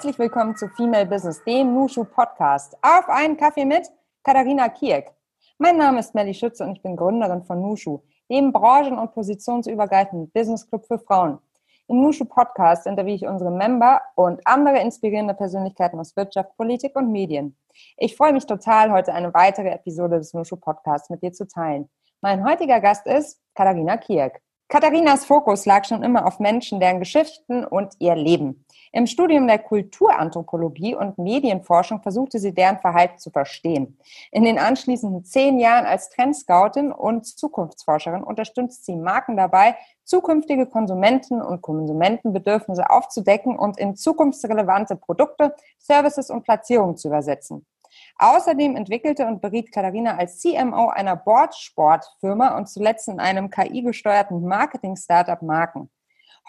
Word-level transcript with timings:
Herzlich 0.00 0.18
willkommen 0.18 0.56
zu 0.56 0.66
Female 0.66 1.04
Business, 1.04 1.44
dem 1.44 1.74
Nushu 1.74 2.04
Podcast. 2.04 2.74
Auf 2.80 3.06
einen 3.10 3.36
Kaffee 3.36 3.66
mit 3.66 3.86
Katharina 4.22 4.70
Kieck. 4.70 5.12
Mein 5.58 5.76
Name 5.76 6.00
ist 6.00 6.14
Melly 6.14 6.32
Schütze 6.32 6.64
und 6.64 6.72
ich 6.72 6.80
bin 6.80 6.96
Gründerin 6.96 7.44
von 7.44 7.60
Nushu, 7.60 8.00
dem 8.30 8.50
branchen- 8.50 8.96
und 8.96 9.12
positionsübergreifenden 9.12 10.30
Business 10.30 10.66
Club 10.66 10.86
für 10.86 10.98
Frauen. 11.00 11.38
Im 11.86 12.00
Nushu 12.00 12.24
Podcast 12.24 12.86
interviewe 12.86 13.16
ich 13.16 13.26
unsere 13.26 13.50
Member 13.50 14.00
und 14.14 14.40
andere 14.46 14.80
inspirierende 14.80 15.34
Persönlichkeiten 15.34 16.00
aus 16.00 16.16
Wirtschaft, 16.16 16.56
Politik 16.56 16.96
und 16.96 17.12
Medien. 17.12 17.58
Ich 17.98 18.16
freue 18.16 18.32
mich 18.32 18.46
total, 18.46 18.92
heute 18.92 19.12
eine 19.12 19.34
weitere 19.34 19.68
Episode 19.68 20.16
des 20.16 20.32
Nushu 20.32 20.56
Podcasts 20.56 21.10
mit 21.10 21.22
dir 21.22 21.34
zu 21.34 21.46
teilen. 21.46 21.90
Mein 22.22 22.42
heutiger 22.48 22.80
Gast 22.80 23.06
ist 23.06 23.38
Katharina 23.54 23.98
Kieck. 23.98 24.40
Katharinas 24.70 25.24
Fokus 25.24 25.66
lag 25.66 25.84
schon 25.84 26.04
immer 26.04 26.26
auf 26.26 26.38
Menschen, 26.38 26.78
deren 26.78 27.00
Geschichten 27.00 27.64
und 27.64 27.92
ihr 27.98 28.14
Leben. 28.14 28.64
Im 28.92 29.06
Studium 29.06 29.46
der 29.46 29.60
Kulturanthropologie 29.60 30.96
und 30.96 31.16
Medienforschung 31.16 32.02
versuchte 32.02 32.40
sie 32.40 32.52
deren 32.52 32.78
Verhalten 32.78 33.18
zu 33.18 33.30
verstehen. 33.30 33.98
In 34.32 34.42
den 34.42 34.58
anschließenden 34.58 35.24
zehn 35.24 35.60
Jahren 35.60 35.86
als 35.86 36.10
Trendscoutin 36.10 36.90
und 36.90 37.24
Zukunftsforscherin 37.24 38.24
unterstützt 38.24 38.84
sie 38.84 38.96
Marken 38.96 39.36
dabei, 39.36 39.76
zukünftige 40.02 40.66
Konsumenten- 40.66 41.40
und 41.40 41.62
Konsumentenbedürfnisse 41.62 42.90
aufzudecken 42.90 43.56
und 43.56 43.78
in 43.78 43.94
zukunftsrelevante 43.94 44.96
Produkte, 44.96 45.54
Services 45.78 46.28
und 46.28 46.42
Platzierungen 46.42 46.96
zu 46.96 47.06
übersetzen. 47.06 47.64
Außerdem 48.16 48.74
entwickelte 48.76 49.26
und 49.26 49.40
beriet 49.40 49.72
Katharina 49.72 50.16
als 50.16 50.40
CMO 50.40 50.88
einer 50.88 51.16
Boardsportfirma 51.16 52.56
und 52.56 52.68
zuletzt 52.68 53.08
in 53.08 53.20
einem 53.20 53.50
KI-gesteuerten 53.50 54.42
Marketing-Startup 54.42 55.40
Marken. 55.42 55.90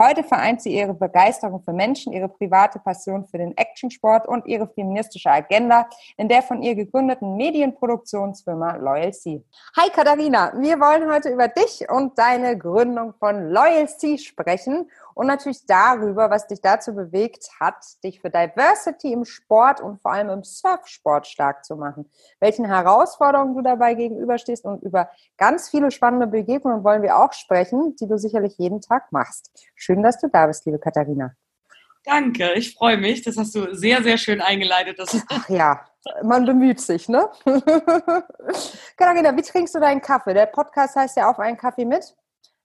Heute 0.04 0.24
vereint 0.24 0.64
sie 0.64 0.76
ihre 0.76 0.96
Begeisterung 0.96 1.62
für 1.64 1.74
Menschen, 1.74 2.12
ihre 2.12 2.28
private 2.28 2.80
Passion 2.80 3.24
für 3.28 3.38
den 3.38 3.56
Actionsport 3.56 4.28
und 4.28 4.48
ihre 4.48 4.68
feministische 4.68 5.30
Agenda 5.30 5.88
in 6.18 6.28
der 6.28 6.42
von 6.42 6.64
ihr 6.64 6.74
gegründeten 6.74 7.38
Medienproduktionsfirma 7.38 8.78
Loyal 8.78 9.14
Sea. 9.14 9.42
Hi 9.78 9.92
Katharina, 9.92 10.54
wir 10.58 10.80
wollen 10.80 11.08
heute 11.14 11.30
über 11.30 11.50
dich 11.50 11.88
und 11.88 12.18
deine 12.18 12.58
Gründung 12.58 13.14
von 13.20 13.52
Loyal 13.52 13.88
Sea 13.88 14.18
sprechen 14.18 14.90
und 15.22 15.28
natürlich 15.28 15.68
darüber, 15.68 16.32
was 16.32 16.48
dich 16.48 16.62
dazu 16.62 16.96
bewegt 16.96 17.48
hat, 17.60 17.76
dich 18.04 18.22
für 18.22 18.32
Diversity 18.32 19.14
im 19.14 19.24
Sport 19.24 19.80
und 19.80 20.02
vor 20.02 20.14
allem 20.14 20.30
im 20.30 20.44
Surfsport 20.44 21.28
stark 21.28 21.64
zu 21.64 21.76
machen. 21.76 22.10
Welchen 22.40 22.66
Herausforderungen 22.66 23.54
du 23.54 23.62
dabei 23.62 23.94
gegenüberstehst 23.94 24.66
und 24.66 24.82
über 24.82 25.12
ganz 25.38 25.70
viele 25.70 25.92
spannende 25.92 26.26
Begegnungen 26.26 26.84
wollen 26.84 27.04
wir 27.04 27.18
auch 27.18 27.34
sprechen, 27.34 27.96
die 27.98 28.08
du 28.08 28.18
sicherlich 28.18 28.58
jeden 28.58 28.82
Tag 28.82 29.12
machst. 29.12 29.52
Schön, 29.76 30.02
dass 30.02 30.20
du 30.20 30.28
da 30.28 30.48
bist, 30.48 30.66
liebe 30.66 30.80
Katharina. 30.80 31.36
Danke, 32.04 32.54
ich 32.54 32.74
freue 32.74 32.98
mich. 32.98 33.22
Das 33.22 33.38
hast 33.38 33.54
du 33.54 33.76
sehr, 33.76 34.02
sehr 34.02 34.18
schön 34.18 34.42
eingeleitet. 34.42 35.00
Ach 35.30 35.50
ja, 35.50 35.86
man 36.24 36.48
bemüht 36.48 36.80
sich, 36.80 37.08
ne? 37.08 37.30
Katharina, 38.98 39.38
wie 39.38 39.44
trinkst 39.44 39.76
du 39.76 39.80
deinen 39.80 40.02
Kaffee? 40.02 40.34
Der 40.34 40.48
Podcast 40.48 40.96
heißt 40.96 41.16
ja 41.16 41.30
auf 41.30 41.38
einen 41.38 41.58
Kaffee 41.58 41.86
mit. 41.86 42.16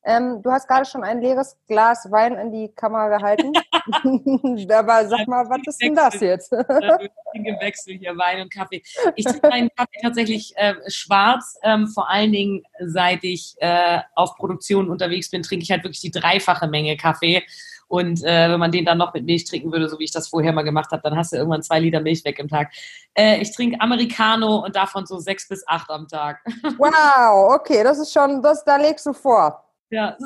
Ähm, 0.06 0.40
du 0.40 0.52
hast 0.52 0.68
gerade 0.68 0.86
schon 0.86 1.02
ein 1.02 1.20
leeres 1.20 1.56
Glas 1.66 2.08
Wein 2.12 2.34
in 2.34 2.52
die 2.52 2.68
Kamera 2.68 3.08
gehalten. 3.18 3.52
Aber 4.72 5.08
sag 5.08 5.26
mal, 5.26 5.48
was 5.50 5.66
ist 5.66 5.82
denn 5.82 5.96
das 5.96 6.20
jetzt? 6.20 6.52
Wechsel 6.52 7.94
hier 7.94 8.16
Wein 8.16 8.42
und 8.42 8.52
Kaffee. 8.52 8.82
Ich 9.16 9.24
trinke 9.24 9.48
meinen 9.48 9.68
Kaffee 9.76 9.98
tatsächlich 10.00 10.52
äh, 10.56 10.74
schwarz. 10.86 11.58
Ähm, 11.64 11.88
vor 11.88 12.08
allen 12.08 12.30
Dingen, 12.30 12.62
seit 12.78 13.24
ich 13.24 13.56
äh, 13.58 13.98
auf 14.14 14.36
Produktion 14.36 14.90
unterwegs 14.90 15.28
bin, 15.28 15.42
trinke 15.42 15.64
ich 15.64 15.72
halt 15.72 15.82
wirklich 15.82 16.00
die 16.00 16.12
dreifache 16.12 16.68
Menge 16.68 16.96
Kaffee. 16.96 17.42
Und 17.88 18.22
äh, 18.24 18.50
wenn 18.50 18.60
man 18.60 18.70
den 18.72 18.84
dann 18.84 18.98
noch 18.98 19.12
mit 19.12 19.24
Milch 19.24 19.44
trinken 19.44 19.72
würde, 19.72 19.88
so 19.88 19.98
wie 19.98 20.04
ich 20.04 20.12
das 20.12 20.28
vorher 20.28 20.52
mal 20.52 20.62
gemacht 20.62 20.90
habe, 20.92 21.02
dann 21.02 21.16
hast 21.16 21.32
du 21.32 21.36
irgendwann 21.36 21.62
zwei 21.62 21.80
Liter 21.80 22.00
Milch 22.00 22.24
weg 22.24 22.38
im 22.38 22.48
Tag. 22.48 22.72
Äh, 23.14 23.40
ich 23.40 23.54
trinke 23.54 23.80
Americano 23.80 24.64
und 24.64 24.76
davon 24.76 25.04
so 25.06 25.18
sechs 25.18 25.48
bis 25.48 25.66
acht 25.66 25.90
am 25.90 26.06
Tag. 26.06 26.40
Wow, 26.78 27.54
okay, 27.54 27.82
das 27.82 27.98
ist 27.98 28.12
schon, 28.12 28.42
das, 28.42 28.64
da 28.64 28.76
legst 28.76 29.06
du 29.06 29.12
vor. 29.12 29.65
Ja. 29.90 30.16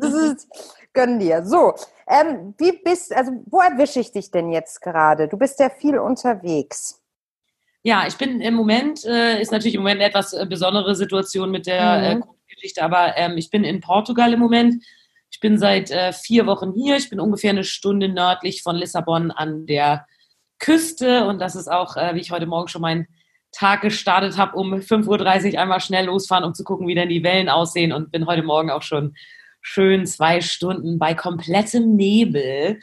Das 0.00 0.12
ist, 0.12 0.48
gönn 0.92 1.18
dir. 1.18 1.44
So, 1.44 1.74
ähm, 2.08 2.54
wie 2.58 2.72
bist, 2.72 3.12
also 3.12 3.32
wo 3.46 3.60
erwische 3.60 4.00
ich 4.00 4.12
dich 4.12 4.30
denn 4.30 4.50
jetzt 4.50 4.80
gerade? 4.80 5.28
Du 5.28 5.36
bist 5.36 5.58
ja 5.60 5.70
viel 5.70 5.98
unterwegs. 5.98 7.02
Ja, 7.82 8.06
ich 8.06 8.16
bin 8.16 8.40
im 8.40 8.54
Moment, 8.54 9.04
äh, 9.04 9.40
ist 9.40 9.52
natürlich 9.52 9.74
im 9.74 9.82
Moment 9.82 10.00
eine 10.00 10.08
etwas 10.08 10.32
äh, 10.32 10.46
besondere 10.46 10.94
Situation 10.94 11.50
mit 11.50 11.66
der 11.66 12.16
mhm. 12.16 12.22
äh, 12.22 12.54
Geschichte, 12.54 12.82
aber 12.82 13.16
ähm, 13.16 13.36
ich 13.36 13.50
bin 13.50 13.62
in 13.64 13.80
Portugal 13.80 14.32
im 14.32 14.40
Moment. 14.40 14.82
Ich 15.30 15.40
bin 15.40 15.58
seit 15.58 15.90
äh, 15.90 16.12
vier 16.12 16.46
Wochen 16.46 16.72
hier. 16.72 16.96
Ich 16.96 17.10
bin 17.10 17.20
ungefähr 17.20 17.50
eine 17.50 17.64
Stunde 17.64 18.08
nördlich 18.08 18.62
von 18.62 18.76
Lissabon 18.76 19.30
an 19.30 19.66
der 19.66 20.06
Küste 20.58 21.26
und 21.26 21.40
das 21.40 21.54
ist 21.54 21.68
auch, 21.68 21.96
äh, 21.96 22.14
wie 22.14 22.20
ich 22.20 22.30
heute 22.30 22.46
Morgen 22.46 22.68
schon 22.68 22.82
mein 22.82 23.06
Tag 23.56 23.80
gestartet 23.80 24.36
habe, 24.36 24.56
um 24.56 24.74
5.30 24.74 25.54
Uhr 25.54 25.60
einmal 25.60 25.80
schnell 25.80 26.06
losfahren, 26.06 26.44
um 26.44 26.54
zu 26.54 26.62
gucken, 26.62 26.86
wie 26.86 26.94
denn 26.94 27.08
die 27.08 27.22
Wellen 27.22 27.48
aussehen 27.48 27.92
und 27.92 28.12
bin 28.12 28.26
heute 28.26 28.42
Morgen 28.42 28.70
auch 28.70 28.82
schon 28.82 29.14
schön 29.62 30.06
zwei 30.06 30.40
Stunden 30.42 30.98
bei 30.98 31.14
komplettem 31.14 31.96
Nebel 31.96 32.78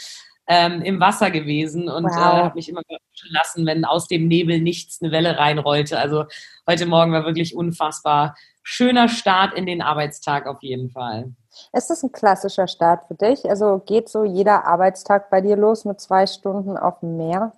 ähm, 0.48 0.82
im 0.82 1.00
Wasser 1.00 1.32
gewesen 1.32 1.90
und 1.90 2.06
wow. 2.06 2.12
äh, 2.12 2.20
habe 2.20 2.56
mich 2.56 2.70
immer 2.70 2.82
lassen, 3.30 3.66
wenn 3.66 3.86
aus 3.86 4.08
dem 4.08 4.28
Nebel 4.28 4.60
nichts 4.60 5.02
eine 5.02 5.12
Welle 5.12 5.38
reinrollte. 5.38 6.00
Also 6.00 6.26
heute 6.68 6.86
Morgen 6.86 7.14
war 7.14 7.24
wirklich 7.24 7.56
unfassbar 7.56 8.36
schöner 8.64 9.08
Start 9.10 9.54
in 9.54 9.66
den 9.66 9.82
Arbeitstag 9.82 10.48
auf 10.48 10.62
jeden 10.62 10.90
Fall. 10.90 11.34
Ist 11.72 11.90
das 11.90 12.04
ein 12.04 12.12
klassischer 12.12 12.68
Start 12.68 13.08
für 13.08 13.16
dich? 13.16 13.48
Also 13.50 13.82
geht 13.86 14.10
so 14.10 14.24
jeder 14.24 14.66
Arbeitstag 14.66 15.30
bei 15.30 15.40
dir 15.40 15.56
los 15.56 15.86
mit 15.86 16.02
zwei 16.02 16.26
Stunden 16.26 16.78
auf 16.78 17.00
dem 17.02 17.18
Meer? 17.18 17.54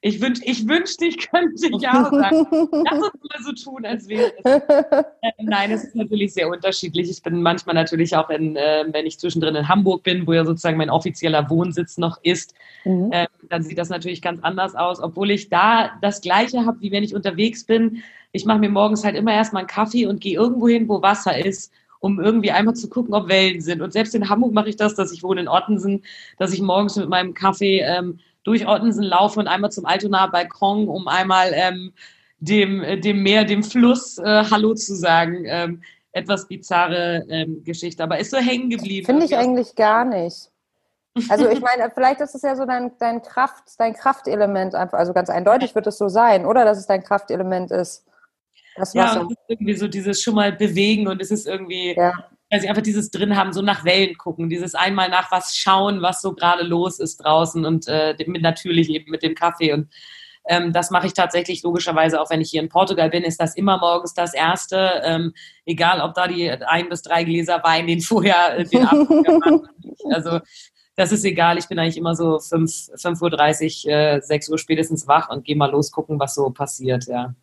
Ich, 0.00 0.20
wünsch, 0.20 0.40
ich 0.44 0.68
wünschte, 0.68 1.06
ich 1.06 1.30
könnte 1.30 1.68
ja 1.80 2.04
sagen. 2.04 2.46
Lass 2.50 3.02
uns 3.02 3.22
mal 3.22 3.42
so 3.42 3.52
tun, 3.52 3.86
als 3.86 4.08
wäre 4.08 4.32
es. 4.36 4.44
Äh, 4.44 5.30
nein, 5.42 5.70
es 5.70 5.84
ist 5.84 5.96
natürlich 5.96 6.34
sehr 6.34 6.48
unterschiedlich. 6.48 7.10
Ich 7.10 7.22
bin 7.22 7.42
manchmal 7.42 7.74
natürlich 7.74 8.16
auch, 8.16 8.30
in, 8.30 8.56
äh, 8.56 8.84
wenn 8.90 9.06
ich 9.06 9.18
zwischendrin 9.18 9.54
in 9.56 9.68
Hamburg 9.68 10.02
bin, 10.02 10.26
wo 10.26 10.32
ja 10.32 10.44
sozusagen 10.44 10.76
mein 10.76 10.90
offizieller 10.90 11.48
Wohnsitz 11.50 11.98
noch 11.98 12.18
ist, 12.22 12.54
mhm. 12.84 13.10
äh, 13.12 13.26
dann 13.48 13.62
sieht 13.62 13.78
das 13.78 13.88
natürlich 13.88 14.22
ganz 14.22 14.40
anders 14.42 14.74
aus, 14.74 15.00
obwohl 15.00 15.30
ich 15.30 15.48
da 15.48 15.92
das 16.02 16.20
Gleiche 16.20 16.66
habe, 16.66 16.80
wie 16.80 16.92
wenn 16.92 17.04
ich 17.04 17.14
unterwegs 17.14 17.64
bin. 17.64 18.02
Ich 18.32 18.44
mache 18.44 18.58
mir 18.58 18.70
morgens 18.70 19.04
halt 19.04 19.16
immer 19.16 19.32
erstmal 19.32 19.60
einen 19.60 19.68
Kaffee 19.68 20.06
und 20.06 20.20
gehe 20.20 20.36
irgendwo 20.36 20.68
hin, 20.68 20.88
wo 20.88 21.02
Wasser 21.02 21.44
ist 21.44 21.72
um 21.98 22.20
irgendwie 22.20 22.52
einmal 22.52 22.74
zu 22.74 22.88
gucken, 22.88 23.14
ob 23.14 23.28
Wellen 23.28 23.60
sind. 23.60 23.82
Und 23.82 23.92
selbst 23.92 24.14
in 24.14 24.28
Hamburg 24.28 24.52
mache 24.52 24.68
ich 24.68 24.76
das, 24.76 24.94
dass 24.94 25.12
ich 25.12 25.22
wohne 25.22 25.40
in 25.40 25.48
Ottensen, 25.48 26.04
dass 26.38 26.52
ich 26.52 26.60
morgens 26.60 26.96
mit 26.96 27.08
meinem 27.08 27.34
Kaffee 27.34 27.80
ähm, 27.80 28.20
durch 28.46 28.66
Ottensen 28.66 29.02
laufen 29.02 29.40
und 29.40 29.48
einmal 29.48 29.72
zum 29.72 29.84
Altonaer 29.84 30.30
Balkon, 30.30 30.88
um 30.88 31.08
einmal 31.08 31.50
ähm, 31.52 31.92
dem, 32.38 32.82
äh, 32.82 32.98
dem 32.98 33.22
Meer, 33.22 33.44
dem 33.44 33.64
Fluss 33.64 34.18
äh, 34.18 34.44
Hallo 34.50 34.74
zu 34.74 34.94
sagen. 34.94 35.44
Ähm, 35.46 35.82
etwas 36.12 36.48
bizarre 36.48 37.26
ähm, 37.28 37.62
Geschichte, 37.62 38.02
aber 38.02 38.18
ist 38.18 38.30
so 38.30 38.38
hängen 38.38 38.70
geblieben. 38.70 39.04
Finde 39.04 39.26
ich 39.26 39.36
eigentlich 39.36 39.74
gar 39.74 40.06
nicht. 40.06 40.50
Also 41.28 41.48
ich 41.48 41.60
meine, 41.60 41.90
vielleicht 41.92 42.20
ist 42.20 42.34
es 42.34 42.42
ja 42.42 42.56
so 42.56 42.64
dein, 42.64 42.92
dein 42.98 43.20
Kraft, 43.20 43.64
dein 43.78 43.94
Kraftelement 43.94 44.74
einfach, 44.74 44.98
also 44.98 45.12
ganz 45.12 45.28
eindeutig 45.28 45.74
wird 45.74 45.86
es 45.86 45.98
so 45.98 46.08
sein, 46.08 46.46
oder 46.46 46.64
dass 46.64 46.78
es 46.78 46.86
dein 46.86 47.02
Kraftelement 47.02 47.70
ist. 47.70 48.06
Das 48.76 48.94
ja, 48.94 49.20
und 49.20 49.32
es 49.32 49.38
ist 49.38 49.44
irgendwie 49.48 49.74
so 49.74 49.88
dieses 49.88 50.22
schon 50.22 50.34
mal 50.34 50.52
bewegen 50.52 51.08
und 51.08 51.20
es 51.20 51.30
ist 51.30 51.46
irgendwie, 51.46 51.94
ja 51.94 52.12
sie 52.60 52.68
einfach 52.68 52.82
dieses 52.82 53.10
drin 53.10 53.36
haben, 53.36 53.52
so 53.52 53.62
nach 53.62 53.84
Wellen 53.84 54.16
gucken, 54.16 54.48
dieses 54.48 54.74
einmal 54.74 55.08
nach 55.08 55.30
was 55.32 55.56
schauen, 55.56 56.02
was 56.02 56.20
so 56.20 56.32
gerade 56.32 56.62
los 56.62 57.00
ist 57.00 57.18
draußen 57.18 57.64
und 57.64 57.88
äh, 57.88 58.14
mit, 58.26 58.42
natürlich 58.42 58.88
eben 58.88 59.10
mit 59.10 59.22
dem 59.22 59.34
Kaffee. 59.34 59.72
Und 59.72 59.88
ähm, 60.48 60.72
das 60.72 60.90
mache 60.90 61.08
ich 61.08 61.12
tatsächlich 61.12 61.62
logischerweise 61.62 62.20
auch, 62.20 62.30
wenn 62.30 62.40
ich 62.40 62.50
hier 62.50 62.62
in 62.62 62.68
Portugal 62.68 63.10
bin, 63.10 63.24
ist 63.24 63.40
das 63.40 63.56
immer 63.56 63.78
morgens 63.78 64.14
das 64.14 64.32
Erste, 64.32 65.02
ähm, 65.04 65.32
egal 65.64 66.00
ob 66.00 66.14
da 66.14 66.28
die 66.28 66.50
ein 66.50 66.88
bis 66.88 67.02
drei 67.02 67.24
Gläser 67.24 67.60
Wein, 67.64 67.86
den 67.88 68.00
vorher, 68.00 68.58
äh, 68.58 68.64
den 68.64 68.86
Abend 68.86 69.68
Also 70.12 70.40
das 70.94 71.12
ist 71.12 71.24
egal, 71.24 71.58
ich 71.58 71.68
bin 71.68 71.78
eigentlich 71.78 71.98
immer 71.98 72.14
so 72.14 72.36
5.30 72.36 73.86
Uhr, 73.86 73.92
äh, 73.92 74.22
6 74.22 74.48
Uhr 74.48 74.58
spätestens 74.58 75.06
wach 75.06 75.28
und 75.28 75.44
gehe 75.44 75.56
mal 75.56 75.70
los 75.70 75.90
gucken, 75.90 76.18
was 76.18 76.34
so 76.34 76.50
passiert, 76.50 77.06
ja. 77.06 77.34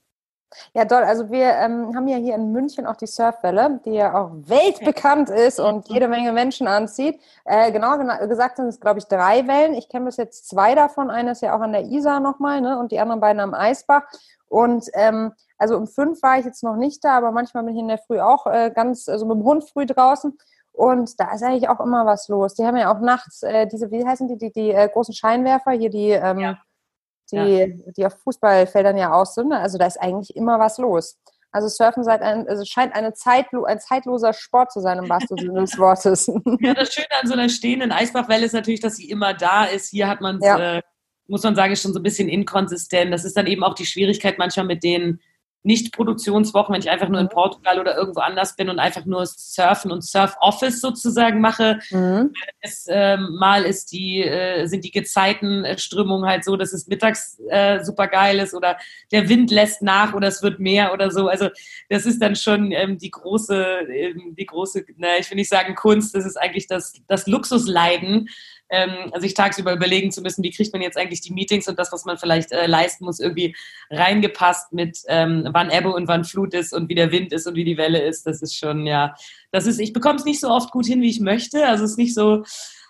Ja, 0.73 0.85
toll. 0.85 1.03
Also 1.03 1.29
wir 1.29 1.53
ähm, 1.53 1.95
haben 1.95 2.07
ja 2.07 2.17
hier 2.17 2.35
in 2.35 2.51
München 2.51 2.85
auch 2.85 2.95
die 2.95 3.07
Surfwelle, 3.07 3.79
die 3.85 3.93
ja 3.93 4.13
auch 4.13 4.31
weltbekannt 4.33 5.29
ist 5.29 5.59
und 5.59 5.87
jede 5.89 6.07
Menge 6.07 6.31
Menschen 6.31 6.67
anzieht. 6.67 7.19
Äh, 7.45 7.71
genau 7.71 7.97
gesagt 8.27 8.57
sind 8.57 8.67
es, 8.67 8.79
glaube 8.79 8.99
ich, 8.99 9.05
drei 9.05 9.47
Wellen. 9.47 9.73
Ich 9.73 9.89
kenne 9.89 10.05
bis 10.05 10.17
jetzt 10.17 10.49
zwei 10.49 10.75
davon. 10.75 11.09
Eine 11.09 11.31
ist 11.31 11.41
ja 11.41 11.55
auch 11.55 11.61
an 11.61 11.73
der 11.73 11.83
Isar 11.83 12.19
nochmal 12.19 12.61
ne? 12.61 12.79
und 12.79 12.91
die 12.91 12.99
anderen 12.99 13.21
beiden 13.21 13.39
am 13.39 13.53
Eisbach. 13.53 14.03
Und 14.47 14.89
ähm, 14.93 15.33
also 15.57 15.77
um 15.77 15.87
fünf 15.87 16.21
war 16.21 16.37
ich 16.37 16.45
jetzt 16.45 16.63
noch 16.63 16.75
nicht 16.75 17.03
da, 17.03 17.17
aber 17.17 17.31
manchmal 17.31 17.63
bin 17.63 17.75
ich 17.75 17.81
in 17.81 17.87
der 17.87 17.97
Früh 17.97 18.19
auch 18.19 18.45
äh, 18.47 18.71
ganz, 18.73 19.09
also 19.09 19.25
mit 19.25 19.37
dem 19.37 19.43
Hund 19.43 19.63
früh 19.63 19.85
draußen. 19.85 20.37
Und 20.71 21.19
da 21.19 21.33
ist 21.33 21.43
eigentlich 21.43 21.69
auch 21.69 21.79
immer 21.79 22.05
was 22.05 22.27
los. 22.27 22.55
Die 22.55 22.65
haben 22.65 22.77
ja 22.77 22.93
auch 22.93 22.99
nachts 22.99 23.43
äh, 23.43 23.67
diese, 23.67 23.91
wie 23.91 24.05
heißen 24.05 24.27
die, 24.27 24.37
die, 24.37 24.51
die 24.51 24.71
äh, 24.71 24.89
großen 24.89 25.13
Scheinwerfer, 25.13 25.71
hier 25.71 25.89
die... 25.89 26.09
Ähm, 26.09 26.39
ja 26.39 26.57
die, 27.33 27.81
ja. 27.85 27.91
die 27.97 28.05
auf 28.05 28.17
Fußballfeldern 28.23 28.97
ja 28.97 29.13
aus 29.13 29.35
sind. 29.35 29.51
Also 29.51 29.77
da 29.77 29.85
ist 29.85 30.01
eigentlich 30.01 30.35
immer 30.35 30.59
was 30.59 30.77
los. 30.77 31.17
Also 31.51 31.67
Surfen 31.67 32.03
seit 32.03 32.21
ein, 32.21 32.47
also 32.47 32.65
scheint 32.65 32.95
eine 32.95 33.13
zeitlo 33.13 33.63
ein 33.65 33.79
zeitloser 33.79 34.33
Sport 34.33 34.71
zu 34.71 34.79
sein, 34.81 34.97
im 34.97 35.07
wahrsten 35.07 35.37
Sinne 35.37 35.61
des 35.61 35.77
Wortes. 35.77 36.27
Ja, 36.61 36.73
das 36.73 36.93
Schöne 36.93 37.07
an 37.21 37.27
so 37.27 37.33
einer 37.33 37.49
stehenden 37.49 37.91
Eisbachwelle 37.91 38.45
ist 38.45 38.53
natürlich, 38.53 38.79
dass 38.79 38.95
sie 38.95 39.09
immer 39.09 39.35
da 39.35 39.65
ist. 39.65 39.89
Hier 39.89 40.07
hat 40.07 40.19
man 40.19 40.39
ja. 40.41 40.77
äh, 40.77 40.81
muss 41.27 41.43
man 41.43 41.55
sagen, 41.55 41.73
ist 41.73 41.81
schon 41.81 41.93
so 41.93 41.99
ein 41.99 42.03
bisschen 42.03 42.27
inkonsistent. 42.29 43.13
Das 43.13 43.23
ist 43.23 43.37
dann 43.37 43.47
eben 43.47 43.63
auch 43.63 43.75
die 43.75 43.85
Schwierigkeit 43.85 44.37
manchmal 44.37 44.65
mit 44.65 44.83
den 44.83 45.19
nicht-Produktionswochen, 45.63 46.73
wenn 46.73 46.81
ich 46.81 46.89
einfach 46.89 47.07
nur 47.07 47.19
in 47.19 47.27
mhm. 47.27 47.31
Portugal 47.31 47.79
oder 47.79 47.97
irgendwo 47.97 48.19
anders 48.19 48.55
bin 48.55 48.69
und 48.69 48.79
einfach 48.79 49.05
nur 49.05 49.25
Surfen 49.25 49.91
und 49.91 50.03
Surf-Office 50.03 50.81
sozusagen 50.81 51.39
mache. 51.41 51.79
Mhm. 51.89 52.33
Es, 52.59 52.85
äh, 52.87 53.17
mal 53.17 53.63
ist 53.63 53.91
die, 53.93 54.21
äh, 54.21 54.67
sind 54.67 54.83
die 54.83 54.91
Gezeitenströmungen 54.91 56.29
halt 56.29 56.43
so, 56.43 56.57
dass 56.57 56.73
es 56.73 56.87
mittags 56.87 57.39
äh, 57.49 57.83
super 57.83 58.07
geil 58.07 58.39
ist 58.39 58.53
oder 58.53 58.77
der 59.11 59.29
Wind 59.29 59.51
lässt 59.51 59.81
nach 59.81 60.13
oder 60.13 60.27
es 60.27 60.43
wird 60.43 60.59
mehr 60.59 60.93
oder 60.93 61.09
so. 61.11 61.27
Also 61.27 61.49
das 61.89 62.05
ist 62.05 62.21
dann 62.21 62.35
schon 62.35 62.71
ähm, 62.71 62.97
die 62.97 63.11
große, 63.11 63.63
ähm, 63.89 64.35
die 64.37 64.45
große, 64.45 64.85
na, 64.97 65.17
ich 65.19 65.29
will 65.29 65.37
nicht 65.37 65.49
sagen 65.49 65.75
Kunst, 65.75 66.13
das 66.13 66.25
ist 66.25 66.35
eigentlich 66.35 66.67
das, 66.67 66.93
das 67.07 67.25
Luxusleiden, 67.25 68.27
ähm, 68.73 69.11
sich 69.19 69.35
tagsüber 69.35 69.71
überlegen 69.71 70.11
zu 70.11 70.21
müssen, 70.21 70.43
wie 70.43 70.49
kriegt 70.49 70.73
man 70.73 70.81
jetzt 70.81 70.97
eigentlich 70.97 71.21
die 71.21 71.31
Meetings 71.31 71.67
und 71.67 71.77
das, 71.77 71.91
was 71.91 72.05
man 72.05 72.17
vielleicht 72.17 72.51
äh, 72.51 72.65
leisten 72.65 73.05
muss, 73.05 73.19
irgendwie 73.19 73.55
reingepasst 73.91 74.73
mit 74.73 74.99
ähm, 75.07 75.47
wann 75.51 75.69
Ebbe 75.69 75.93
und 75.93 76.07
wann 76.07 76.25
Flut 76.25 76.55
ist 76.55 76.73
und 76.73 76.89
wie 76.89 76.95
der 76.95 77.11
Wind 77.11 77.31
ist 77.31 77.45
und 77.45 77.55
wie 77.55 77.63
die 77.63 77.77
Welle 77.77 78.01
ist. 78.01 78.25
Das 78.25 78.41
ist 78.41 78.55
schon, 78.57 78.87
ja, 78.87 79.13
das 79.51 79.67
ist, 79.67 79.79
ich 79.79 79.93
bekomme 79.93 80.15
es 80.15 80.25
nicht 80.25 80.39
so 80.39 80.49
oft 80.49 80.71
gut 80.71 80.87
hin, 80.87 81.01
wie 81.01 81.09
ich 81.09 81.19
möchte. 81.19 81.67
Also 81.67 81.83
es 81.83 81.91
ist 81.91 81.97
nicht 81.97 82.15
so, 82.15 82.43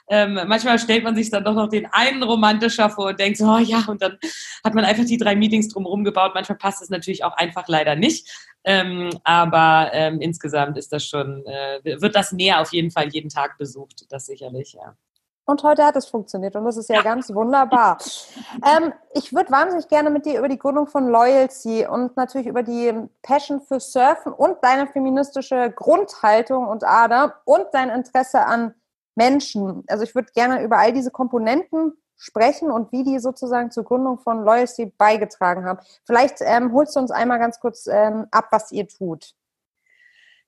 ähm, 0.08 0.40
manchmal 0.48 0.80
stellt 0.80 1.04
man 1.04 1.16
sich 1.16 1.30
dann 1.30 1.44
doch 1.44 1.54
noch 1.54 1.68
den 1.68 1.86
einen 1.88 2.24
romantischer 2.24 2.90
vor 2.90 3.08
und 3.08 3.20
denkt 3.20 3.38
so, 3.38 3.46
oh 3.46 3.58
ja, 3.58 3.84
und 3.88 4.02
dann 4.02 4.18
hat 4.64 4.74
man 4.74 4.86
einfach 4.86 5.06
die 5.06 5.18
drei 5.18 5.36
Meetings 5.36 5.68
drumherum 5.68 6.06
gebaut. 6.06 6.32
Manchmal 6.34 6.58
passt 6.58 6.82
es 6.82 6.90
natürlich 6.90 7.26
auch 7.26 7.36
einfach 7.36 7.68
leider 7.68 7.96
nicht. 7.96 8.30
Ähm, 8.64 9.10
aber 9.26 9.92
ähm, 9.94 10.22
insgesamt 10.22 10.78
ist 10.78 10.94
das 10.94 11.06
schon, 11.06 11.46
äh, 11.46 12.00
wird 12.02 12.16
das 12.16 12.32
näher 12.32 12.62
auf 12.62 12.72
jeden 12.72 12.92
Fall 12.92 13.10
jeden 13.10 13.30
Tag 13.30 13.58
besucht, 13.58 14.06
das 14.10 14.26
sicherlich, 14.26 14.74
ja. 14.74 14.96
Und 15.46 15.62
heute 15.64 15.86
hat 15.86 15.98
es 15.98 16.06
funktioniert 16.06 16.56
und 16.56 16.64
das 16.64 16.78
ist 16.78 16.90
ja, 16.90 16.98
ja. 16.98 17.02
ganz 17.02 17.34
wunderbar. 17.34 17.98
ähm, 18.66 18.94
ich 19.14 19.34
würde 19.34 19.52
wahnsinnig 19.52 19.90
gerne 19.90 20.10
mit 20.10 20.26
dir 20.26 20.40
über 20.40 20.48
die 20.48 20.58
Gründung 20.58 20.88
von 20.88 21.10
Loyalty 21.10 21.86
und 21.86 22.16
natürlich 22.16 22.48
über 22.48 22.64
die 22.64 22.94
Passion 23.22 23.62
für 23.62 23.80
Surfen 23.80 24.32
und 24.32 24.58
deine 24.62 24.88
feministische 24.88 25.70
Grundhaltung 25.72 26.68
und 26.68 26.86
Ader 26.86 27.42
und 27.44 27.66
dein 27.74 27.90
Interesse 27.90 28.46
an 28.46 28.74
Menschen. 29.16 29.84
Also 29.88 30.04
ich 30.04 30.16
würde 30.16 30.32
gerne 30.34 30.64
über 30.64 30.78
all 30.78 30.94
diese 30.94 31.12
Komponenten 31.12 31.94
sprechen 32.16 32.72
und 32.72 32.92
wie 32.94 33.04
die 33.04 33.20
sozusagen 33.20 33.70
zur 33.70 33.84
Gründung 33.84 34.20
von 34.20 34.46
Loyalty 34.46 34.94
beigetragen 34.98 35.66
haben. 35.66 35.80
Vielleicht 36.06 36.38
ähm, 36.40 36.72
holst 36.74 36.96
du 36.96 37.02
uns 37.02 37.12
einmal 37.12 37.40
ganz 37.40 37.60
kurz 37.60 37.88
ähm, 37.88 38.28
ab, 38.32 38.48
was 38.52 38.72
ihr 38.72 38.88
tut. 38.88 39.36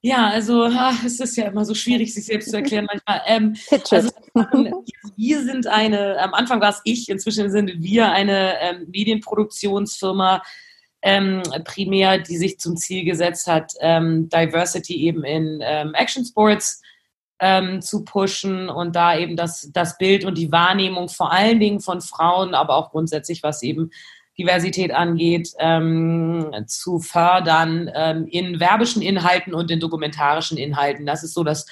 Ja, 0.06 0.30
also 0.30 0.66
ach, 0.66 1.04
es 1.04 1.20
ist 1.20 1.36
ja 1.36 1.48
immer 1.48 1.66
so 1.66 1.74
schwierig, 1.74 2.14
sich 2.14 2.28
selbst 2.28 2.52
zu 2.52 2.58
erklären 2.58 2.86
manchmal. 2.86 3.22
Ähm, 3.26 3.56
also, 3.90 4.12
wir 5.18 5.42
sind 5.42 5.66
eine, 5.66 6.20
am 6.20 6.36
Anfang 6.36 6.62
war 6.62 6.70
es 6.70 6.82
ich, 6.84 7.10
inzwischen 7.10 7.50
sind 7.50 7.72
wir 7.82 8.12
eine 8.12 8.54
ähm, 8.62 8.86
Medienproduktionsfirma, 8.92 10.44
ähm, 11.02 11.42
primär, 11.64 12.20
die 12.20 12.38
sich 12.38 12.60
zum 12.60 12.78
Ziel 12.78 13.04
gesetzt 13.04 13.48
hat, 13.48 13.74
ähm, 13.80 14.30
Diversity 14.30 15.08
eben 15.08 15.24
in 15.24 15.60
ähm, 15.64 15.96
Action 15.96 16.24
Sports 16.24 16.84
ähm, 17.40 17.82
zu 17.82 18.06
pushen 18.06 18.70
und 18.70 18.96
da 18.96 19.18
eben 19.18 19.36
das, 19.36 19.72
das 19.74 19.98
Bild 19.98 20.24
und 20.24 20.38
die 20.38 20.52
Wahrnehmung 20.52 21.10
vor 21.10 21.32
allen 21.32 21.60
Dingen 21.60 21.80
von 21.80 22.02
Frauen, 22.02 22.54
aber 22.54 22.76
auch 22.76 22.92
grundsätzlich, 22.92 23.42
was 23.42 23.64
eben 23.64 23.90
Diversität 24.38 24.92
angeht, 24.92 25.52
ähm, 25.60 26.52
zu 26.68 27.00
fördern 27.00 27.90
ähm, 27.94 28.28
in 28.28 28.60
werbischen 28.60 29.02
Inhalten 29.02 29.54
und 29.54 29.72
in 29.72 29.80
dokumentarischen 29.80 30.58
Inhalten. 30.58 31.06
Das 31.06 31.24
ist 31.24 31.34
so 31.34 31.44
das 31.44 31.66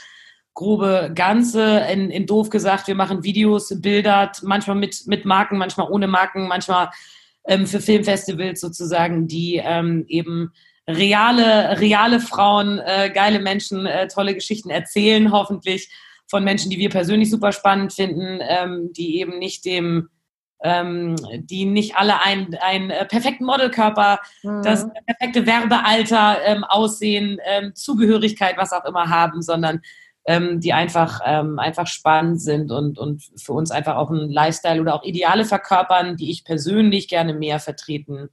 grobe 0.53 1.11
Ganze. 1.13 1.79
In, 1.91 2.09
in 2.09 2.25
doof 2.25 2.49
gesagt, 2.49 2.87
wir 2.87 2.95
machen 2.95 3.23
Videos, 3.23 3.81
Bilder, 3.81 4.31
manchmal 4.43 4.77
mit, 4.77 5.07
mit 5.07 5.25
Marken, 5.25 5.57
manchmal 5.57 5.91
ohne 5.91 6.07
Marken, 6.07 6.47
manchmal 6.47 6.89
ähm, 7.47 7.67
für 7.67 7.81
Filmfestivals 7.81 8.61
sozusagen, 8.61 9.27
die 9.27 9.61
ähm, 9.63 10.05
eben 10.07 10.53
reale, 10.87 11.79
reale 11.79 12.19
Frauen, 12.19 12.79
äh, 12.79 13.09
geile 13.13 13.39
Menschen, 13.39 13.85
äh, 13.85 14.07
tolle 14.07 14.33
Geschichten 14.33 14.69
erzählen, 14.69 15.31
hoffentlich 15.31 15.89
von 16.27 16.43
Menschen, 16.43 16.69
die 16.69 16.79
wir 16.79 16.89
persönlich 16.89 17.29
super 17.29 17.51
spannend 17.51 17.93
finden, 17.93 18.39
ähm, 18.41 18.91
die 18.93 19.19
eben 19.19 19.39
nicht 19.39 19.65
dem 19.65 20.09
ähm, 20.63 21.15
die 21.35 21.65
nicht 21.65 21.95
alle 21.97 22.21
einen, 22.21 22.55
einen 22.55 22.89
äh, 22.89 23.05
perfekten 23.05 23.45
Modelkörper, 23.45 24.19
mhm. 24.41 24.63
das 24.63 24.87
perfekte 25.05 25.45
Werbealter, 25.45 26.37
ähm, 26.45 26.63
Aussehen, 26.63 27.37
ähm, 27.45 27.75
Zugehörigkeit, 27.75 28.57
was 28.57 28.71
auch 28.71 28.85
immer 28.85 29.09
haben, 29.09 29.41
sondern 29.41 29.81
ähm, 30.25 30.61
die 30.61 30.71
einfach, 30.71 31.19
ähm, 31.25 31.59
einfach 31.59 31.87
spannend 31.87 32.41
sind 32.41 32.71
und, 32.71 32.97
und 32.97 33.23
für 33.35 33.51
uns 33.51 33.71
einfach 33.71 33.97
auch 33.97 34.09
ein 34.09 34.29
Lifestyle 34.29 34.79
oder 34.79 34.95
auch 34.95 35.03
Ideale 35.03 35.43
verkörpern, 35.43 36.15
die 36.15 36.31
ich 36.31 36.45
persönlich 36.45 37.09
gerne 37.09 37.33
mehr 37.33 37.59
vertreten 37.59 38.29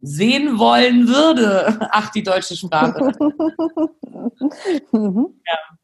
sehen 0.00 0.58
wollen 0.58 1.08
würde. 1.08 1.78
Ach, 1.90 2.10
die 2.10 2.22
deutsche 2.22 2.56
Sprache. 2.56 3.00
mhm. 4.92 5.26
ja. 5.46 5.75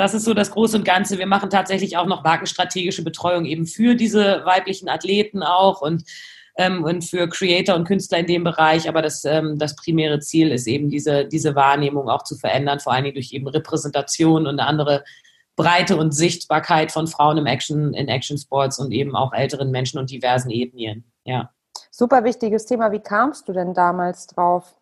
Das 0.00 0.14
ist 0.14 0.24
so 0.24 0.32
das 0.32 0.50
Große 0.50 0.78
und 0.78 0.84
Ganze. 0.86 1.18
Wir 1.18 1.26
machen 1.26 1.50
tatsächlich 1.50 1.98
auch 1.98 2.06
noch 2.06 2.24
markenstrategische 2.24 3.04
Betreuung 3.04 3.44
eben 3.44 3.66
für 3.66 3.94
diese 3.94 4.46
weiblichen 4.46 4.88
Athleten 4.88 5.42
auch 5.42 5.82
und, 5.82 6.04
ähm, 6.56 6.84
und 6.84 7.04
für 7.04 7.28
Creator 7.28 7.76
und 7.76 7.84
Künstler 7.84 8.16
in 8.16 8.26
dem 8.26 8.42
Bereich. 8.42 8.88
Aber 8.88 9.02
das, 9.02 9.26
ähm, 9.26 9.58
das 9.58 9.76
primäre 9.76 10.18
Ziel 10.20 10.52
ist 10.52 10.66
eben 10.66 10.88
diese, 10.88 11.26
diese 11.26 11.54
Wahrnehmung 11.54 12.08
auch 12.08 12.24
zu 12.24 12.34
verändern, 12.36 12.80
vor 12.80 12.94
allen 12.94 13.04
Dingen 13.04 13.16
durch 13.16 13.32
eben 13.32 13.46
Repräsentation 13.46 14.46
und 14.46 14.58
eine 14.58 14.66
andere 14.66 15.04
Breite 15.54 15.98
und 15.98 16.12
Sichtbarkeit 16.12 16.92
von 16.92 17.06
Frauen 17.06 17.36
im 17.36 17.44
Action, 17.44 17.92
in 17.92 18.08
Action 18.08 18.38
Sports 18.38 18.78
und 18.78 18.92
eben 18.92 19.14
auch 19.14 19.34
älteren 19.34 19.70
Menschen 19.70 19.98
und 19.98 20.10
diversen 20.10 20.50
Ethnien. 20.50 21.04
Ja. 21.24 21.50
Super 21.90 22.24
wichtiges 22.24 22.64
Thema. 22.64 22.90
Wie 22.90 23.00
kamst 23.00 23.46
du 23.50 23.52
denn 23.52 23.74
damals 23.74 24.28
drauf? 24.28 24.79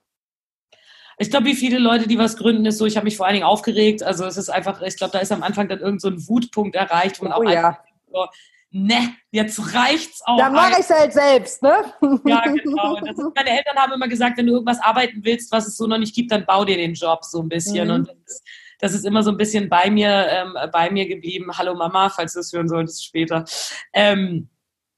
Ich 1.19 1.31
glaube, 1.31 1.47
wie 1.47 1.55
viele 1.55 1.79
Leute, 1.79 2.07
die 2.07 2.19
was 2.19 2.37
gründen, 2.37 2.65
ist 2.65 2.79
so, 2.79 2.87
ich 2.87 2.97
habe 2.97 3.05
mich 3.05 3.17
vor 3.17 3.27
allen 3.27 3.35
Dingen 3.35 3.47
aufgeregt. 3.47 4.03
Also 4.03 4.25
es 4.25 4.37
ist 4.37 4.49
einfach, 4.49 4.81
ich 4.83 4.97
glaube, 4.97 5.13
da 5.13 5.19
ist 5.19 5.33
am 5.33 5.43
Anfang 5.43 5.69
dann 5.69 5.81
irgend 5.81 6.01
so 6.01 6.09
ein 6.09 6.29
Wutpunkt 6.29 6.77
erreicht, 6.77 7.21
wo 7.21 7.25
man 7.25 7.33
oh, 7.33 7.45
auch 7.45 7.51
ja. 7.51 7.79
so, 8.11 8.27
ne, 8.71 9.15
jetzt 9.33 9.75
reicht's 9.75 10.23
auch. 10.25 10.39
Dann 10.39 10.53
mache 10.53 10.73
ich 10.73 10.79
es 10.79 10.91
halt 10.91 11.13
selbst, 11.13 11.63
ne? 11.63 11.93
Ja, 12.25 12.43
genau. 12.43 12.97
Ist, 12.99 13.19
meine 13.35 13.51
Eltern 13.51 13.77
haben 13.77 13.93
immer 13.93 14.07
gesagt, 14.07 14.39
wenn 14.39 14.47
du 14.47 14.53
irgendwas 14.53 14.81
arbeiten 14.81 15.25
willst, 15.25 15.51
was 15.51 15.67
es 15.67 15.77
so 15.77 15.87
noch 15.89 15.99
nicht 15.99 16.15
gibt, 16.15 16.31
dann 16.31 16.47
bau 16.47 16.65
dir 16.65 16.77
den 16.77 16.95
Job 16.95 17.25
so 17.25 17.43
ein 17.43 17.49
bisschen. 17.49 17.89
Mhm. 17.89 17.95
Und 17.95 18.09
das 18.09 18.17
ist, 18.27 18.43
das 18.81 18.95
ist, 18.95 19.05
immer 19.05 19.25
so 19.25 19.33
ein 19.33 19.37
bisschen 19.37 19.69
bei 19.69 19.91
mir, 19.91 20.29
ähm, 20.31 20.57
bei 20.71 20.89
mir 20.91 21.09
geblieben. 21.09 21.51
Hallo 21.59 21.75
Mama, 21.75 22.11
falls 22.11 22.35
du 22.35 22.41
es 22.41 22.53
hören 22.53 22.69
solltest 22.69 23.05
später. 23.05 23.45
Ähm, 23.93 24.49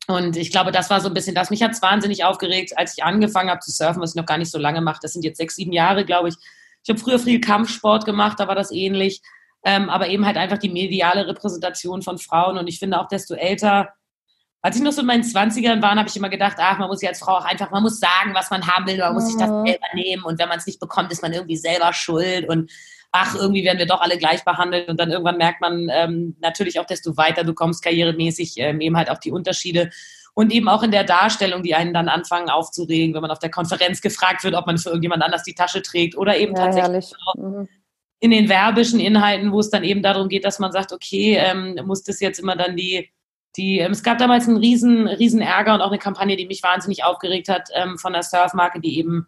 und 0.09 0.37
ich 0.37 0.51
glaube, 0.51 0.73
das 0.73 0.91
war 0.91 1.01
so 1.01 1.09
ein 1.09 1.15
bisschen 1.15 1.35
das. 1.35 1.51
Mich 1.51 1.63
hat 1.63 1.73
es 1.73 1.83
wahnsinnig 1.83 2.25
aufgeregt, 2.25 2.77
als 2.77 2.97
ich 2.97 3.05
angefangen 3.05 3.51
habe 3.51 3.61
zu 3.61 3.71
surfen, 3.71 4.03
was 4.03 4.11
ich 4.11 4.17
noch 4.17 4.27
gar 4.27 4.39
nicht 4.39 4.51
so 4.51 4.59
lange 4.59 4.81
mache. 4.81 4.99
Das 5.03 5.13
sind 5.13 5.25
jetzt 5.25 5.39
sechs, 5.39 5.57
sieben 5.57 5.73
Jahre, 5.73 6.05
glaube 6.05 6.29
ich. 6.29 6.35
Ich 6.83 6.89
habe 6.89 6.99
früher 6.99 7.19
viel 7.19 7.41
Kampfsport 7.41 8.05
gemacht, 8.05 8.41
da 8.41 8.49
war 8.49 8.55
das 8.55 8.73
ähnlich. 8.73 9.21
Ähm, 9.63 9.91
aber 9.91 10.09
eben 10.09 10.25
halt 10.25 10.39
einfach 10.39 10.59
die 10.59 10.71
mediale 10.71 11.27
Repräsentation 11.27 12.03
von 12.03 12.19
Frauen. 12.19 12.57
Und 12.57 12.67
ich 12.67 12.79
finde 12.79 12.99
auch, 12.99 13.09
desto 13.09 13.35
älter, 13.35 13.91
als 14.63 14.77
ich 14.77 14.83
noch 14.83 14.93
so 14.93 15.03
in 15.03 15.07
meinen 15.07 15.23
Zwanzigern 15.23 15.83
war, 15.83 15.95
habe 15.95 16.09
ich 16.09 16.17
immer 16.17 16.31
gedacht, 16.31 16.57
ach, 16.59 16.79
man 16.79 16.89
muss 16.89 17.03
ja 17.03 17.11
als 17.11 17.19
Frau 17.19 17.37
auch 17.37 17.45
einfach, 17.45 17.71
man 17.71 17.83
muss 17.83 18.01
sagen, 18.01 18.35
was 18.35 18.51
man 18.51 18.67
haben 18.67 18.87
will, 18.87 18.99
man 18.99 19.13
muss 19.13 19.27
sich 19.27 19.37
das 19.37 19.51
mhm. 19.51 19.67
selber 19.67 19.87
nehmen. 19.95 20.25
Und 20.25 20.39
wenn 20.39 20.49
man 20.49 20.59
es 20.59 20.67
nicht 20.67 20.81
bekommt, 20.81 21.13
ist 21.13 21.23
man 21.23 21.33
irgendwie 21.33 21.57
selber 21.57 21.93
schuld. 21.93 22.49
Und 22.49 22.71
ach, 23.13 23.35
irgendwie 23.35 23.65
werden 23.65 23.79
wir 23.79 23.87
doch 23.87 24.01
alle 24.01 24.19
gleich 24.19 24.45
behandelt. 24.45 24.89
Und 24.89 25.01
dann 25.01 25.11
irgendwann 25.11 25.37
merkt 25.37 25.61
man 25.61 25.89
ähm, 25.93 26.37
natürlich 26.41 26.79
auch, 26.79 26.87
desto 26.87 27.17
weiter 27.17 27.45
du 27.45 27.55
kommst 27.55 27.83
karrieremäßig, 27.83 28.55
ähm, 28.59 28.81
eben 28.81 28.97
halt 28.97 29.11
auch 29.11 29.19
die 29.19 29.33
Unterschiede. 29.33 29.91
Und 30.35 30.53
eben 30.53 30.69
auch 30.69 30.83
in 30.83 30.93
der 30.93 31.05
Darstellung, 31.05 31.63
die 31.63 31.75
einen 31.75 31.93
dann 31.93 32.09
anfangen 32.09 32.51
aufzuregen, 32.51 33.15
wenn 33.15 33.23
man 33.23 33.33
auf 33.33 33.41
der 33.41 33.51
Konferenz 33.51 34.01
gefragt 34.01 34.45
wird, 34.45 34.55
ob 34.55 34.67
man 34.67 34.79
für 34.79 34.91
irgendjemand 34.91 35.23
anders 35.23 35.43
die 35.43 35.55
Tasche 35.55 35.83
trägt 35.83 36.17
oder 36.17 36.37
eben 36.37 36.55
ja, 36.55 36.67
tatsächlich 36.67 37.13
mhm. 37.37 37.69
in 38.21 38.31
den 38.31 38.49
werbischen 38.49 39.01
Inhalten, 39.01 39.53
wo 39.53 39.59
es 39.59 39.71
dann 39.71 39.83
eben 39.83 40.03
darum 40.03 40.29
geht, 40.29 40.45
dass 40.45 40.61
man 40.61 40.71
sagt, 40.71 40.93
okay, 40.93 41.37
ähm, 41.37 41.81
muss 41.85 42.05
das 42.05 42.21
jetzt 42.21 42.39
immer 42.39 42.57
dann 42.57 42.77
die 42.77 43.11
die, 43.57 43.79
ähm, 43.81 43.93
es 43.93 44.03
gab 44.03 44.19
damals 44.19 44.47
einen 44.47 44.59
riesen, 44.59 45.09
riesen 45.09 45.41
Ärger 45.41 45.75
und 45.75 45.81
auch 45.81 45.91
eine 45.91 45.99
Kampagne, 45.99 46.37
die 46.37 46.47
mich 46.47 46.63
wahnsinnig 46.63 47.05
aufgeregt 47.05 47.49
hat 47.49 47.69
ähm, 47.75 47.99
von 47.99 48.13
der 48.13 48.23
Surfmarke, 48.23 48.81
die 48.81 48.99
eben 48.99 49.27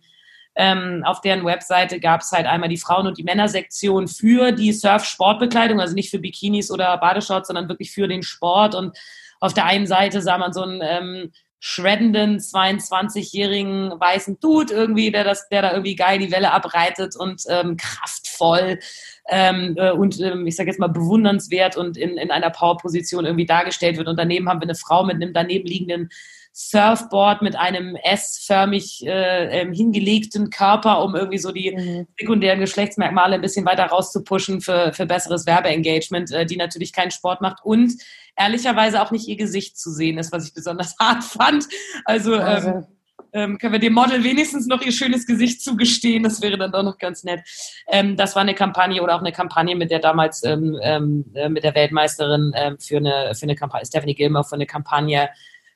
ähm, 0.55 1.03
auf 1.05 1.21
deren 1.21 1.45
Webseite 1.45 1.99
gab 2.01 2.21
es 2.21 2.33
halt 2.33 2.47
einmal 2.47 2.69
die 2.69 2.77
Frauen- 2.77 3.07
und 3.07 3.19
die 3.19 3.23
Männersektion 3.23 4.09
für 4.09 4.53
die 4.53 4.73
Surf-Sportbekleidung, 4.73 5.81
also 5.81 5.95
nicht 5.95 6.11
für 6.11 6.19
Bikinis 6.19 6.71
oder 6.71 6.97
Badeshorts, 6.99 7.49
sondern 7.49 7.69
wirklich 7.69 7.93
für 7.93 8.09
den 8.09 8.23
Sport. 8.23 8.75
Und 8.75 8.97
auf 9.41 9.55
der 9.55 9.65
einen 9.65 9.87
Seite 9.87 10.21
sah 10.21 10.39
man 10.39 10.53
so 10.53 10.63
einen 10.63 10.81
ähm, 10.83 11.33
shreddenden 11.65 12.39
22-jährigen 12.39 13.93
weißen 13.99 14.41
Dude 14.41 14.75
irgendwie, 14.75 15.13
der 15.13 15.23
das, 15.23 15.49
der 15.49 15.63
da 15.63 15.71
irgendwie 15.71 15.95
geil 15.95 16.19
die 16.19 16.33
Welle 16.33 16.51
abreitet 16.51 17.15
und 17.17 17.45
ähm, 17.49 17.77
kraftvoll 17.77 18.81
ähm, 19.29 19.77
äh, 19.79 19.93
und 19.93 20.21
ähm, 20.21 20.47
ich 20.47 20.57
sage 20.57 20.71
jetzt 20.71 20.81
mal 20.81 20.89
bewundernswert 20.89 21.77
und 21.77 21.97
in, 21.97 22.19
in 22.19 22.33
einer 22.33 22.51
Powerposition 22.51 23.25
irgendwie 23.25 23.47
dargestellt 23.47 23.97
wird. 23.97 24.09
Und 24.09 24.19
daneben 24.19 24.49
haben 24.49 24.61
wir 24.61 24.65
eine 24.65 24.75
Frau 24.75 25.05
mit 25.05 25.17
einem 25.17 25.33
daneben 25.33 25.69
liegenden 25.69 26.11
Surfboard 26.53 27.41
mit 27.41 27.57
einem 27.57 27.97
S-förmig 27.97 29.07
äh, 29.07 29.61
ähm, 29.61 29.73
hingelegten 29.73 30.51
Körper, 30.51 31.03
um 31.03 31.15
irgendwie 31.15 31.39
so 31.39 31.51
die 31.51 31.73
mhm. 31.73 32.07
sekundären 32.19 32.61
Geschlechtsmerkmale 32.61 33.37
ein 33.37 33.41
bisschen 33.41 33.65
weiter 33.65 33.87
rauszupushen 33.87 34.61
für, 34.61 34.93
für 34.93 35.07
besseres 35.07 35.47
Werbeengagement, 35.47 36.31
äh, 36.31 36.45
die 36.45 36.57
natürlich 36.57 36.93
keinen 36.93 37.11
Sport 37.11 37.41
macht 37.41 37.65
und 37.65 37.95
ehrlicherweise 38.37 39.01
auch 39.01 39.11
nicht 39.11 39.29
ihr 39.29 39.37
Gesicht 39.37 39.79
zu 39.79 39.91
sehen 39.91 40.19
ist, 40.19 40.33
was 40.33 40.47
ich 40.47 40.55
besonders 40.55 40.97
hart 41.01 41.25
fand. 41.25 41.67
Also 42.05 42.35
ähm, 42.35 42.87
ähm, 43.33 43.59
können 43.59 43.73
wir 43.73 43.81
dem 43.81 43.95
Model 43.95 44.23
wenigstens 44.25 44.67
noch 44.67 44.83
ihr 44.83 44.93
schönes 44.93 45.27
Gesicht 45.27 45.63
zugestehen. 45.63 46.23
Das 46.23 46.43
wäre 46.43 46.59
dann 46.59 46.73
doch 46.73 46.83
noch 46.83 46.99
ganz 46.99 47.25
nett. 47.25 47.41
Ähm, 47.89 48.17
das 48.17 48.35
war 48.35 48.43
eine 48.43 48.55
Kampagne 48.55 49.03
oder 49.03 49.17
auch 49.17 49.21
eine 49.21 49.33
Kampagne 49.33 49.75
mit 49.75 49.91
der 49.91 50.01
damals 50.01 50.45
ähm, 50.45 50.79
ähm 50.83 51.25
äh, 51.35 51.49
mit 51.49 51.65
der 51.65 51.75
Weltmeisterin 51.75 52.53
ähm, 52.55 52.77
für 52.79 52.99
eine 52.99 53.35
für 53.35 53.45
eine 53.45 53.55
Kampagne 53.55 53.87
Stephanie 53.87 54.15
Gilmore 54.15 54.45
für 54.45 54.55
eine 54.55 54.67
Kampagne, 54.67 55.31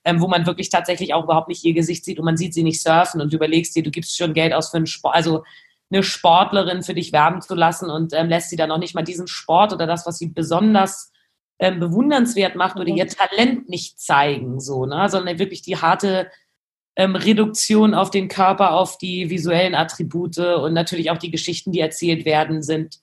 ähm, 0.06 0.20
wo 0.20 0.28
man 0.28 0.46
wirklich 0.46 0.70
tatsächlich 0.70 1.12
auch 1.12 1.24
überhaupt 1.24 1.48
nicht 1.48 1.64
ihr 1.64 1.74
Gesicht 1.74 2.04
sieht 2.04 2.18
und 2.18 2.24
man 2.24 2.36
sieht 2.36 2.54
sie 2.54 2.62
nicht 2.62 2.80
surfen 2.80 3.20
und 3.20 3.32
du 3.32 3.36
überlegst 3.36 3.76
dir, 3.76 3.82
du 3.82 3.90
gibst 3.90 4.16
schon 4.16 4.32
Geld 4.32 4.54
aus 4.54 4.70
für 4.70 4.78
einen 4.78 4.86
Sport, 4.86 5.14
also 5.14 5.44
eine 5.90 6.02
Sportlerin 6.02 6.82
für 6.82 6.94
dich 6.94 7.12
werben 7.12 7.42
zu 7.42 7.54
lassen 7.54 7.90
und 7.90 8.12
lässt 8.12 8.50
sie 8.50 8.56
dann 8.56 8.70
noch 8.70 8.78
nicht 8.78 8.94
mal 8.94 9.02
diesen 9.02 9.28
Sport 9.28 9.72
oder 9.72 9.86
das, 9.86 10.06
was 10.06 10.18
sie 10.18 10.28
besonders 10.28 11.12
bewundernswert 11.58 12.54
macht 12.54 12.76
oder 12.76 12.88
ihr. 12.88 13.06
Talent 13.06 13.68
nicht 13.68 14.00
zeigen, 14.00 14.60
so, 14.60 14.84
ne, 14.84 15.08
sondern 15.08 15.38
wirklich 15.38 15.62
die 15.62 15.76
harte 15.76 16.30
ähm, 16.96 17.14
Reduktion 17.14 17.94
auf 17.94 18.10
den 18.10 18.28
Körper, 18.28 18.72
auf 18.72 18.98
die 18.98 19.30
visuellen 19.30 19.74
Attribute 19.74 20.38
und 20.38 20.72
natürlich 20.72 21.10
auch 21.10 21.18
die 21.18 21.30
Geschichten, 21.30 21.72
die 21.72 21.80
erzählt 21.80 22.24
werden, 22.24 22.62
sind. 22.62 22.98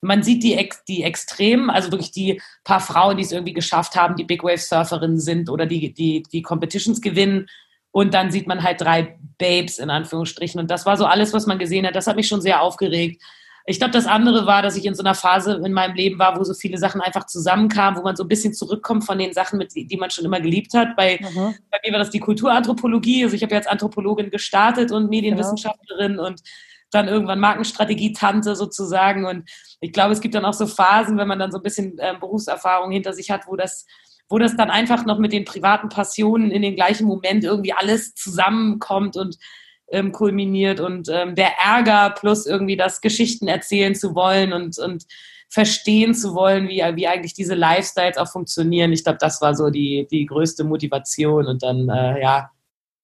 Man 0.00 0.22
sieht 0.22 0.42
die, 0.42 0.68
die 0.88 1.02
Extremen, 1.02 1.70
also 1.70 1.90
wirklich 1.90 2.12
die 2.12 2.40
paar 2.64 2.80
Frauen, 2.80 3.16
die 3.16 3.22
es 3.22 3.32
irgendwie 3.32 3.54
geschafft 3.54 3.96
haben, 3.96 4.16
die 4.16 4.24
Big 4.24 4.42
Wave 4.44 4.58
Surferinnen 4.58 5.18
sind 5.18 5.48
oder 5.48 5.66
die, 5.66 5.92
die, 5.92 6.22
die 6.22 6.42
Competitions 6.42 7.00
gewinnen. 7.00 7.48
Und 7.90 8.12
dann 8.12 8.30
sieht 8.30 8.46
man 8.46 8.62
halt 8.62 8.80
drei 8.80 9.18
Babes 9.38 9.78
in 9.78 9.88
Anführungsstrichen. 9.88 10.60
Und 10.60 10.70
das 10.70 10.84
war 10.84 10.96
so 10.96 11.06
alles, 11.06 11.32
was 11.32 11.46
man 11.46 11.58
gesehen 11.58 11.86
hat. 11.86 11.96
Das 11.96 12.06
hat 12.06 12.16
mich 12.16 12.28
schon 12.28 12.42
sehr 12.42 12.60
aufgeregt. 12.60 13.22
Ich 13.68 13.78
glaube, 13.78 13.92
das 13.92 14.06
andere 14.06 14.46
war, 14.46 14.62
dass 14.62 14.76
ich 14.76 14.86
in 14.86 14.94
so 14.94 15.02
einer 15.02 15.14
Phase 15.14 15.60
in 15.64 15.72
meinem 15.72 15.96
Leben 15.96 16.20
war, 16.20 16.38
wo 16.38 16.44
so 16.44 16.54
viele 16.54 16.78
Sachen 16.78 17.00
einfach 17.00 17.26
zusammenkamen, 17.26 17.98
wo 17.98 18.04
man 18.04 18.14
so 18.14 18.22
ein 18.22 18.28
bisschen 18.28 18.54
zurückkommt 18.54 19.04
von 19.04 19.18
den 19.18 19.32
Sachen, 19.32 19.58
mit, 19.58 19.74
die 19.74 19.96
man 19.96 20.10
schon 20.10 20.24
immer 20.24 20.40
geliebt 20.40 20.72
hat. 20.74 20.94
Bei, 20.94 21.18
mhm. 21.20 21.54
bei 21.70 21.78
mir 21.84 21.92
war 21.92 21.98
das 21.98 22.10
die 22.10 22.20
Kulturanthropologie. 22.20 23.24
Also 23.24 23.34
ich 23.34 23.42
habe 23.42 23.54
jetzt 23.54 23.68
Anthropologin 23.68 24.30
gestartet 24.30 24.92
und 24.92 25.10
Medienwissenschaftlerin 25.10 26.12
genau. 26.12 26.26
und 26.26 26.42
dann 26.90 27.08
irgendwann 27.08 27.40
Markenstrategie-Tante 27.40 28.56
sozusagen. 28.56 29.26
Und 29.26 29.48
ich 29.80 29.92
glaube, 29.92 30.12
es 30.12 30.20
gibt 30.20 30.34
dann 30.34 30.44
auch 30.44 30.52
so 30.52 30.66
Phasen, 30.66 31.18
wenn 31.18 31.28
man 31.28 31.38
dann 31.38 31.52
so 31.52 31.58
ein 31.58 31.62
bisschen 31.62 31.98
äh, 31.98 32.14
Berufserfahrung 32.18 32.90
hinter 32.90 33.12
sich 33.12 33.30
hat, 33.30 33.46
wo 33.46 33.56
das 33.56 33.86
wo 34.28 34.38
das 34.38 34.56
dann 34.56 34.70
einfach 34.70 35.06
noch 35.06 35.18
mit 35.18 35.32
den 35.32 35.44
privaten 35.44 35.88
Passionen 35.88 36.50
in 36.50 36.62
den 36.62 36.74
gleichen 36.74 37.06
Moment 37.06 37.44
irgendwie 37.44 37.72
alles 37.72 38.14
zusammenkommt 38.14 39.16
und 39.16 39.36
ähm, 39.88 40.12
kulminiert 40.12 40.80
und 40.80 41.08
ähm, 41.08 41.34
der 41.36 41.58
Ärger 41.64 42.10
plus 42.10 42.46
irgendwie 42.46 42.76
das 42.76 43.00
Geschichten 43.00 43.46
erzählen 43.46 43.94
zu 43.94 44.14
wollen 44.14 44.52
und, 44.52 44.78
und 44.78 45.04
verstehen 45.48 46.12
zu 46.12 46.34
wollen, 46.34 46.68
wie, 46.68 46.82
wie 46.96 47.06
eigentlich 47.06 47.34
diese 47.34 47.54
Lifestyles 47.54 48.16
auch 48.16 48.28
funktionieren. 48.28 48.92
Ich 48.92 49.04
glaube, 49.04 49.18
das 49.20 49.40
war 49.40 49.54
so 49.54 49.70
die, 49.70 50.08
die 50.10 50.26
größte 50.26 50.64
Motivation. 50.64 51.46
Und 51.46 51.62
dann, 51.62 51.88
äh, 51.88 52.20
ja, 52.20 52.50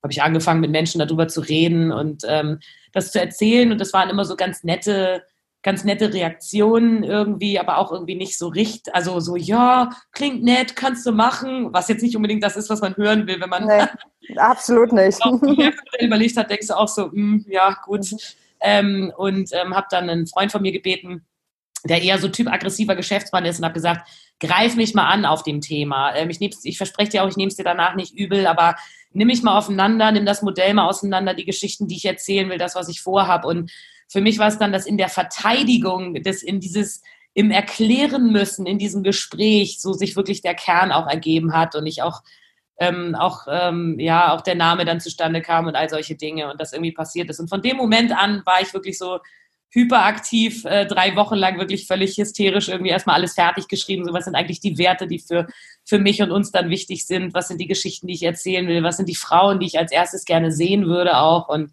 habe 0.03 0.13
ich 0.13 0.23
angefangen, 0.23 0.61
mit 0.61 0.71
Menschen 0.71 0.99
darüber 0.99 1.29
zu 1.29 1.41
reden 1.41 1.93
und 1.93 2.25
ähm, 2.27 2.59
das 2.93 3.13
zu 3.13 3.21
erzählen. 3.21 3.71
Und 3.73 3.81
das 3.81 3.93
waren 3.93 4.11
immer 4.11 4.25
so 4.25 4.37
ganz 4.37 4.65
nette 4.65 5.23
ganz 5.63 5.85
nette 5.85 6.13
Reaktionen 6.13 7.05
irgendwie, 7.05 7.59
aber 7.59 7.79
auch 7.79 7.93
irgendwie 7.93 8.17
nicht 8.17 8.37
so 8.37 8.49
richtig, 8.49 8.95
also 8.95 9.21
so, 9.21 9.37
ja, 9.37 9.91
klingt 10.11 10.43
nett, 10.43 10.75
kannst 10.75 11.07
du 11.07 11.13
machen, 11.13 11.73
was 11.73 11.89
jetzt 11.89 12.03
nicht 12.03 12.17
unbedingt 12.17 12.43
das 12.43 12.57
ist, 12.57 12.69
was 12.69 12.81
man 12.81 12.97
hören 12.97 13.27
will, 13.27 13.41
wenn 13.41 13.49
man 13.49 13.67
nee, 13.67 14.37
absolut 14.37 14.93
nicht. 14.93 15.21
überlegt 16.01 16.37
hat, 16.37 16.51
denkst 16.51 16.67
du 16.67 16.77
auch 16.77 16.89
so, 16.89 17.07
mh, 17.07 17.13
hm, 17.13 17.47
ja, 17.49 17.77
gut. 17.85 18.11
Mhm. 18.11 18.19
Ähm, 18.65 19.13
und 19.17 19.51
ähm, 19.53 19.75
habe 19.75 19.87
dann 19.91 20.11
einen 20.11 20.27
Freund 20.27 20.53
von 20.53 20.63
mir 20.63 20.73
gebeten, 20.73 21.25
der 21.85 22.03
eher 22.03 22.19
so 22.19 22.29
Typ 22.29 22.49
aggressiver 22.49 22.97
Geschäftsmann 22.97 23.45
ist 23.45 23.59
und 23.59 23.65
habe 23.65 23.75
gesagt, 23.75 24.09
greif 24.41 24.77
mich 24.77 24.95
mal 24.95 25.09
an 25.09 25.25
auf 25.25 25.43
dem 25.43 25.61
Thema. 25.61 26.15
Ähm, 26.15 26.31
ich, 26.31 26.41
ich 26.41 26.77
verspreche 26.77 27.11
dir 27.11 27.25
auch, 27.25 27.29
ich 27.29 27.37
nehme 27.37 27.49
es 27.49 27.57
dir 27.57 27.65
danach 27.65 27.95
nicht 27.95 28.15
übel, 28.15 28.47
aber 28.47 28.77
nimm 29.12 29.29
mich 29.29 29.43
mal 29.43 29.57
aufeinander, 29.57 30.12
nimm 30.12 30.27
das 30.27 30.43
Modell 30.43 30.75
mal 30.75 30.89
auseinander, 30.89 31.35
die 31.35 31.45
Geschichten, 31.45 31.89
die 31.89 31.97
ich 31.97 32.05
erzählen 32.05 32.49
will, 32.49 32.59
das, 32.59 32.75
was 32.75 32.89
ich 32.89 33.01
vorhab 33.01 33.45
und 33.45 33.71
für 34.12 34.21
mich 34.21 34.39
war 34.39 34.49
es 34.49 34.59
dann 34.59 34.73
das 34.73 34.85
in 34.85 34.99
der 34.99 35.09
Verteidigung, 35.09 36.23
das 36.23 36.43
in 36.43 36.61
dieses 36.61 37.03
im 37.33 37.51
Erklären 37.51 38.31
müssen, 38.31 38.67
in 38.67 38.79
diesem 38.79 39.03
Gespräch, 39.03 39.81
so 39.81 39.95
sich 39.95 40.17
wirklich 40.17 40.43
der 40.43 40.55
Kern 40.55 40.93
auch 40.93 41.07
ergeben 41.07 41.55
hat 41.55 41.75
und 41.75 41.87
ich 41.87 42.03
auch 42.03 42.21
ähm, 42.79 43.15
auch 43.15 43.47
ähm, 43.51 43.99
ja 43.99 44.35
auch 44.35 44.43
der 44.43 44.55
Name 44.55 44.85
dann 44.85 45.01
zustande 45.01 45.41
kam 45.41 45.67
und 45.67 45.77
all 45.77 45.89
solche 45.89 46.15
Dinge 46.15 46.51
und 46.51 46.61
das 46.61 46.75
irgendwie 46.75 46.93
passiert 46.93 47.31
ist. 47.31 47.41
Und 47.41 47.49
von 47.49 47.62
dem 47.62 47.79
Moment 47.79 48.12
an 48.12 48.43
war 48.45 48.61
ich 48.61 48.75
wirklich 48.75 48.99
so 48.99 49.19
hyperaktiv, 49.73 50.64
äh, 50.67 50.87
drei 50.87 51.17
Wochen 51.17 51.35
lang 51.35 51.59
wirklich 51.59 51.87
völlig 51.87 52.17
hysterisch 52.17 52.69
irgendwie 52.69 52.91
erstmal 52.91 53.17
alles 53.17 53.35
fertig 53.35 53.69
geschrieben. 53.69 54.05
So, 54.05 54.12
was 54.12 54.26
sind 54.26 54.35
eigentlich 54.35 54.61
die 54.61 54.76
Werte, 54.76 55.07
die 55.07 55.19
für, 55.19 55.47
für 55.85 55.99
mich 55.99 56.23
und 56.23 56.31
uns 56.31 56.52
dann 56.52 56.69
wichtig 56.69 57.07
sind? 57.07 57.33
Was 57.35 57.49
sind 57.49 57.61
die 57.61 57.67
Geschichten, 57.67 58.07
die 58.07 58.14
ich 58.14 58.23
erzählen 58.23 58.67
will? 58.69 58.83
Was 58.83 58.99
sind 58.99 59.09
die 59.09 59.14
Frauen, 59.14 59.61
die 59.61 59.67
ich 59.67 59.79
als 59.79 59.91
erstes 59.91 60.26
gerne 60.26 60.52
sehen 60.52 60.87
würde 60.87 61.17
auch? 61.17 61.49
Und 61.49 61.73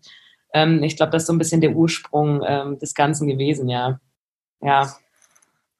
ähm, 0.53 0.81
ich 0.81 0.95
glaube, 0.95 1.11
das 1.11 1.23
ist 1.23 1.27
so 1.27 1.33
ein 1.33 1.37
bisschen 1.37 1.61
der 1.61 1.75
Ursprung 1.75 2.41
ähm, 2.45 2.79
des 2.79 2.93
Ganzen 2.95 3.27
gewesen, 3.27 3.67
ja. 3.67 3.99
Ja. 4.61 4.93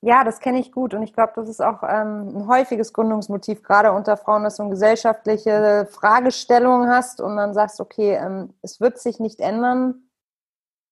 Ja, 0.02 0.24
das 0.24 0.40
kenne 0.40 0.60
ich 0.60 0.72
gut 0.72 0.94
und 0.94 1.04
ich 1.04 1.14
glaube, 1.14 1.34
das 1.36 1.50
ist 1.50 1.62
auch 1.62 1.84
ähm, 1.84 2.30
ein 2.38 2.48
häufiges 2.48 2.94
Gründungsmotiv, 2.94 3.64
gerade 3.64 3.92
unter 3.92 4.16
Frauen, 4.16 4.44
dass 4.44 4.56
du 4.56 4.64
eine 4.64 4.72
gesellschaftliche 4.72 5.90
Fragestellung 5.92 6.88
hast 6.88 7.20
und 7.20 7.36
dann 7.36 7.54
sagst, 7.54 7.82
okay, 7.82 8.14
ähm, 8.14 8.54
es 8.62 8.80
wird 8.80 8.98
sich 8.98 9.20
nicht 9.20 9.42
ändern, 9.42 10.09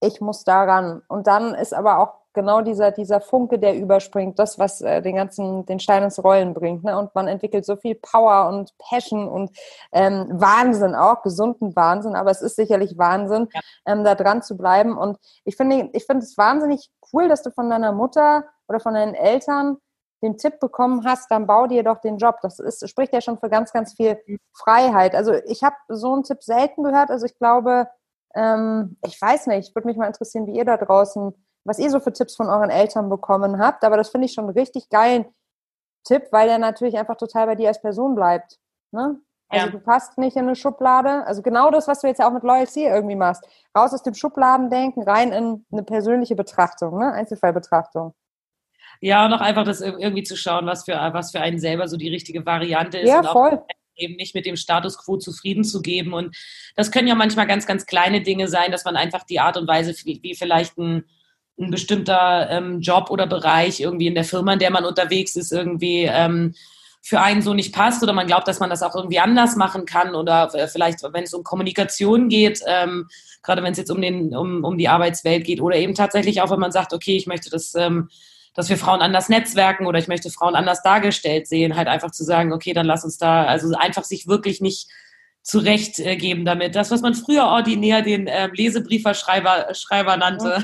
ich 0.01 0.21
muss 0.21 0.43
daran. 0.43 1.01
Und 1.07 1.27
dann 1.27 1.53
ist 1.55 1.73
aber 1.73 1.99
auch 1.99 2.13
genau 2.33 2.61
dieser, 2.61 2.91
dieser 2.91 3.19
Funke, 3.19 3.57
der 3.57 3.75
überspringt, 3.75 4.37
das, 4.37 4.59
was 4.59 4.81
äh, 4.81 5.01
den 5.01 5.15
ganzen, 5.15 5.65
den 5.65 5.79
Stein 5.79 6.03
ins 6.03 6.23
Rollen 6.23 6.53
bringt. 6.53 6.83
Ne? 6.83 6.97
Und 6.97 7.15
man 7.15 7.27
entwickelt 7.27 7.65
so 7.65 7.75
viel 7.75 7.95
Power 7.95 8.47
und 8.49 8.77
Passion 8.77 9.27
und 9.27 9.49
ähm, 9.91 10.27
Wahnsinn 10.29 10.93
auch, 10.93 11.23
gesunden 11.23 11.75
Wahnsinn, 11.75 12.15
aber 12.15 12.29
es 12.29 12.43
ist 12.43 12.55
sicherlich 12.55 12.95
Wahnsinn, 12.97 13.47
ja. 13.51 13.61
ähm, 13.87 14.03
da 14.03 14.13
dran 14.13 14.43
zu 14.43 14.55
bleiben. 14.55 14.95
Und 14.95 15.17
ich 15.45 15.57
finde, 15.57 15.89
ich 15.93 16.05
finde 16.05 16.23
es 16.23 16.37
wahnsinnig 16.37 16.91
cool, 17.11 17.27
dass 17.27 17.41
du 17.41 17.49
von 17.49 17.71
deiner 17.71 17.91
Mutter 17.91 18.45
oder 18.67 18.79
von 18.79 18.93
deinen 18.93 19.15
Eltern 19.15 19.77
den 20.21 20.37
Tipp 20.37 20.59
bekommen 20.59 21.05
hast, 21.05 21.31
dann 21.31 21.47
bau 21.47 21.67
dir 21.67 21.83
doch 21.83 22.01
den 22.01 22.17
Job. 22.17 22.37
Das 22.41 22.59
ist, 22.59 22.87
spricht 22.89 23.13
ja 23.13 23.21
schon 23.21 23.39
für 23.39 23.49
ganz, 23.49 23.71
ganz 23.71 23.93
viel 23.93 24.19
Freiheit. 24.53 25.15
Also 25.15 25.33
ich 25.45 25.63
habe 25.63 25.75
so 25.87 26.13
einen 26.13 26.23
Tipp 26.23 26.43
selten 26.43 26.83
gehört. 26.83 27.09
Also 27.09 27.25
ich 27.25 27.37
glaube, 27.37 27.87
ähm, 28.37 28.97
ich 29.05 29.21
weiß 29.21 29.47
nicht, 29.47 29.75
würde 29.75 29.87
mich 29.87 29.97
mal 29.97 30.07
interessieren, 30.07 30.47
wie 30.47 30.55
ihr 30.55 30.65
da 30.65 30.77
draußen 30.77 31.33
was 31.67 31.79
ihr 31.79 31.91
so 31.91 31.99
für 31.99 32.13
Tipps 32.13 32.35
von 32.35 32.47
euren 32.47 32.69
Eltern 32.69 33.09
bekommen 33.09 33.59
habt. 33.59 33.83
Aber 33.83 33.97
das 33.97 34.09
finde 34.09 34.25
ich 34.25 34.33
schon 34.33 34.45
einen 34.45 34.57
richtig 34.57 34.89
geilen 34.89 35.25
Tipp, 36.05 36.23
weil 36.31 36.47
der 36.47 36.57
natürlich 36.57 36.97
einfach 36.97 37.17
total 37.17 37.45
bei 37.45 37.55
dir 37.55 37.67
als 37.67 37.81
Person 37.81 38.15
bleibt. 38.15 38.57
Ne? 38.91 39.19
Also 39.49 39.65
ja. 39.65 39.71
du 39.71 39.79
passt 39.79 40.17
nicht 40.17 40.37
in 40.37 40.43
eine 40.43 40.55
Schublade. 40.55 41.25
Also 41.25 41.41
genau 41.41 41.69
das, 41.69 41.87
was 41.87 42.01
du 42.01 42.07
jetzt 42.07 42.19
ja 42.19 42.27
auch 42.27 42.33
mit 42.33 42.43
Loyalty 42.43 42.85
irgendwie 42.85 43.15
machst. 43.15 43.45
Raus 43.77 43.93
aus 43.93 44.01
dem 44.01 44.13
Schubladendenken, 44.13 45.03
rein 45.03 45.33
in 45.33 45.65
eine 45.71 45.83
persönliche 45.83 46.35
Betrachtung, 46.35 46.97
ne? 46.97 47.11
Einzelfallbetrachtung. 47.11 48.13
Ja, 48.99 49.25
und 49.25 49.33
auch 49.33 49.41
einfach 49.41 49.63
das 49.63 49.81
irgendwie 49.81 50.23
zu 50.23 50.35
schauen, 50.35 50.65
was 50.65 50.85
für, 50.85 50.93
was 51.11 51.31
für 51.31 51.39
einen 51.39 51.59
selber 51.59 51.87
so 51.87 51.97
die 51.97 52.09
richtige 52.09 52.45
Variante 52.45 52.97
ist. 52.97 53.09
Ja, 53.09 53.21
voll. 53.23 53.61
Eben 53.97 54.15
nicht 54.15 54.35
mit 54.35 54.45
dem 54.45 54.55
Status 54.55 54.97
quo 54.97 55.17
zufrieden 55.17 55.63
zu 55.63 55.81
geben. 55.81 56.13
Und 56.13 56.35
das 56.75 56.91
können 56.91 57.07
ja 57.07 57.15
manchmal 57.15 57.47
ganz, 57.47 57.65
ganz 57.65 57.85
kleine 57.85 58.21
Dinge 58.21 58.47
sein, 58.47 58.71
dass 58.71 58.85
man 58.85 58.95
einfach 58.95 59.23
die 59.23 59.39
Art 59.39 59.57
und 59.57 59.67
Weise, 59.67 59.93
wie, 60.05 60.35
vielleicht 60.35 60.77
ein 60.77 61.03
ein 61.59 61.71
bestimmter 61.71 62.49
ähm, 62.49 62.81
Job 62.81 63.09
oder 63.09 63.27
Bereich 63.27 63.79
irgendwie 63.79 64.07
in 64.07 64.15
der 64.15 64.23
Firma, 64.23 64.53
in 64.53 64.59
der 64.59 64.71
man 64.71 64.85
unterwegs 64.85 65.35
ist, 65.35 65.51
irgendwie 65.51 66.03
ähm, 66.03 66.53
für 67.01 67.19
einen 67.21 67.41
so 67.41 67.53
nicht 67.53 67.73
passt 67.73 68.03
oder 68.03 68.13
man 68.13 68.27
glaubt, 68.27 68.47
dass 68.47 68.59
man 68.59 68.69
das 68.69 68.83
auch 68.83 68.95
irgendwie 68.95 69.19
anders 69.19 69.55
machen 69.55 69.85
kann 69.85 70.13
oder 70.13 70.49
vielleicht, 70.67 71.01
wenn 71.03 71.23
es 71.23 71.33
um 71.33 71.43
Kommunikation 71.43 72.27
geht, 72.29 72.61
ähm, 72.67 73.07
gerade 73.41 73.63
wenn 73.63 73.71
es 73.71 73.77
jetzt 73.77 73.91
um, 73.91 74.01
den, 74.01 74.35
um, 74.35 74.63
um 74.63 74.77
die 74.77 74.89
Arbeitswelt 74.89 75.45
geht 75.45 75.61
oder 75.61 75.77
eben 75.77 75.95
tatsächlich 75.95 76.41
auch, 76.41 76.51
wenn 76.51 76.59
man 76.59 76.71
sagt, 76.71 76.93
okay, 76.93 77.15
ich 77.15 77.27
möchte 77.27 77.49
das, 77.49 77.73
ähm, 77.75 78.09
dass 78.57 78.69
wir 78.69 78.77
Frauen 78.77 79.01
anders 79.01 79.29
netzwerken 79.29 79.85
oder 79.85 79.99
ich 79.99 80.07
möchte 80.07 80.31
Frauen 80.31 80.55
anders 80.55 80.81
dargestellt 80.81 81.47
sehen, 81.47 81.75
halt 81.75 81.87
einfach 81.87 82.09
zu 82.09 82.23
sagen, 82.23 82.51
okay, 82.51 82.73
dann 82.73 82.87
lass 82.87 83.03
uns 83.03 83.19
da, 83.19 83.45
also 83.45 83.75
einfach 83.77 84.03
sich 84.03 84.27
wirklich 84.27 84.61
nicht 84.61 84.89
zurechtgeben 85.43 86.43
damit. 86.43 86.75
Das, 86.75 86.89
was 86.89 87.01
man 87.01 87.13
früher 87.13 87.45
ordinär 87.45 88.01
den 88.01 88.25
äh, 88.25 88.47
Lesebrieferschreiber 88.47 89.75
Schreiber 89.75 90.17
nannte. 90.17 90.63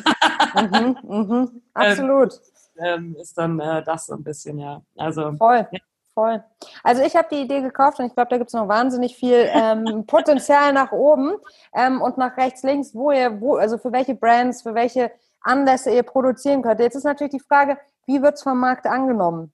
Mhm, 0.55 0.97
mhm, 1.03 1.61
absolut. 1.75 2.33
Ähm, 2.79 3.15
ist 3.21 3.37
dann 3.37 3.59
äh, 3.59 3.83
das 3.83 4.07
so 4.07 4.15
ein 4.15 4.23
bisschen, 4.23 4.57
ja. 4.57 4.81
Also, 4.97 5.31
Voll. 5.33 5.67
Ja. 5.71 5.79
Voll. 6.15 6.43
Also 6.83 7.01
ich 7.01 7.15
habe 7.15 7.27
die 7.31 7.41
Idee 7.41 7.61
gekauft 7.61 7.99
und 7.99 8.05
ich 8.05 8.13
glaube, 8.13 8.29
da 8.29 8.37
gibt 8.37 8.49
es 8.49 8.53
noch 8.53 8.67
wahnsinnig 8.67 9.15
viel 9.15 9.49
ähm, 9.51 10.03
Potenzial 10.07 10.73
nach 10.73 10.91
oben 10.91 11.33
ähm, 11.75 12.01
und 12.01 12.17
nach 12.17 12.37
rechts, 12.37 12.63
links, 12.63 12.93
wo 12.93 13.11
ihr, 13.11 13.39
wo, 13.39 13.55
also 13.55 13.77
für 13.77 13.91
welche 13.91 14.13
Brands, 14.13 14.61
für 14.63 14.75
welche 14.75 15.11
Anlässe 15.43 15.91
ihr 15.91 16.03
produzieren 16.03 16.61
könnt. 16.61 16.79
Jetzt 16.79 16.95
ist 16.95 17.03
natürlich 17.03 17.33
die 17.33 17.39
Frage, 17.39 17.77
wie 18.05 18.21
wird 18.21 18.35
es 18.35 18.43
vom 18.43 18.59
Markt 18.59 18.85
angenommen? 18.85 19.53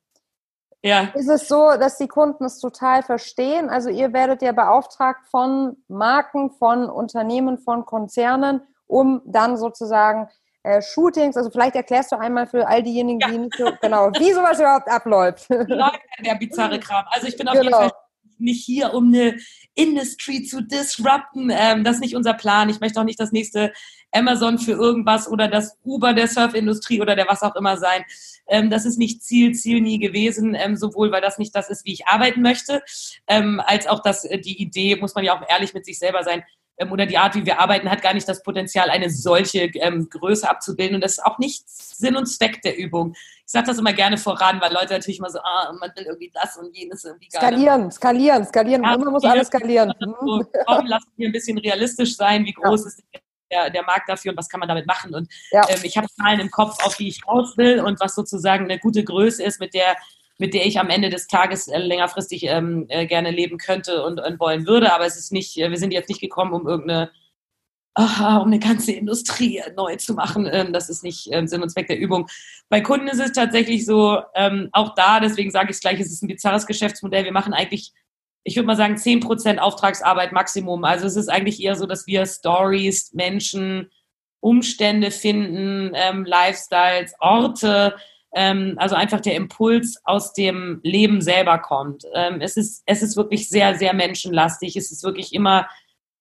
ja. 0.81 1.10
ist 1.13 1.29
es 1.29 1.48
so, 1.48 1.72
dass 1.77 1.98
die 1.98 2.08
Kunden 2.08 2.46
es 2.46 2.60
total 2.60 3.03
verstehen. 3.03 3.69
Also 3.69 3.89
ihr 3.89 4.13
werdet 4.13 4.41
ja 4.41 4.51
beauftragt 4.51 5.27
von 5.29 5.77
Marken, 5.88 6.51
von 6.51 6.89
Unternehmen, 6.89 7.58
von 7.58 7.86
Konzernen, 7.86 8.62
um 8.88 9.22
dann 9.25 9.58
sozusagen 9.58 10.29
äh, 10.63 10.81
Shootings, 10.81 11.38
also 11.38 11.50
vielleicht 11.50 11.75
erklärst 11.75 12.12
du 12.12 12.17
einmal 12.17 12.48
für 12.48 12.67
all 12.67 12.84
diejenigen, 12.84 13.19
die 13.31 13.38
nicht 13.38 13.55
so, 13.55 13.72
genau, 13.81 14.10
wie 14.19 14.34
sowas 14.34 14.60
überhaupt 14.60 14.89
abläuft. 14.89 15.50
Der 15.50 16.36
bizarre 16.36 16.79
Kram. 16.79 17.05
Also 17.10 17.27
ich 17.27 17.38
bin 17.38 17.48
auf 17.48 17.53
genau. 17.53 17.63
jeden 17.63 17.89
Fall 17.89 17.91
nicht 18.39 18.63
hier, 18.63 18.93
um 18.93 19.08
eine 19.08 19.38
Industry 19.75 20.43
zu 20.43 20.62
disrupten. 20.62 21.50
Ähm, 21.51 21.84
das 21.84 21.96
ist 21.96 22.01
nicht 22.01 22.15
unser 22.15 22.34
Plan. 22.34 22.69
Ich 22.69 22.79
möchte 22.79 23.00
auch 23.00 23.05
nicht 23.05 23.19
das 23.19 23.31
nächste 23.31 23.74
Amazon 24.12 24.58
für 24.58 24.72
irgendwas 24.72 25.29
oder 25.29 25.48
das 25.48 25.77
Uber 25.84 26.13
der 26.13 26.27
Surfindustrie 26.27 27.01
oder 27.01 27.15
der 27.15 27.27
was 27.27 27.43
auch 27.43 27.55
immer 27.55 27.77
sein. 27.77 28.03
Ähm, 28.48 28.69
das 28.69 28.86
ist 28.86 28.98
nicht 28.98 29.24
Ziel, 29.24 29.53
Ziel 29.53 29.81
nie 29.81 30.00
gewesen, 30.00 30.55
ähm, 30.55 30.75
sowohl 30.75 31.12
weil 31.12 31.22
das 31.22 31.38
nicht 31.38 31.55
das 31.55 31.69
ist, 31.69 31.86
wie 31.86 31.93
ich 31.93 32.08
arbeiten 32.08 32.41
möchte, 32.41 32.81
ähm, 33.27 33.62
als 33.63 33.88
auch 33.88 34.01
dass 34.01 34.25
äh, 34.25 34.39
die 34.39 34.62
Idee, 34.62 34.96
muss 34.96 35.15
man 35.15 35.24
ja 35.24 35.38
auch 35.38 35.48
ehrlich 35.48 35.74
mit 35.74 35.86
sich 35.86 36.00
selber 36.00 36.24
sein, 36.24 36.43
oder 36.89 37.05
die 37.05 37.17
Art, 37.17 37.36
wie 37.36 37.45
wir 37.45 37.59
arbeiten, 37.59 37.89
hat 37.89 38.01
gar 38.01 38.13
nicht 38.13 38.27
das 38.27 38.41
Potenzial, 38.41 38.89
eine 38.89 39.09
solche 39.09 39.63
ähm, 39.75 40.09
Größe 40.09 40.50
abzubilden. 40.50 40.95
Und 40.95 41.01
das 41.01 41.13
ist 41.13 41.25
auch 41.25 41.38
nicht 41.38 41.69
Sinn 41.69 42.15
und 42.15 42.25
Zweck 42.25 42.62
der 42.62 42.77
Übung. 42.77 43.13
Ich 43.15 43.51
sage 43.51 43.67
das 43.67 43.79
immer 43.79 43.93
gerne 43.93 44.17
voran, 44.17 44.62
weil 44.62 44.71
Leute 44.71 44.93
natürlich 44.93 45.19
immer 45.19 45.29
so, 45.29 45.39
ah, 45.39 45.74
man 45.77 45.91
will 45.95 46.05
irgendwie 46.05 46.31
das 46.33 46.55
und 46.57 46.75
jenes 46.75 47.03
irgendwie 47.03 47.29
Skalieren, 47.29 47.91
skalieren, 47.91 48.45
skalieren. 48.45 48.83
Ja, 48.83 48.95
Immer 48.95 49.12
muss 49.12 49.25
alles 49.25 49.48
skalieren. 49.48 49.93
So, 50.00 50.45
komm, 50.67 50.86
lass 50.86 51.03
mich 51.17 51.27
ein 51.27 51.33
bisschen 51.33 51.57
realistisch 51.57 52.15
sein. 52.15 52.45
Wie 52.45 52.53
groß 52.53 52.81
ja. 52.81 52.88
ist 52.88 53.03
der, 53.51 53.69
der 53.69 53.83
Markt 53.83 54.07
dafür 54.07 54.31
und 54.31 54.38
was 54.38 54.48
kann 54.48 54.59
man 54.59 54.69
damit 54.69 54.88
machen? 54.88 55.13
Und 55.13 55.29
ja. 55.51 55.67
ähm, 55.67 55.79
ich 55.83 55.98
habe 55.98 56.07
Zahlen 56.07 56.39
im 56.39 56.51
Kopf, 56.51 56.77
auf 56.86 56.95
die 56.95 57.09
ich 57.09 57.27
raus 57.27 57.57
will 57.57 57.81
und 57.81 58.00
was 58.00 58.15
sozusagen 58.15 58.65
eine 58.65 58.79
gute 58.79 59.03
Größe 59.03 59.43
ist, 59.43 59.59
mit 59.59 59.74
der 59.74 59.98
mit 60.39 60.53
der 60.53 60.65
ich 60.65 60.79
am 60.79 60.89
Ende 60.89 61.10
des 61.10 61.27
Tages 61.27 61.67
äh, 61.67 61.77
längerfristig 61.77 62.46
ähm, 62.46 62.86
äh, 62.88 63.05
gerne 63.05 63.29
leben 63.29 63.58
könnte 63.58 64.03
und, 64.03 64.19
und, 64.19 64.39
wollen 64.39 64.65
würde. 64.65 64.93
Aber 64.93 65.05
es 65.05 65.17
ist 65.17 65.31
nicht, 65.31 65.58
äh, 65.58 65.69
wir 65.69 65.77
sind 65.77 65.91
jetzt 65.91 66.08
nicht 66.08 66.22
gekommen, 66.22 66.53
um 66.53 66.65
irgendeine, 66.65 67.12
aha, 67.93 68.38
um 68.38 68.48
eine 68.48 68.60
ganze 68.60 68.93
Industrie 68.93 69.62
neu 69.75 69.98
zu 69.98 70.13
machen. 70.13 70.50
Ähm, 70.51 70.72
das 70.72 70.89
ist 70.89 71.03
nicht 71.03 71.27
ähm, 71.31 71.46
Sinn 71.46 71.62
und 71.62 71.69
Zweck 71.69 71.88
der 71.88 72.00
Übung. 72.00 72.27
Bei 72.69 72.79
Kunden 72.79 73.10
ist 73.10 73.19
es 73.19 73.34
tatsächlich 73.34 73.86
so, 73.86 74.22
ähm, 74.34 74.69
auch 74.72 74.96
da, 74.96 75.19
deswegen 75.19 75.51
sage 75.51 75.72
ich 75.72 75.75
es 75.75 75.81
gleich, 75.81 76.00
es 76.00 76.12
ist 76.12 76.24
ein 76.24 76.27
bizarres 76.27 76.65
Geschäftsmodell. 76.65 77.25
Wir 77.25 77.34
machen 77.34 77.53
eigentlich 77.53 77.91
ich 78.46 78.55
würde 78.55 78.67
mal 78.67 78.77
sagen, 78.77 78.96
10% 78.96 79.58
Auftragsarbeit 79.58 80.31
Maximum. 80.31 80.86
Also 80.86 81.05
es 81.05 81.17
ist 81.17 81.27
eigentlich 81.27 81.62
eher 81.62 81.75
so, 81.75 81.86
dass 81.86 82.08
wir 82.08 82.25
Stories, 82.25 83.13
Menschen, 83.13 83.91
Umstände 84.39 85.12
finden, 85.12 85.91
Lifestyles, 86.25 87.13
Orte, 87.19 87.96
ähm, 88.33 88.75
also 88.77 88.95
einfach 88.95 89.19
der 89.21 89.36
Impuls 89.36 90.00
aus 90.03 90.33
dem 90.33 90.79
Leben 90.83 91.21
selber 91.21 91.57
kommt. 91.57 92.03
Ähm, 92.13 92.41
es, 92.41 92.57
ist, 92.57 92.83
es 92.86 93.01
ist 93.01 93.17
wirklich 93.17 93.50
sehr, 93.50 93.75
sehr 93.75 93.93
menschenlastig. 93.93 94.75
Es 94.75 94.91
ist 94.91 95.03
wirklich 95.03 95.33
immer 95.33 95.67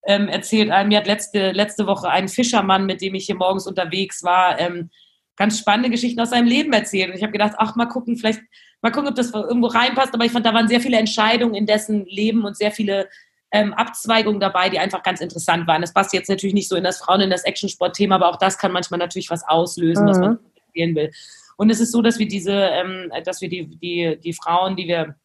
ähm, 0.07 0.29
erzählt. 0.29 0.71
Äh, 0.73 0.85
mir 0.85 0.99
hat 0.99 1.07
letzte, 1.07 1.53
letzte 1.53 1.87
Woche 1.87 2.09
ein 2.09 2.29
Fischermann, 2.29 2.87
mit 2.87 3.03
dem 3.03 3.15
ich 3.15 3.27
hier 3.27 3.37
morgens 3.37 3.67
unterwegs 3.67 4.23
war, 4.23 4.59
ähm, 4.59 4.91
ganz 5.37 5.59
spannende 5.59 5.91
Geschichten 5.91 6.21
aus 6.21 6.31
seinem 6.31 6.47
Leben 6.47 6.73
erzählt. 6.73 7.11
Und 7.11 7.17
ich 7.17 7.23
habe 7.23 7.33
gedacht, 7.33 7.55
ach, 7.59 7.77
mal 7.77 7.87
gucken, 7.87 8.17
vielleicht, 8.17 8.41
mal 8.81 8.91
gucken, 8.91 9.11
ob 9.11 9.15
das 9.15 9.33
irgendwo 9.33 9.69
reinpasst. 9.69 10.15
Aber 10.15 10.25
ich 10.25 10.33
fand, 10.33 10.47
da 10.47 10.55
waren 10.55 10.69
sehr 10.69 10.81
viele 10.81 10.97
Entscheidungen 10.97 11.55
in 11.55 11.67
dessen 11.67 12.07
Leben 12.07 12.45
und 12.45 12.57
sehr 12.57 12.73
viele 12.73 13.09
ähm, 13.53 13.73
Abzweigungen 13.75 14.41
dabei, 14.41 14.69
die 14.69 14.79
einfach 14.79 15.03
ganz 15.03 15.21
interessant 15.21 15.67
waren. 15.67 15.81
Das 15.81 15.93
passt 15.93 16.12
jetzt 16.12 16.29
natürlich 16.29 16.55
nicht 16.55 16.69
so 16.69 16.77
in 16.77 16.85
das 16.85 16.99
Frauen, 16.99 17.21
in 17.21 17.31
das 17.31 17.45
Actionsport-Thema, 17.45 18.17
aber 18.17 18.29
auch 18.29 18.37
das 18.37 18.59
kann 18.59 18.73
manchmal 18.73 18.99
natürlich 18.99 19.31
was 19.31 19.47
auslösen, 19.47 20.05
mhm. 20.05 20.09
was 20.09 20.19
man 20.19 20.38
erzählen 20.67 20.95
will. 20.95 21.11
Und 21.59 21.71
es 21.71 21.81
ist 21.81 21.91
so, 21.91 22.03
dass 22.03 22.19
wir 22.21 22.29
diese, 22.29 22.53
ähm, 22.53 23.11
dass 23.25 23.41
wir 23.41 23.49
die, 23.49 23.67
die, 23.67 24.19
die 24.23 24.33
Frauen, 24.33 24.77
die 24.77 24.87
wir 24.87 25.17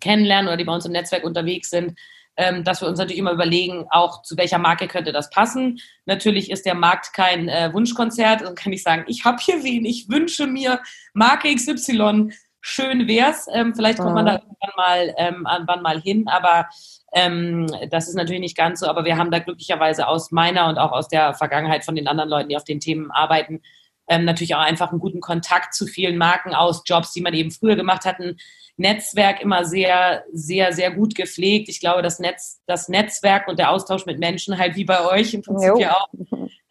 kennenlernen 0.00 0.48
oder 0.48 0.56
die 0.56 0.64
bei 0.64 0.74
uns 0.74 0.86
im 0.86 0.92
Netzwerk 0.92 1.24
unterwegs 1.24 1.68
sind, 1.68 1.94
ähm, 2.38 2.64
dass 2.64 2.80
wir 2.80 2.88
uns 2.88 2.98
natürlich 2.98 3.18
immer 3.18 3.32
überlegen, 3.32 3.86
auch 3.90 4.22
zu 4.22 4.36
welcher 4.38 4.58
Marke 4.58 4.88
könnte 4.88 5.12
das 5.12 5.28
passen. 5.28 5.78
Natürlich 6.06 6.50
ist 6.50 6.64
der 6.64 6.74
Markt 6.74 7.12
kein 7.12 7.48
äh, 7.48 7.70
Wunschkonzert 7.72 8.42
und 8.42 8.58
kann 8.58 8.72
ich 8.72 8.82
sagen, 8.82 9.04
ich 9.08 9.24
habe 9.26 9.38
hier 9.40 9.62
wen, 9.62 9.84
ich 9.84 10.08
wünsche 10.08 10.46
mir 10.46 10.80
Marke 11.12 11.54
XY, 11.54 12.32
schön 12.62 13.06
wär's. 13.06 13.46
Ähm, 13.52 13.74
vielleicht 13.74 13.98
kommt 13.98 14.14
man 14.14 14.24
da 14.24 14.34
irgendwann 14.36 14.76
mal, 14.76 15.14
ähm, 15.18 15.46
irgendwann 15.50 15.82
mal 15.82 16.00
hin, 16.00 16.28
aber 16.28 16.68
ähm, 17.12 17.66
das 17.90 18.08
ist 18.08 18.14
natürlich 18.14 18.40
nicht 18.40 18.56
ganz 18.56 18.80
so. 18.80 18.86
Aber 18.86 19.04
wir 19.04 19.18
haben 19.18 19.30
da 19.30 19.38
glücklicherweise 19.38 20.06
aus 20.06 20.30
meiner 20.30 20.68
und 20.68 20.78
auch 20.78 20.92
aus 20.92 21.08
der 21.08 21.34
Vergangenheit 21.34 21.84
von 21.84 21.94
den 21.94 22.08
anderen 22.08 22.30
Leuten, 22.30 22.48
die 22.48 22.56
auf 22.56 22.64
den 22.64 22.80
Themen 22.80 23.10
arbeiten, 23.10 23.60
ähm, 24.08 24.24
natürlich 24.24 24.54
auch 24.54 24.60
einfach 24.60 24.90
einen 24.90 25.00
guten 25.00 25.20
Kontakt 25.20 25.74
zu 25.74 25.86
vielen 25.86 26.16
Marken 26.16 26.54
aus 26.54 26.82
Jobs, 26.84 27.12
die 27.12 27.20
man 27.20 27.34
eben 27.34 27.50
früher 27.50 27.76
gemacht 27.76 28.04
hat. 28.04 28.18
Ein 28.20 28.38
Netzwerk 28.76 29.42
immer 29.42 29.64
sehr, 29.64 30.24
sehr, 30.32 30.72
sehr 30.72 30.92
gut 30.92 31.14
gepflegt. 31.14 31.68
Ich 31.68 31.80
glaube, 31.80 32.00
das 32.00 32.18
Netz, 32.18 32.60
das 32.66 32.88
Netzwerk 32.88 33.48
und 33.48 33.58
der 33.58 33.70
Austausch 33.70 34.06
mit 34.06 34.18
Menschen 34.18 34.56
halt 34.58 34.76
wie 34.76 34.84
bei 34.84 35.04
euch 35.04 35.34
im 35.34 35.42
Prinzip 35.42 35.68
jo. 35.68 35.78
ja 35.78 35.96
auch 35.96 36.08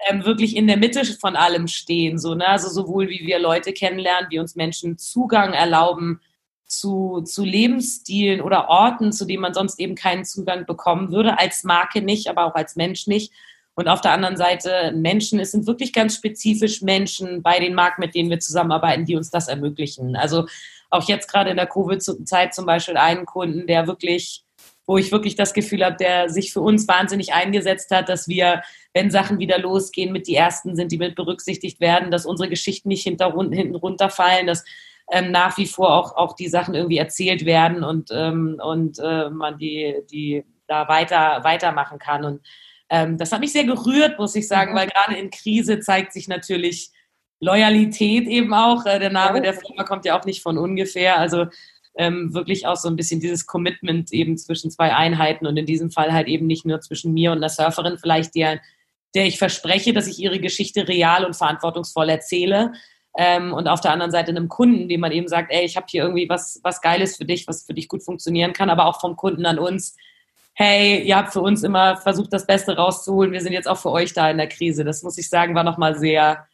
ähm, 0.09 0.25
wirklich 0.25 0.55
in 0.55 0.67
der 0.67 0.77
Mitte 0.77 1.03
von 1.05 1.35
allem 1.35 1.67
stehen. 1.67 2.17
So, 2.17 2.33
ne? 2.33 2.47
Also 2.47 2.69
sowohl 2.69 3.09
wie 3.09 3.25
wir 3.25 3.39
Leute 3.39 3.73
kennenlernen, 3.73 4.29
wie 4.29 4.39
uns 4.39 4.55
Menschen 4.55 4.97
Zugang 4.97 5.53
erlauben 5.53 6.21
zu, 6.65 7.21
zu 7.21 7.43
Lebensstilen 7.43 8.41
oder 8.41 8.69
Orten, 8.69 9.11
zu 9.11 9.25
denen 9.25 9.41
man 9.41 9.53
sonst 9.53 9.79
eben 9.79 9.95
keinen 9.95 10.25
Zugang 10.25 10.65
bekommen 10.65 11.11
würde, 11.11 11.39
als 11.39 11.63
Marke 11.63 12.01
nicht, 12.01 12.27
aber 12.27 12.45
auch 12.45 12.55
als 12.55 12.75
Mensch 12.75 13.07
nicht. 13.07 13.31
Und 13.77 13.87
auf 13.87 14.01
der 14.01 14.11
anderen 14.11 14.37
Seite 14.37 14.91
Menschen, 14.95 15.39
es 15.39 15.51
sind 15.51 15.67
wirklich 15.67 15.93
ganz 15.93 16.15
spezifisch 16.15 16.81
Menschen 16.81 17.43
bei 17.43 17.59
den 17.59 17.75
Marken, 17.75 18.01
mit 18.01 18.15
denen 18.15 18.31
wir 18.31 18.39
zusammenarbeiten, 18.39 19.05
die 19.05 19.15
uns 19.15 19.29
das 19.29 19.47
ermöglichen. 19.47 20.15
Also 20.15 20.47
auch 20.89 21.07
jetzt 21.07 21.31
gerade 21.31 21.51
in 21.51 21.57
der 21.57 21.67
Covid-Zeit 21.67 22.55
zum 22.55 22.65
Beispiel 22.65 22.97
einen 22.97 23.27
Kunden, 23.27 23.67
der 23.67 23.85
wirklich, 23.85 24.43
wo 24.87 24.97
ich 24.97 25.11
wirklich 25.11 25.35
das 25.35 25.53
Gefühl 25.53 25.85
habe, 25.85 25.95
der 25.95 26.29
sich 26.29 26.51
für 26.51 26.61
uns 26.61 26.87
wahnsinnig 26.87 27.33
eingesetzt 27.33 27.91
hat, 27.91 28.09
dass 28.09 28.27
wir, 28.27 28.63
wenn 28.95 29.11
Sachen 29.11 29.37
wieder 29.37 29.59
losgehen, 29.59 30.11
mit 30.11 30.25
die 30.25 30.35
Ersten 30.35 30.75
sind, 30.75 30.91
die 30.91 30.97
mit 30.97 31.13
berücksichtigt 31.13 31.79
werden, 31.79 32.09
dass 32.09 32.25
unsere 32.25 32.49
Geschichten 32.49 32.89
nicht 32.89 33.03
hinter, 33.03 33.31
hinten 33.31 33.75
runterfallen, 33.75 34.47
dass 34.47 34.65
ähm, 35.11 35.29
nach 35.29 35.55
wie 35.59 35.67
vor 35.67 35.93
auch, 35.93 36.17
auch 36.17 36.33
die 36.33 36.47
Sachen 36.47 36.73
irgendwie 36.73 36.97
erzählt 36.97 37.45
werden 37.45 37.83
und, 37.83 38.09
ähm, 38.11 38.59
und 38.59 38.97
äh, 38.97 39.29
man 39.29 39.59
die, 39.59 39.97
die 40.11 40.43
da 40.65 40.87
weiter, 40.87 41.43
weitermachen 41.43 41.99
kann. 41.99 42.25
Und 42.25 42.41
ähm, 42.89 43.17
das 43.17 43.31
hat 43.31 43.41
mich 43.41 43.51
sehr 43.51 43.65
gerührt, 43.65 44.17
muss 44.19 44.35
ich 44.35 44.47
sagen, 44.47 44.71
mhm. 44.71 44.77
weil 44.77 44.87
gerade 44.87 45.15
in 45.15 45.29
Krise 45.29 45.79
zeigt 45.79 46.13
sich 46.13 46.27
natürlich 46.27 46.91
Loyalität 47.39 48.27
eben 48.27 48.53
auch. 48.53 48.85
Äh, 48.85 48.99
der 48.99 49.11
Name 49.11 49.37
ja. 49.37 49.43
der 49.43 49.53
Firma 49.53 49.83
kommt 49.83 50.05
ja 50.05 50.19
auch 50.19 50.25
nicht 50.25 50.41
von 50.41 50.57
ungefähr. 50.57 51.19
Also 51.19 51.45
ähm, 51.97 52.33
wirklich 52.33 52.67
auch 52.67 52.75
so 52.75 52.87
ein 52.87 52.95
bisschen 52.95 53.19
dieses 53.19 53.45
Commitment 53.45 54.13
eben 54.13 54.37
zwischen 54.37 54.71
zwei 54.71 54.95
Einheiten 54.95 55.47
und 55.47 55.57
in 55.57 55.65
diesem 55.65 55.91
Fall 55.91 56.13
halt 56.13 56.27
eben 56.27 56.47
nicht 56.47 56.65
nur 56.65 56.79
zwischen 56.79 57.13
mir 57.13 57.31
und 57.31 57.39
einer 57.39 57.49
Surferin, 57.49 57.97
vielleicht 57.97 58.35
der, 58.35 58.59
der 59.15 59.25
ich 59.25 59.37
verspreche, 59.37 59.93
dass 59.93 60.07
ich 60.07 60.19
ihre 60.19 60.39
Geschichte 60.39 60.87
real 60.87 61.25
und 61.25 61.35
verantwortungsvoll 61.35 62.09
erzähle. 62.09 62.73
Ähm, 63.17 63.51
und 63.51 63.67
auf 63.67 63.81
der 63.81 63.91
anderen 63.91 64.11
Seite 64.11 64.29
einem 64.29 64.47
Kunden, 64.47 64.87
dem 64.87 65.01
man 65.01 65.11
eben 65.11 65.27
sagt, 65.27 65.51
ey, 65.51 65.65
ich 65.65 65.75
habe 65.75 65.87
hier 65.89 66.03
irgendwie 66.03 66.29
was, 66.29 66.59
was 66.63 66.81
Geiles 66.81 67.17
für 67.17 67.25
dich, 67.25 67.47
was 67.47 67.65
für 67.65 67.73
dich 67.73 67.87
gut 67.87 68.03
funktionieren 68.03 68.53
kann, 68.53 68.69
aber 68.69 68.85
auch 68.85 69.01
vom 69.01 69.15
Kunden 69.15 69.47
an 69.47 69.57
uns, 69.57 69.95
hey, 70.59 71.03
ihr 71.03 71.15
habt 71.15 71.33
für 71.33 71.41
uns 71.41 71.61
immer 71.61 71.97
versucht, 71.97 72.33
das 72.33 72.47
Beste 72.47 72.75
rauszuholen. 72.75 73.31
Wir 73.31 73.41
sind 73.41 73.53
jetzt 73.53 73.67
auch 73.67 73.77
für 73.77 73.91
euch 73.91 74.13
da 74.13 74.27
in 74.31 74.37
der 74.37 74.49
Krise. 74.49 74.83
Das 74.83 75.03
muss 75.03 75.17
ich 75.19 75.29
sagen, 75.29 75.53
war 75.53 75.63
nochmal 75.63 75.95
sehr 75.95 76.47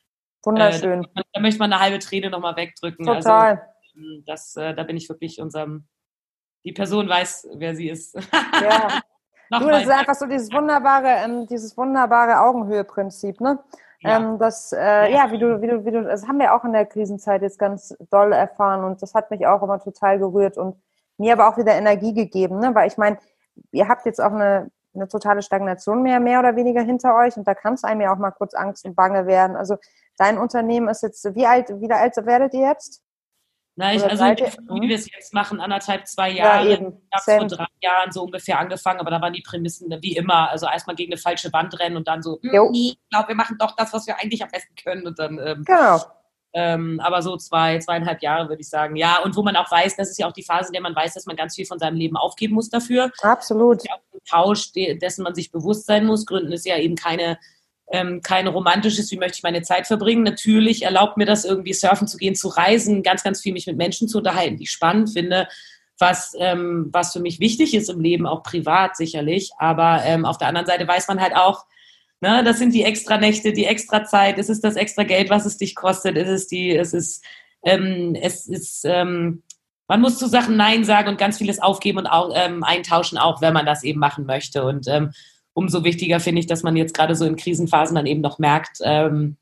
wunderschön. 0.43 1.05
Äh, 1.05 1.07
da, 1.15 1.21
da, 1.31 1.39
möchte 1.39 1.59
man 1.59 1.71
eine 1.71 1.81
halbe 1.81 1.99
Träne 1.99 2.29
nochmal 2.29 2.57
wegdrücken. 2.57 3.07
Also, 3.07 3.21
Total. 3.21 3.51
Also, 3.95 4.21
das, 4.25 4.57
äh, 4.57 4.73
da 4.73 4.83
bin 4.83 4.97
ich 4.97 5.07
wirklich 5.07 5.39
unserem, 5.39 5.87
die 6.65 6.73
Person 6.73 7.07
weiß, 7.07 7.47
wer 7.55 7.75
sie 7.75 7.89
ist. 7.89 8.15
Ja. 9.49 9.59
du, 9.59 9.67
das 9.67 9.83
ist 9.83 9.89
einfach 9.89 10.15
so 10.15 10.25
dieses 10.25 10.51
wunderbare, 10.51 11.23
ähm, 11.23 11.47
dieses 11.47 11.77
wunderbare 11.77 12.39
Augenhöhe-Prinzip, 12.41 13.39
ne? 13.39 13.59
Ja. 13.99 14.17
Ähm, 14.17 14.39
das, 14.39 14.73
äh, 14.73 15.13
ja, 15.13 15.31
wie 15.31 15.37
du, 15.37 15.61
wie 15.61 15.67
du, 15.67 15.85
wie 15.85 15.91
du, 15.91 16.03
das 16.03 16.27
haben 16.27 16.39
wir 16.39 16.55
auch 16.55 16.63
in 16.63 16.73
der 16.73 16.85
Krisenzeit 16.85 17.41
jetzt 17.41 17.59
ganz 17.59 17.95
doll 18.09 18.33
erfahren 18.33 18.83
und 18.83 19.01
das 19.01 19.13
hat 19.13 19.29
mich 19.31 19.45
auch 19.45 19.61
immer 19.61 19.79
total 19.79 20.17
gerührt 20.17 20.57
und 20.57 20.75
mir 21.17 21.33
aber 21.33 21.47
auch 21.47 21.57
wieder 21.57 21.73
Energie 21.73 22.13
gegeben, 22.13 22.59
ne? 22.59 22.73
Weil 22.73 22.87
ich 22.87 22.97
meine, 22.97 23.17
ihr 23.71 23.87
habt 23.87 24.05
jetzt 24.05 24.21
auch 24.21 24.31
eine, 24.31 24.71
eine 24.93 25.07
totale 25.07 25.41
Stagnation 25.41 26.03
mehr, 26.03 26.19
mehr 26.19 26.39
oder 26.39 26.55
weniger 26.55 26.81
hinter 26.81 27.15
euch 27.15 27.37
und 27.37 27.47
da 27.47 27.53
kann 27.53 27.73
es 27.73 27.83
einem 27.83 28.01
ja 28.01 28.13
auch 28.13 28.19
mal 28.19 28.31
kurz 28.31 28.53
Angst 28.53 28.85
und 28.85 28.95
Bange 28.95 29.25
werden. 29.25 29.55
Also 29.55 29.77
dein 30.17 30.37
Unternehmen 30.37 30.87
ist 30.87 31.03
jetzt, 31.03 31.35
wie 31.35 31.45
alt, 31.45 31.69
wie 31.69 31.91
alt 31.91 32.15
werdet 32.25 32.53
ihr 32.53 32.67
jetzt? 32.67 33.01
Nein, 33.75 33.97
ich, 33.97 34.03
also 34.03 34.23
wie 34.23 34.87
wir 34.87 34.95
es 34.95 35.11
jetzt 35.11 35.33
machen, 35.33 35.59
anderthalb, 35.59 36.05
zwei 36.07 36.29
Jahre. 36.29 36.69
Ja, 36.69 36.75
eben. 36.75 37.01
Ich 37.11 37.27
habe 37.27 37.39
vor 37.39 37.57
drei 37.57 37.65
Jahren 37.81 38.11
so 38.11 38.21
ungefähr 38.21 38.59
angefangen, 38.59 38.99
aber 38.99 39.09
da 39.09 39.19
waren 39.19 39.33
die 39.33 39.41
Prämissen 39.41 39.89
wie 40.01 40.15
immer. 40.15 40.51
Also 40.51 40.67
erstmal 40.67 40.95
gegen 40.95 41.11
eine 41.11 41.19
falsche 41.19 41.51
Wand 41.53 41.79
rennen 41.79 41.97
und 41.97 42.07
dann 42.07 42.21
so, 42.21 42.39
hm, 42.43 42.69
ich 42.71 42.99
glaube, 43.09 43.29
wir 43.29 43.35
machen 43.35 43.57
doch 43.57 43.75
das, 43.75 43.91
was 43.91 44.05
wir 44.05 44.19
eigentlich 44.19 44.43
am 44.43 44.49
besten 44.49 44.75
können. 44.75 45.07
Und 45.07 45.17
dann 45.17 45.39
ähm, 45.39 45.63
genau. 45.65 45.99
Ähm, 46.53 46.99
aber 46.99 47.21
so 47.21 47.35
zwei, 47.37 47.79
zweieinhalb 47.79 48.21
Jahre 48.21 48.47
würde 48.47 48.61
ich 48.61 48.69
sagen. 48.69 48.95
Ja, 48.95 49.19
und 49.23 49.35
wo 49.35 49.41
man 49.41 49.55
auch 49.55 49.71
weiß, 49.71 49.95
das 49.95 50.09
ist 50.09 50.19
ja 50.19 50.27
auch 50.27 50.33
die 50.33 50.43
Phase, 50.43 50.67
in 50.67 50.73
der 50.73 50.81
man 50.81 50.95
weiß, 50.95 51.15
dass 51.15 51.25
man 51.25 51.35
ganz 51.35 51.55
viel 51.55 51.65
von 51.65 51.79
seinem 51.79 51.97
Leben 51.97 52.15
aufgeben 52.15 52.53
muss 52.53 52.69
dafür. 52.69 53.11
Absolut. 53.21 53.77
Das 53.77 53.83
ist 53.83 53.89
ja 53.89 53.95
auch 53.95 54.13
ein 54.13 54.19
Tausch, 54.29 54.71
dessen 54.73 55.23
man 55.23 55.33
sich 55.33 55.51
bewusst 55.51 55.87
sein 55.87 56.05
muss. 56.05 56.25
Gründen 56.25 56.51
ist 56.51 56.65
ja 56.65 56.77
eben 56.77 56.95
keine 56.95 57.37
ähm, 57.91 58.21
kein 58.21 58.47
romantisches, 58.47 59.11
wie 59.11 59.17
möchte 59.17 59.37
ich 59.37 59.43
meine 59.43 59.61
Zeit 59.61 59.87
verbringen. 59.87 60.23
Natürlich 60.23 60.83
erlaubt 60.83 61.17
mir 61.17 61.25
das 61.25 61.45
irgendwie 61.45 61.73
surfen 61.73 62.07
zu 62.07 62.17
gehen, 62.17 62.35
zu 62.35 62.47
reisen, 62.47 63.03
ganz, 63.03 63.23
ganz 63.23 63.41
viel 63.41 63.53
mich 63.53 63.67
mit 63.67 63.77
Menschen 63.77 64.07
zu 64.07 64.17
unterhalten, 64.19 64.57
die 64.57 64.63
ich 64.63 64.71
spannend 64.71 65.11
finde, 65.11 65.47
was, 65.99 66.33
ähm, 66.39 66.89
was 66.91 67.13
für 67.13 67.19
mich 67.19 67.39
wichtig 67.39 67.75
ist 67.75 67.89
im 67.89 67.99
Leben, 67.99 68.25
auch 68.25 68.41
privat 68.41 68.95
sicherlich. 68.95 69.51
Aber 69.57 70.01
ähm, 70.05 70.25
auf 70.25 70.37
der 70.37 70.47
anderen 70.47 70.65
Seite 70.65 70.87
weiß 70.87 71.07
man 71.07 71.21
halt 71.21 71.35
auch, 71.35 71.65
ne, 72.23 72.43
das 72.43 72.57
sind 72.57 72.73
die 72.73 72.83
extra 72.83 73.17
Nächte, 73.17 73.51
die 73.51 73.65
extra 73.65 74.05
Zeit, 74.05 74.39
es 74.39 74.49
ist 74.49 74.63
das 74.63 74.75
extra 74.75 75.03
Geld, 75.03 75.29
was 75.29 75.45
es 75.45 75.57
dich 75.57 75.75
kostet, 75.75 76.17
es 76.17 76.29
ist 76.29 76.51
die, 76.51 76.75
es 76.75 76.93
ist, 76.93 77.23
ähm, 77.63 78.15
es 78.19 78.47
ist, 78.47 78.85
ähm, 78.85 79.43
man 79.89 79.99
muss 79.99 80.17
zu 80.17 80.27
Sachen 80.27 80.55
Nein 80.55 80.85
sagen 80.85 81.09
und 81.09 81.17
ganz 81.17 81.37
vieles 81.37 81.61
aufgeben 81.61 81.99
und 81.99 82.07
auch, 82.07 82.31
ähm, 82.33 82.63
eintauschen, 82.63 83.17
auch 83.17 83.41
wenn 83.41 83.53
man 83.53 83.65
das 83.65 83.83
eben 83.83 83.99
machen 83.99 84.25
möchte. 84.25 84.63
Und 84.63 84.87
ähm, 84.87 85.11
umso 85.53 85.83
wichtiger 85.83 86.21
finde 86.21 86.39
ich, 86.39 86.47
dass 86.47 86.63
man 86.63 86.77
jetzt 86.77 86.95
gerade 86.95 87.15
so 87.15 87.25
in 87.25 87.35
Krisenphasen 87.35 87.95
dann 87.95 88.05
eben 88.05 88.21
noch 88.21 88.39
merkt, 88.39 88.77
ähm, 88.83 89.35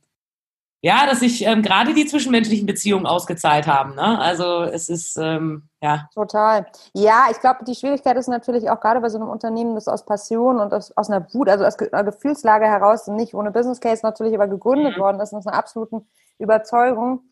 ja, 0.84 1.06
dass 1.06 1.20
sich 1.20 1.46
ähm, 1.46 1.62
gerade 1.62 1.94
die 1.94 2.08
zwischenmenschlichen 2.08 2.66
Beziehungen 2.66 3.06
ausgezahlt 3.06 3.68
haben. 3.68 3.94
Ne? 3.96 4.20
Also 4.20 4.64
es 4.64 4.90
ist, 4.90 5.16
ähm, 5.18 5.70
ja. 5.80 6.10
Total. 6.14 6.66
Ja, 6.94 7.28
ich 7.30 7.40
glaube, 7.40 7.64
die 7.66 7.76
Schwierigkeit 7.76 8.18
ist 8.18 8.28
natürlich 8.28 8.70
auch 8.72 8.80
gerade 8.80 9.00
bei 9.00 9.10
so 9.10 9.20
einem 9.20 9.30
Unternehmen, 9.30 9.76
das 9.76 9.88
aus 9.88 10.06
Passion 10.06 10.60
und 10.60 10.74
aus, 10.74 10.92
aus 10.98 11.10
einer 11.10 11.32
Wut, 11.34 11.50
also 11.50 11.66
aus 11.66 11.78
einer 11.78 12.04
Gefühlslage 12.04 12.66
heraus, 12.66 13.06
nicht 13.08 13.36
ohne 13.36 13.52
Business 13.52 13.80
Case 13.80 14.02
natürlich, 14.04 14.34
aber 14.34 14.48
gegründet 14.48 14.98
mhm. 14.98 15.02
worden 15.02 15.20
ist, 15.20 15.34
aus 15.34 15.46
einer 15.46 15.56
absoluten 15.56 16.08
Überzeugung. 16.40 17.26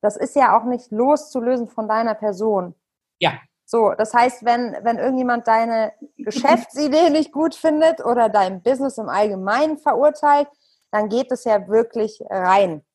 Das 0.00 0.16
ist 0.16 0.34
ja 0.34 0.58
auch 0.58 0.64
nicht 0.64 0.90
loszulösen 0.90 1.68
von 1.68 1.88
deiner 1.88 2.14
Person. 2.14 2.74
Ja. 3.18 3.32
So, 3.66 3.92
das 3.92 4.14
heißt, 4.14 4.44
wenn, 4.46 4.74
wenn 4.82 4.98
irgendjemand 4.98 5.46
deine 5.48 5.92
Geschäftsidee 6.16 7.10
nicht 7.10 7.32
gut 7.32 7.54
findet 7.54 8.02
oder 8.02 8.30
dein 8.30 8.62
Business 8.62 8.96
im 8.96 9.10
Allgemeinen 9.10 9.76
verurteilt, 9.76 10.48
dann 10.92 11.10
geht 11.10 11.30
es 11.30 11.44
ja 11.44 11.68
wirklich 11.68 12.22
rein. 12.30 12.85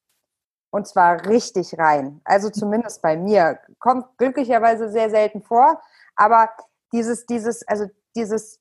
Und 0.71 0.87
zwar 0.87 1.25
richtig 1.27 1.77
rein. 1.77 2.21
Also 2.23 2.49
zumindest 2.49 3.01
bei 3.01 3.17
mir. 3.17 3.59
Kommt 3.79 4.17
glücklicherweise 4.17 4.89
sehr 4.89 5.09
selten 5.09 5.41
vor. 5.41 5.81
Aber 6.15 6.49
dieses, 6.93 7.25
dieses, 7.25 7.67
also 7.67 7.87
dieses, 8.15 8.59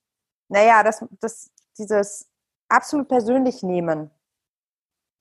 naja, 0.49 0.83
das, 0.83 1.03
das, 1.21 1.49
dieses 1.77 2.29
absolut 2.69 3.07
persönlich 3.07 3.63
nehmen. 3.63 4.11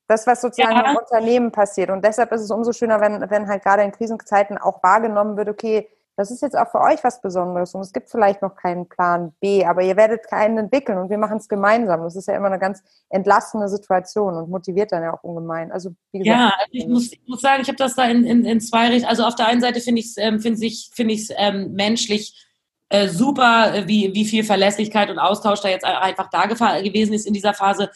Das, 0.08 0.26
was 0.26 0.40
sozusagen 0.40 0.76
ja. 0.76 0.90
im 0.90 0.96
Unternehmen 0.96 1.52
passiert. 1.52 1.90
Und 1.90 2.04
deshalb 2.04 2.32
ist 2.32 2.40
es 2.40 2.50
umso 2.50 2.72
schöner, 2.72 3.00
wenn, 3.00 3.30
wenn 3.30 3.48
halt 3.48 3.62
gerade 3.62 3.84
in 3.84 3.92
Krisenzeiten 3.92 4.58
auch 4.58 4.82
wahrgenommen 4.82 5.36
wird, 5.36 5.48
okay, 5.48 5.88
das 6.16 6.30
ist 6.30 6.42
jetzt 6.42 6.56
auch 6.56 6.70
für 6.70 6.80
euch 6.80 7.02
was 7.02 7.20
Besonderes 7.20 7.74
und 7.74 7.80
es 7.80 7.92
gibt 7.92 8.10
vielleicht 8.10 8.42
noch 8.42 8.54
keinen 8.54 8.88
Plan 8.88 9.32
B, 9.40 9.64
aber 9.64 9.82
ihr 9.82 9.96
werdet 9.96 10.26
keinen 10.26 10.58
entwickeln 10.58 10.98
und 10.98 11.08
wir 11.10 11.18
machen 11.18 11.38
es 11.38 11.48
gemeinsam. 11.48 12.02
Das 12.02 12.16
ist 12.16 12.28
ja 12.28 12.36
immer 12.36 12.48
eine 12.48 12.58
ganz 12.58 12.82
entlastende 13.08 13.68
Situation 13.68 14.34
und 14.34 14.50
motiviert 14.50 14.92
dann 14.92 15.02
ja 15.02 15.14
auch 15.14 15.22
ungemein. 15.22 15.72
Also 15.72 15.94
wie 16.12 16.18
gesagt, 16.18 16.38
ja, 16.38 16.54
also 16.58 16.70
ich 16.72 16.86
muss, 16.86 17.12
ich 17.12 17.22
muss 17.26 17.40
sagen, 17.40 17.62
ich 17.62 17.68
habe 17.68 17.78
das 17.78 17.94
da 17.94 18.04
in, 18.04 18.24
in, 18.24 18.44
in 18.44 18.60
zwei 18.60 18.88
Richtungen. 18.88 19.10
Also 19.10 19.24
auf 19.24 19.34
der 19.34 19.46
einen 19.46 19.60
Seite 19.60 19.80
finde 19.80 20.00
ich 20.00 20.06
es 20.06 20.16
ähm, 20.18 20.40
find 20.40 20.62
ich, 20.62 20.90
find 20.92 21.10
ähm, 21.36 21.72
menschlich 21.72 22.46
äh, 22.90 23.08
super, 23.08 23.74
äh, 23.74 23.88
wie, 23.88 24.12
wie 24.14 24.24
viel 24.24 24.44
Verlässlichkeit 24.44 25.10
und 25.10 25.18
Austausch 25.18 25.60
da 25.60 25.68
jetzt 25.68 25.84
einfach 25.84 26.28
da 26.28 26.46
gewesen 26.46 27.12
ist 27.12 27.26
in 27.26 27.34
dieser 27.34 27.54
Phase. 27.54 27.88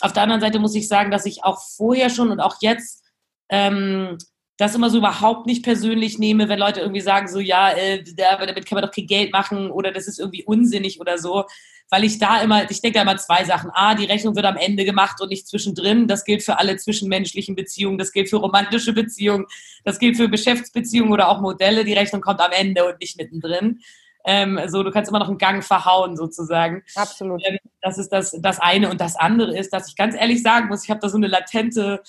Auf 0.00 0.12
der 0.12 0.22
anderen 0.22 0.40
Seite 0.40 0.58
muss 0.58 0.74
ich 0.74 0.88
sagen, 0.88 1.10
dass 1.10 1.26
ich 1.26 1.44
auch 1.44 1.60
vorher 1.60 2.08
schon 2.08 2.30
und 2.30 2.40
auch 2.40 2.56
jetzt 2.60 3.04
ähm, 3.50 4.16
das 4.58 4.74
immer 4.74 4.90
so 4.90 4.98
überhaupt 4.98 5.46
nicht 5.46 5.62
persönlich 5.62 6.18
nehme, 6.18 6.48
wenn 6.48 6.58
Leute 6.58 6.80
irgendwie 6.80 7.00
sagen, 7.00 7.28
so 7.28 7.38
ja, 7.38 7.70
äh, 7.70 8.02
damit 8.16 8.66
kann 8.66 8.76
man 8.76 8.84
doch 8.84 8.92
kein 8.92 9.06
Geld 9.06 9.32
machen 9.32 9.70
oder 9.70 9.92
das 9.92 10.08
ist 10.08 10.18
irgendwie 10.18 10.44
unsinnig 10.44 11.00
oder 11.00 11.16
so. 11.16 11.44
Weil 11.90 12.04
ich 12.04 12.18
da 12.18 12.42
immer, 12.42 12.70
ich 12.70 12.82
denke 12.82 12.98
da 12.98 13.02
immer 13.02 13.16
zwei 13.16 13.44
Sachen. 13.44 13.70
A, 13.72 13.94
die 13.94 14.04
Rechnung 14.04 14.36
wird 14.36 14.44
am 14.44 14.56
Ende 14.56 14.84
gemacht 14.84 15.22
und 15.22 15.30
nicht 15.30 15.46
zwischendrin. 15.46 16.06
Das 16.06 16.24
gilt 16.24 16.42
für 16.42 16.58
alle 16.58 16.76
zwischenmenschlichen 16.76 17.54
Beziehungen, 17.54 17.98
das 17.98 18.12
gilt 18.12 18.28
für 18.28 18.36
romantische 18.36 18.92
Beziehungen, 18.92 19.46
das 19.84 19.98
gilt 19.98 20.16
für 20.16 20.28
Geschäftsbeziehungen 20.28 21.12
oder 21.12 21.28
auch 21.28 21.40
Modelle. 21.40 21.84
Die 21.84 21.94
Rechnung 21.94 22.20
kommt 22.20 22.40
am 22.40 22.52
Ende 22.52 22.84
und 22.84 23.00
nicht 23.00 23.16
mittendrin. 23.16 23.80
Ähm, 24.26 24.60
so, 24.66 24.82
du 24.82 24.90
kannst 24.90 25.08
immer 25.08 25.20
noch 25.20 25.28
einen 25.28 25.38
Gang 25.38 25.64
verhauen, 25.64 26.16
sozusagen. 26.16 26.82
Absolut. 26.96 27.40
Ähm, 27.46 27.58
das 27.80 27.96
ist 27.96 28.10
das, 28.10 28.36
das 28.42 28.58
eine. 28.58 28.90
Und 28.90 29.00
das 29.00 29.16
andere 29.16 29.56
ist, 29.56 29.72
dass 29.72 29.88
ich 29.88 29.96
ganz 29.96 30.16
ehrlich 30.16 30.42
sagen 30.42 30.68
muss, 30.68 30.84
ich 30.84 30.90
habe 30.90 31.00
da 31.00 31.08
so 31.08 31.16
eine 31.16 31.28
latente 31.28 32.02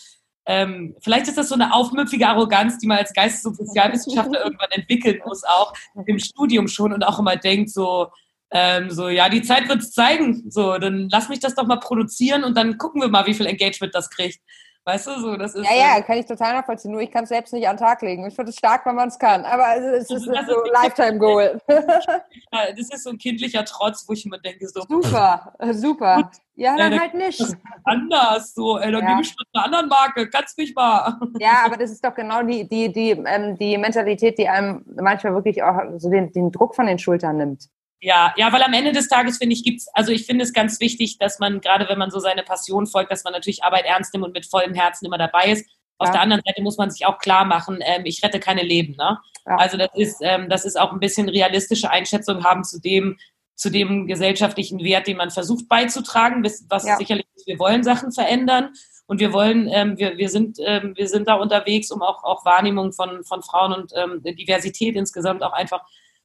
ähm, 0.49 0.95
vielleicht 0.99 1.27
ist 1.27 1.37
das 1.37 1.49
so 1.49 1.53
eine 1.53 1.75
aufmüpfige 1.75 2.27
Arroganz, 2.27 2.79
die 2.79 2.87
man 2.87 2.97
als 2.97 3.13
Geistes- 3.13 3.45
und 3.45 3.55
Sozialwissenschaftler 3.55 4.39
irgendwann 4.43 4.71
entwickeln 4.71 5.21
muss, 5.23 5.43
auch 5.43 5.73
im 6.07 6.17
Studium 6.17 6.67
schon 6.67 6.91
und 6.91 7.03
auch 7.03 7.19
immer 7.19 7.35
denkt, 7.35 7.69
so, 7.69 8.07
ähm, 8.49 8.89
so, 8.89 9.09
ja, 9.09 9.29
die 9.29 9.43
Zeit 9.43 9.69
wird 9.69 9.83
es 9.83 9.91
zeigen. 9.91 10.49
So, 10.49 10.79
dann 10.79 11.07
lass 11.11 11.29
mich 11.29 11.39
das 11.39 11.53
doch 11.53 11.67
mal 11.67 11.79
produzieren 11.79 12.43
und 12.43 12.57
dann 12.57 12.79
gucken 12.79 12.99
wir 12.99 13.09
mal, 13.09 13.27
wie 13.27 13.35
viel 13.35 13.45
Engagement 13.45 13.93
das 13.93 14.09
kriegt. 14.09 14.39
Weißt 14.89 15.05
du, 15.05 15.19
so, 15.19 15.37
das 15.37 15.53
ist. 15.53 15.69
Ja, 15.69 15.75
ja, 15.75 16.01
kann 16.01 16.17
ich 16.17 16.25
total 16.25 16.55
nachvollziehen. 16.55 16.91
Nur 16.91 17.01
ich 17.01 17.11
kann 17.11 17.23
es 17.23 17.29
selbst 17.29 17.53
nicht 17.53 17.67
an 17.67 17.75
den 17.75 17.85
Tag 17.85 18.01
legen. 18.01 18.25
Ich 18.25 18.33
finde 18.33 18.49
es 18.49 18.57
stark, 18.57 18.87
wenn 18.87 18.95
man 18.95 19.09
es 19.09 19.19
kann. 19.19 19.45
Aber 19.45 19.75
es 19.77 20.09
ist, 20.09 20.27
also, 20.27 20.53
so 20.53 20.63
ein 20.63 20.71
Lifetime-Goal. 20.71 21.61
das 21.67 22.89
ist 22.89 23.03
so 23.03 23.11
ein 23.11 23.19
kindlicher 23.19 23.63
Trotz, 23.65 24.09
wo 24.09 24.13
ich 24.13 24.25
immer 24.25 24.39
denke, 24.39 24.67
so. 24.67 24.81
Super, 24.89 25.53
super. 25.73 26.31
Ja, 26.55 26.75
dann 26.75 26.93
äh, 26.93 26.99
halt 26.99 27.13
nicht. 27.13 27.39
Anders, 27.83 28.55
so, 28.55 28.79
ey, 28.79 28.91
dann 28.91 29.03
ja. 29.03 29.09
nehme 29.09 29.21
ich 29.21 29.29
mit 29.29 29.47
einer 29.53 29.65
anderen 29.65 29.87
Marke, 29.89 30.27
kannst 30.27 30.57
mich 30.57 30.73
mal. 30.73 31.19
Ja, 31.39 31.61
aber 31.65 31.77
das 31.77 31.91
ist 31.91 32.03
doch 32.03 32.15
genau 32.15 32.41
die, 32.41 32.67
die, 32.67 32.91
die, 32.91 33.11
ähm, 33.11 33.57
die 33.57 33.77
Mentalität, 33.77 34.39
die 34.39 34.49
einem 34.49 34.83
manchmal 34.99 35.35
wirklich 35.35 35.61
auch 35.61 35.79
so 35.97 36.09
den, 36.09 36.33
den 36.33 36.51
Druck 36.51 36.75
von 36.75 36.87
den 36.87 36.97
Schultern 36.97 37.37
nimmt. 37.37 37.69
Ja, 38.01 38.33
ja, 38.37 38.51
weil 38.53 38.63
am 38.63 38.73
Ende 38.73 38.93
des 38.93 39.09
Tages 39.09 39.37
finde 39.37 39.53
ich, 39.53 39.63
gibt's, 39.63 39.87
also 39.93 40.11
ich 40.11 40.25
finde 40.25 40.43
es 40.43 40.53
ganz 40.53 40.79
wichtig, 40.79 41.17
dass 41.17 41.39
man, 41.39 41.59
gerade 41.59 41.87
wenn 41.89 41.97
man 41.97 42.11
so 42.11 42.19
seine 42.19 42.43
Passion 42.43 42.87
folgt, 42.87 43.11
dass 43.11 43.25
man 43.25 43.33
natürlich 43.33 43.63
Arbeit 43.63 43.85
ernst 43.85 44.13
nimmt 44.13 44.25
und 44.25 44.33
mit 44.33 44.45
vollem 44.45 44.73
Herzen 44.73 45.05
immer 45.05 45.17
dabei 45.17 45.51
ist. 45.51 45.69
Auf 45.97 46.07
ja. 46.07 46.13
der 46.13 46.21
anderen 46.21 46.41
Seite 46.45 46.61
muss 46.61 46.77
man 46.77 46.89
sich 46.89 47.05
auch 47.05 47.17
klar 47.17 47.43
machen, 47.43 47.79
ähm, 47.81 48.03
ich 48.05 48.23
rette 48.23 48.39
keine 48.39 48.63
Leben. 48.63 48.95
Ne? 48.95 49.19
Ja. 49.45 49.55
Also 49.57 49.75
das 49.75 49.89
ist, 49.95 50.19
ähm, 50.21 50.47
das 50.49 50.63
ist 50.63 50.79
auch 50.79 50.93
ein 50.93 51.01
bisschen 51.01 51.27
realistische 51.27 51.91
Einschätzung 51.91 52.45
haben 52.45 52.63
zu 52.63 52.79
dem, 52.79 53.17
zu 53.55 53.69
dem 53.69 54.07
gesellschaftlichen 54.07 54.81
Wert, 54.81 55.07
den 55.07 55.17
man 55.17 55.29
versucht 55.29 55.67
beizutragen, 55.67 56.41
was 56.69 56.85
ja. 56.85 56.95
sicherlich 56.95 57.25
ist, 57.35 57.47
wir 57.47 57.59
wollen 57.59 57.83
Sachen 57.83 58.13
verändern 58.13 58.69
und 59.07 59.19
wir 59.19 59.33
wollen, 59.33 59.67
ähm, 59.69 59.97
wir, 59.97 60.17
wir 60.17 60.29
sind, 60.29 60.57
ähm, 60.63 60.93
wir 60.95 61.09
sind 61.09 61.27
da 61.27 61.33
unterwegs, 61.33 61.91
um 61.91 62.01
auch, 62.01 62.23
auch 62.23 62.45
Wahrnehmung 62.45 62.93
von, 62.93 63.25
von 63.25 63.41
Frauen 63.41 63.73
und 63.73 63.91
ähm, 63.95 64.23
Diversität 64.23 64.95
insgesamt 64.95 65.43
auch 65.43 65.51
einfach 65.51 65.81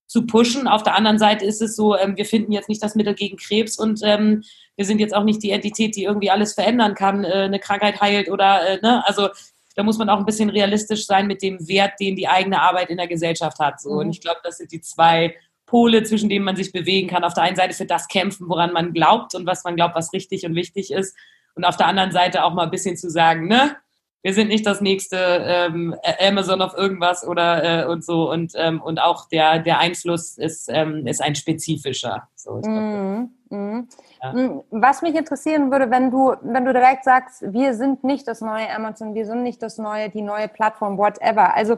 zu 0.07 0.27
pushen. 0.27 0.69
Auf 0.69 0.83
der 0.83 0.95
anderen 0.95 1.19
Seite 1.19 1.45
ist 1.45 1.63
es 1.63 1.77
so, 1.77 1.97
ähm, 1.97 2.17
wir 2.17 2.27
finden 2.27 2.53
jetzt 2.53 2.69
nicht 2.69 2.83
das 2.83 2.95
Mittel 2.95 3.15
gegen 3.15 3.37
Krebs 3.37 3.79
und 3.79 4.01
ähm, 4.03 4.43
wir 4.77 4.85
sind 4.85 4.99
jetzt 4.99 5.15
auch 5.15 5.25
nicht 5.25 5.43
die 5.43 5.51
Entität, 5.51 5.97
die 5.97 6.05
irgendwie 6.05 6.31
alles 6.31 6.55
verändern 6.55 6.95
kann, 6.95 7.25
äh, 7.25 7.45
eine 7.45 7.59
Krankheit 7.59 8.01
heilt 8.01 8.31
oder, 8.31 8.67
äh, 8.67 8.81
ne, 8.83 9.07
also 9.07 9.29
da 9.77 9.83
muss 9.83 9.99
man 9.99 10.09
auch 10.09 10.19
ein 10.19 10.27
bisschen 10.27 10.51
realistisch 10.51 11.07
sein 11.07 11.27
mit 11.27 11.43
dem 11.43 11.67
Wert, 11.67 11.99
den 12.01 12.17
die 12.17 12.29
eigene 12.29 12.61
Arbeit 12.61 12.91
in 12.91 12.97
der 12.97 13.09
Gesellschaft 13.09 13.59
hat. 13.59 13.81
So. 13.81 13.91
Mhm. 13.91 13.99
Und 13.99 14.11
ich 14.11 14.21
glaube, 14.21 14.41
das 14.45 14.59
sind 14.59 14.71
die 14.73 14.81
zwei 14.81 15.35
Pole, 15.67 16.03
zwischen 16.05 16.29
denen 16.29 16.45
man 16.45 16.57
sich 16.57 16.73
bewegen 16.73 17.09
kann. 17.09 17.25
Auf 17.25 17.35
der 17.35 17.43
einen 17.43 17.57
Seite 17.57 17.75
für 17.75 17.87
das 17.87 18.07
kämpfen, 18.07 18.49
woran 18.49 18.73
man 18.73 18.93
glaubt 18.93 19.35
und 19.35 19.47
was 19.47 19.65
man 19.65 19.77
glaubt, 19.77 19.97
was 19.97 20.13
richtig 20.13 20.47
und 20.47 20.55
wichtig 20.55 20.93
ist. 20.93 21.17
Und 21.57 21.65
auf 21.65 21.77
der 21.77 21.87
anderen 21.87 22.13
Seite 22.13 22.45
auch 22.45 22.55
mal 22.55 22.65
ein 22.65 22.71
bisschen 22.71 22.97
zu 22.97 23.11
sagen, 23.11 23.49
ne, 23.49 23.77
wir 24.25 24.33
sind 24.33 24.49
nicht 24.49 24.67
das 24.67 24.81
nächste 24.81 25.17
ähm, 25.19 25.95
Amazon 26.19 26.63
auf 26.63 26.75
irgendwas 26.75 27.29
oder 27.29 27.83
äh, 27.83 27.87
und 27.87 28.03
so 28.03 28.31
und 28.31 28.53
ähm, 28.57 28.81
und 28.81 28.99
auch 28.99 29.29
der 29.29 29.59
der 29.59 29.79
Einfluss 29.79 30.39
ist 30.39 30.71
ähm, 30.73 31.07
ist 31.07 31.23
ein 31.23 31.35
spezifischer. 31.35 32.27
So, 32.35 32.55
mm, 32.55 33.31
mm. 33.51 33.89
Ja. 34.23 34.33
Mm, 34.33 34.63
was 34.71 35.03
mich 35.03 35.15
interessieren 35.15 35.71
würde, 35.71 35.91
wenn 35.91 36.11
du 36.11 36.35
wenn 36.41 36.65
du 36.65 36.73
direkt 36.73 37.05
sagst, 37.05 37.43
wir 37.53 37.75
sind 37.75 38.03
nicht 38.03 38.27
das 38.27 38.41
neue 38.41 38.75
Amazon, 38.75 39.15
wir 39.15 39.27
sind 39.27 39.43
nicht 39.43 39.63
das 39.63 39.77
neue 39.77 40.09
die 40.09 40.23
neue 40.23 40.49
Plattform, 40.49 40.97
whatever. 40.97 41.55
Also 41.55 41.77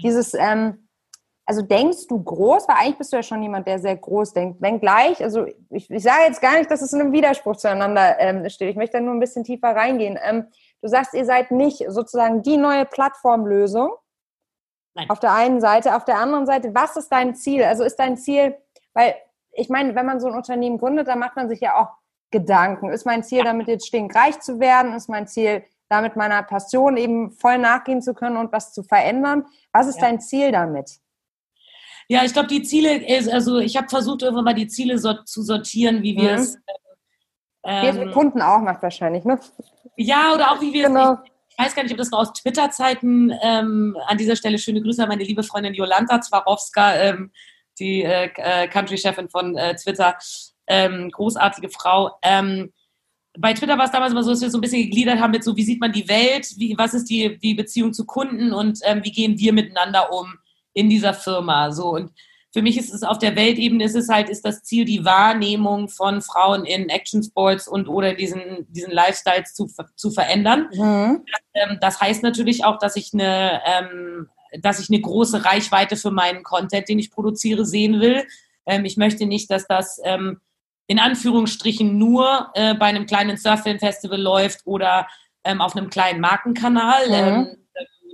dieses 0.00 0.34
ähm, 0.34 0.88
also 1.46 1.62
denkst 1.62 2.06
du 2.08 2.22
groß, 2.22 2.68
weil 2.68 2.76
eigentlich 2.78 2.98
bist 2.98 3.12
du 3.12 3.16
ja 3.16 3.22
schon 3.22 3.42
jemand, 3.42 3.66
der 3.66 3.78
sehr 3.78 3.96
groß 3.96 4.34
denkt. 4.34 4.60
Wenngleich, 4.60 5.24
also 5.24 5.46
ich, 5.70 5.90
ich 5.90 6.02
sage 6.02 6.24
jetzt 6.26 6.42
gar 6.42 6.58
nicht, 6.58 6.70
dass 6.70 6.82
es 6.82 6.92
in 6.92 7.00
einem 7.00 7.12
Widerspruch 7.12 7.56
zueinander 7.56 8.20
ähm, 8.20 8.46
steht. 8.50 8.68
Ich 8.68 8.76
möchte 8.76 8.98
da 8.98 9.02
nur 9.02 9.14
ein 9.14 9.20
bisschen 9.20 9.44
tiefer 9.44 9.74
reingehen. 9.74 10.18
Du 10.82 10.88
sagst, 10.88 11.14
ihr 11.14 11.24
seid 11.24 11.50
nicht 11.50 11.84
sozusagen 11.88 12.42
die 12.42 12.56
neue 12.56 12.84
Plattformlösung. 12.84 13.90
Nein. 14.94 15.10
Auf 15.10 15.20
der 15.20 15.34
einen 15.34 15.60
Seite. 15.60 15.96
Auf 15.96 16.04
der 16.04 16.18
anderen 16.18 16.46
Seite, 16.46 16.74
was 16.74 16.96
ist 16.96 17.08
dein 17.08 17.34
Ziel? 17.34 17.64
Also 17.64 17.84
ist 17.84 17.96
dein 17.96 18.16
Ziel, 18.16 18.56
weil 18.94 19.14
ich 19.52 19.68
meine, 19.68 19.94
wenn 19.94 20.06
man 20.06 20.20
so 20.20 20.28
ein 20.28 20.34
Unternehmen 20.34 20.78
gründet, 20.78 21.08
dann 21.08 21.18
macht 21.18 21.36
man 21.36 21.48
sich 21.48 21.60
ja 21.60 21.76
auch 21.76 21.88
Gedanken. 22.30 22.90
Ist 22.90 23.06
mein 23.06 23.24
Ziel, 23.24 23.42
damit 23.42 23.68
jetzt 23.68 23.86
stinkreich 23.86 24.40
zu 24.40 24.60
werden? 24.60 24.92
Ist 24.92 25.08
mein 25.08 25.26
Ziel, 25.26 25.64
damit 25.88 26.14
meiner 26.16 26.42
Passion 26.42 26.96
eben 26.96 27.32
voll 27.32 27.58
nachgehen 27.58 28.02
zu 28.02 28.14
können 28.14 28.36
und 28.36 28.52
was 28.52 28.72
zu 28.72 28.82
verändern? 28.82 29.46
Was 29.72 29.88
ist 29.88 29.96
ja. 29.96 30.02
dein 30.02 30.20
Ziel 30.20 30.52
damit? 30.52 30.98
Ja, 32.08 32.24
ich 32.24 32.32
glaube, 32.32 32.48
die 32.48 32.62
Ziele, 32.62 33.02
also 33.32 33.58
ich 33.58 33.76
habe 33.76 33.88
versucht, 33.88 34.22
irgendwann 34.22 34.44
mal 34.44 34.54
die 34.54 34.68
Ziele 34.68 34.98
so, 34.98 35.12
zu 35.24 35.42
sortieren, 35.42 36.02
wie 36.02 36.16
wir 36.16 36.32
mhm. 36.32 36.38
es. 36.38 36.58
Ähm, 37.68 38.08
wie 38.08 38.12
Kunden 38.12 38.40
auch 38.40 38.60
macht 38.60 38.82
wahrscheinlich, 38.82 39.24
ne? 39.24 39.38
Ja, 39.96 40.32
oder 40.34 40.52
auch 40.52 40.60
wie 40.60 40.72
wir 40.72 40.86
genau. 40.86 41.14
es. 41.14 41.18
Ich 41.50 41.64
weiß 41.64 41.74
gar 41.74 41.82
nicht, 41.82 41.92
ob 41.92 41.98
das 41.98 42.12
war 42.12 42.20
aus 42.20 42.32
Twitter-Zeiten. 42.32 43.32
Ähm, 43.42 43.96
an 44.06 44.16
dieser 44.16 44.36
Stelle 44.36 44.58
schöne 44.58 44.80
Grüße 44.80 45.02
an 45.02 45.08
meine 45.08 45.24
liebe 45.24 45.42
Freundin 45.42 45.74
Jolanta 45.74 46.20
Zwarowska, 46.20 46.94
ähm, 46.94 47.32
die 47.78 48.02
äh, 48.04 48.30
äh 48.36 48.68
Country-Chefin 48.68 49.28
von 49.28 49.56
äh, 49.56 49.74
Twitter. 49.74 50.16
Ähm, 50.66 51.10
großartige 51.10 51.68
Frau. 51.68 52.12
Ähm, 52.22 52.72
bei 53.38 53.52
Twitter 53.54 53.76
war 53.78 53.84
es 53.84 53.90
damals 53.90 54.12
immer 54.12 54.22
so, 54.22 54.30
dass 54.30 54.40
wir 54.40 54.50
so 54.50 54.58
ein 54.58 54.62
bisschen 54.62 54.82
gegliedert 54.82 55.20
haben 55.20 55.30
mit 55.30 55.44
so, 55.44 55.56
wie 55.56 55.62
sieht 55.62 55.80
man 55.80 55.92
die 55.92 56.08
Welt, 56.08 56.48
wie, 56.56 56.76
was 56.76 56.94
ist 56.94 57.08
die, 57.10 57.38
die 57.38 57.54
Beziehung 57.54 57.92
zu 57.92 58.04
Kunden 58.04 58.52
und 58.52 58.80
ähm, 58.84 59.04
wie 59.04 59.12
gehen 59.12 59.38
wir 59.38 59.52
miteinander 59.52 60.12
um 60.12 60.38
in 60.72 60.88
dieser 60.88 61.14
Firma. 61.14 61.70
So 61.70 61.90
und 61.90 62.12
für 62.58 62.62
mich 62.62 62.76
ist 62.76 62.92
es 62.92 63.04
auf 63.04 63.18
der 63.18 63.36
Weltebene 63.36 63.84
ist 63.84 63.94
es 63.94 64.08
halt, 64.08 64.28
ist 64.28 64.44
das 64.44 64.64
Ziel, 64.64 64.84
die 64.84 65.04
Wahrnehmung 65.04 65.88
von 65.88 66.20
Frauen 66.20 66.64
in 66.64 66.88
Action 66.88 67.22
Sports 67.22 67.68
und 67.68 67.86
oder 67.86 68.14
diesen, 68.14 68.66
diesen 68.68 68.90
Lifestyles 68.90 69.54
zu, 69.54 69.70
zu 69.94 70.10
verändern. 70.10 70.68
Mhm. 70.72 71.24
Das, 71.30 71.40
ähm, 71.54 71.78
das, 71.80 72.00
heißt 72.00 72.24
natürlich 72.24 72.64
auch, 72.64 72.78
dass 72.78 72.96
ich 72.96 73.14
eine, 73.14 73.60
ähm, 73.64 74.28
dass 74.60 74.80
ich 74.80 74.90
eine 74.90 75.00
große 75.00 75.44
Reichweite 75.44 75.94
für 75.94 76.10
meinen 76.10 76.42
Content, 76.42 76.88
den 76.88 76.98
ich 76.98 77.12
produziere, 77.12 77.64
sehen 77.64 78.00
will. 78.00 78.26
Ähm, 78.66 78.84
ich 78.84 78.96
möchte 78.96 79.26
nicht, 79.26 79.48
dass 79.52 79.68
das 79.68 80.00
ähm, 80.02 80.40
in 80.88 80.98
Anführungsstrichen 80.98 81.96
nur 81.96 82.50
äh, 82.54 82.74
bei 82.74 82.86
einem 82.86 83.06
kleinen 83.06 83.36
Surffilm-Festival 83.36 84.20
läuft 84.20 84.62
oder 84.64 85.06
ähm, 85.44 85.60
auf 85.60 85.76
einem 85.76 85.90
kleinen 85.90 86.18
Markenkanal. 86.18 87.08
Mhm. 87.08 87.56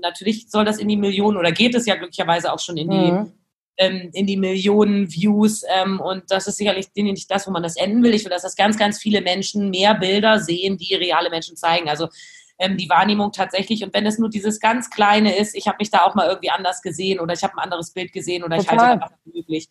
Natürlich 0.03 0.51
soll 0.51 0.67
das 0.67 0.77
in 0.77 0.89
die 0.89 0.99
Millionen 0.99 1.39
oder 1.39 1.51
geht 1.51 1.75
es 1.75 1.87
ja 1.87 1.95
glücklicherweise 1.95 2.53
auch 2.53 2.61
schon 2.61 2.77
in 2.77 2.91
die 2.91 3.13
mhm 3.13 3.33
ähm, 3.77 4.11
in 4.13 4.27
die 4.27 4.37
Millionen 4.37 5.13
Views. 5.13 5.63
Ähm, 5.69 6.01
und 6.01 6.31
das 6.31 6.47
ist 6.47 6.57
sicherlich 6.57 6.89
nicht 6.95 7.31
das, 7.31 7.47
wo 7.47 7.51
man 7.51 7.63
das 7.63 7.77
enden 7.77 8.03
will. 8.03 8.15
Ich 8.15 8.25
will, 8.25 8.31
dass 8.31 8.43
das 8.43 8.57
ganz, 8.57 8.79
ganz 8.79 8.99
viele 8.99 9.21
Menschen 9.21 9.71
mehr 9.71 9.95
Bilder 9.95 10.39
sehen, 10.41 10.77
die 10.79 10.95
reale 10.95 11.31
Menschen 11.31 11.57
zeigen. 11.57 11.89
Also 11.89 12.09
ähm, 12.59 12.77
die 12.77 12.89
Wahrnehmung 12.89 13.33
tatsächlich. 13.33 13.83
Und 13.83 13.95
wenn 13.95 14.07
es 14.07 14.19
nur 14.19 14.31
dieses 14.31 14.61
ganz 14.61 14.91
Kleine 14.91 15.37
ist, 15.37 15.55
ich 15.55 15.67
habe 15.67 15.79
mich 15.81 15.91
da 15.91 16.05
auch 16.05 16.15
mal 16.15 16.29
irgendwie 16.29 16.51
anders 16.51 16.83
gesehen 16.83 17.21
oder 17.21 17.35
ich 17.35 17.43
habe 17.43 17.55
ein 17.55 17.65
anderes 17.65 17.91
Bild 17.93 18.13
gesehen 18.13 18.45
oder 18.45 18.59
Total. 18.59 18.75
ich 18.75 18.81
halte 18.81 18.93
einfach 18.93 19.17
möglich. 19.25 19.69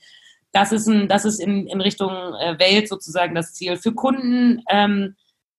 Das 0.52 0.72
ist, 0.72 0.88
ein, 0.88 1.08
das 1.08 1.26
ist 1.26 1.40
in, 1.40 1.68
in 1.68 1.82
Richtung 1.82 2.12
äh, 2.12 2.60
Welt 2.60 2.88
sozusagen 2.88 3.34
das 3.34 3.54
Ziel. 3.54 3.78
Für 3.78 3.94
Kunden, 3.94 4.62
ähm, 4.70 5.16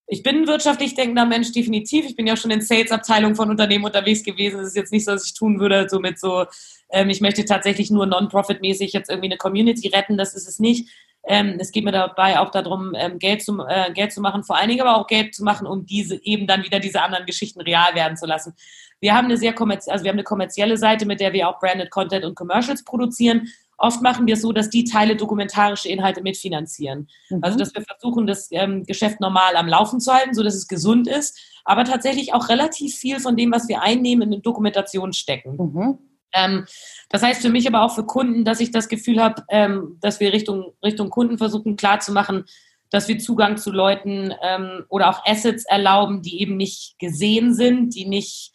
ich 0.07 0.23
bin 0.23 0.41
ein 0.41 0.47
wirtschaftlich 0.47 0.93
denkender 0.93 1.25
Mensch, 1.25 1.51
definitiv. 1.51 2.05
Ich 2.05 2.15
bin 2.15 2.27
ja 2.27 2.35
schon 2.35 2.51
in 2.51 2.61
Sales-Abteilungen 2.61 3.35
von 3.35 3.49
Unternehmen 3.49 3.85
unterwegs 3.85 4.23
gewesen. 4.23 4.59
Es 4.59 4.67
ist 4.67 4.75
jetzt 4.75 4.91
nicht 4.91 5.05
so, 5.05 5.11
dass 5.11 5.25
ich 5.25 5.33
tun 5.33 5.59
würde, 5.59 5.87
so 5.89 5.99
mit 5.99 6.19
so 6.19 6.45
ähm, 6.89 7.09
ich 7.09 7.21
möchte 7.21 7.45
tatsächlich 7.45 7.91
nur 7.91 8.05
non-profit-mäßig 8.05 8.93
jetzt 8.93 9.09
irgendwie 9.09 9.27
eine 9.27 9.37
Community 9.37 9.87
retten, 9.89 10.17
das 10.17 10.33
ist 10.33 10.47
es 10.47 10.59
nicht. 10.59 10.89
Ähm, 11.27 11.57
es 11.59 11.71
geht 11.71 11.83
mir 11.83 11.91
dabei 11.91 12.39
auch 12.39 12.51
darum, 12.51 12.93
ähm, 12.95 13.17
Geld, 13.17 13.41
zu, 13.41 13.59
äh, 13.67 13.91
Geld 13.93 14.13
zu 14.13 14.21
machen, 14.21 14.43
vor 14.43 14.57
allen 14.57 14.69
Dingen 14.69 14.81
aber 14.81 14.97
auch 14.97 15.07
Geld 15.07 15.33
zu 15.33 15.43
machen, 15.43 15.65
um 15.65 15.85
diese 15.85 16.23
eben 16.23 16.45
dann 16.45 16.63
wieder 16.63 16.79
diese 16.79 17.01
anderen 17.01 17.25
Geschichten 17.25 17.61
real 17.61 17.95
werden 17.95 18.15
zu 18.15 18.27
lassen. 18.27 18.53
Wir 18.99 19.15
haben 19.15 19.25
eine 19.25 19.37
sehr 19.37 19.53
kommerzielle, 19.53 19.93
also 19.93 20.03
wir 20.03 20.09
haben 20.09 20.17
eine 20.17 20.23
kommerzielle 20.23 20.77
Seite, 20.77 21.05
mit 21.05 21.19
der 21.19 21.33
wir 21.33 21.49
auch 21.49 21.59
Branded 21.59 21.89
Content 21.89 22.25
und 22.25 22.35
Commercials 22.35 22.83
produzieren. 22.83 23.47
Oft 23.77 24.01
machen 24.01 24.25
wir 24.27 24.35
es 24.35 24.41
so, 24.41 24.51
dass 24.51 24.69
die 24.69 24.85
Teile 24.85 25.15
dokumentarische 25.15 25.89
Inhalte 25.89 26.21
mitfinanzieren. 26.21 27.09
Mhm. 27.29 27.39
Also 27.41 27.57
dass 27.57 27.73
wir 27.73 27.81
versuchen, 27.81 28.25
das 28.25 28.47
ähm, 28.51 28.85
Geschäft 28.85 29.19
normal 29.19 29.55
am 29.55 29.67
Laufen 29.67 29.99
zu 29.99 30.13
halten, 30.13 30.33
so 30.33 30.43
dass 30.43 30.55
es 30.55 30.67
gesund 30.67 31.07
ist, 31.07 31.37
aber 31.65 31.83
tatsächlich 31.83 32.33
auch 32.33 32.49
relativ 32.49 32.95
viel 32.95 33.19
von 33.19 33.35
dem, 33.35 33.51
was 33.51 33.67
wir 33.67 33.81
einnehmen, 33.81 34.31
in 34.31 34.41
Dokumentation 34.41 35.13
stecken. 35.13 35.57
Mhm. 35.57 35.99
Ähm, 36.33 36.65
das 37.09 37.23
heißt 37.23 37.41
für 37.41 37.49
mich 37.49 37.67
aber 37.67 37.83
auch 37.83 37.95
für 37.95 38.05
Kunden, 38.05 38.45
dass 38.45 38.59
ich 38.59 38.71
das 38.71 38.87
Gefühl 38.87 39.21
habe, 39.21 39.43
ähm, 39.49 39.97
dass 40.01 40.19
wir 40.19 40.31
Richtung, 40.31 40.73
Richtung 40.83 41.09
Kunden 41.09 41.37
versuchen 41.37 41.75
klarzumachen, 41.75 42.45
dass 42.89 43.07
wir 43.07 43.17
Zugang 43.17 43.57
zu 43.57 43.71
Leuten 43.71 44.33
ähm, 44.41 44.83
oder 44.89 45.09
auch 45.09 45.25
Assets 45.25 45.65
erlauben, 45.65 46.21
die 46.21 46.41
eben 46.41 46.55
nicht 46.55 46.97
gesehen 46.99 47.53
sind, 47.53 47.95
die 47.95 48.05
nicht 48.05 48.51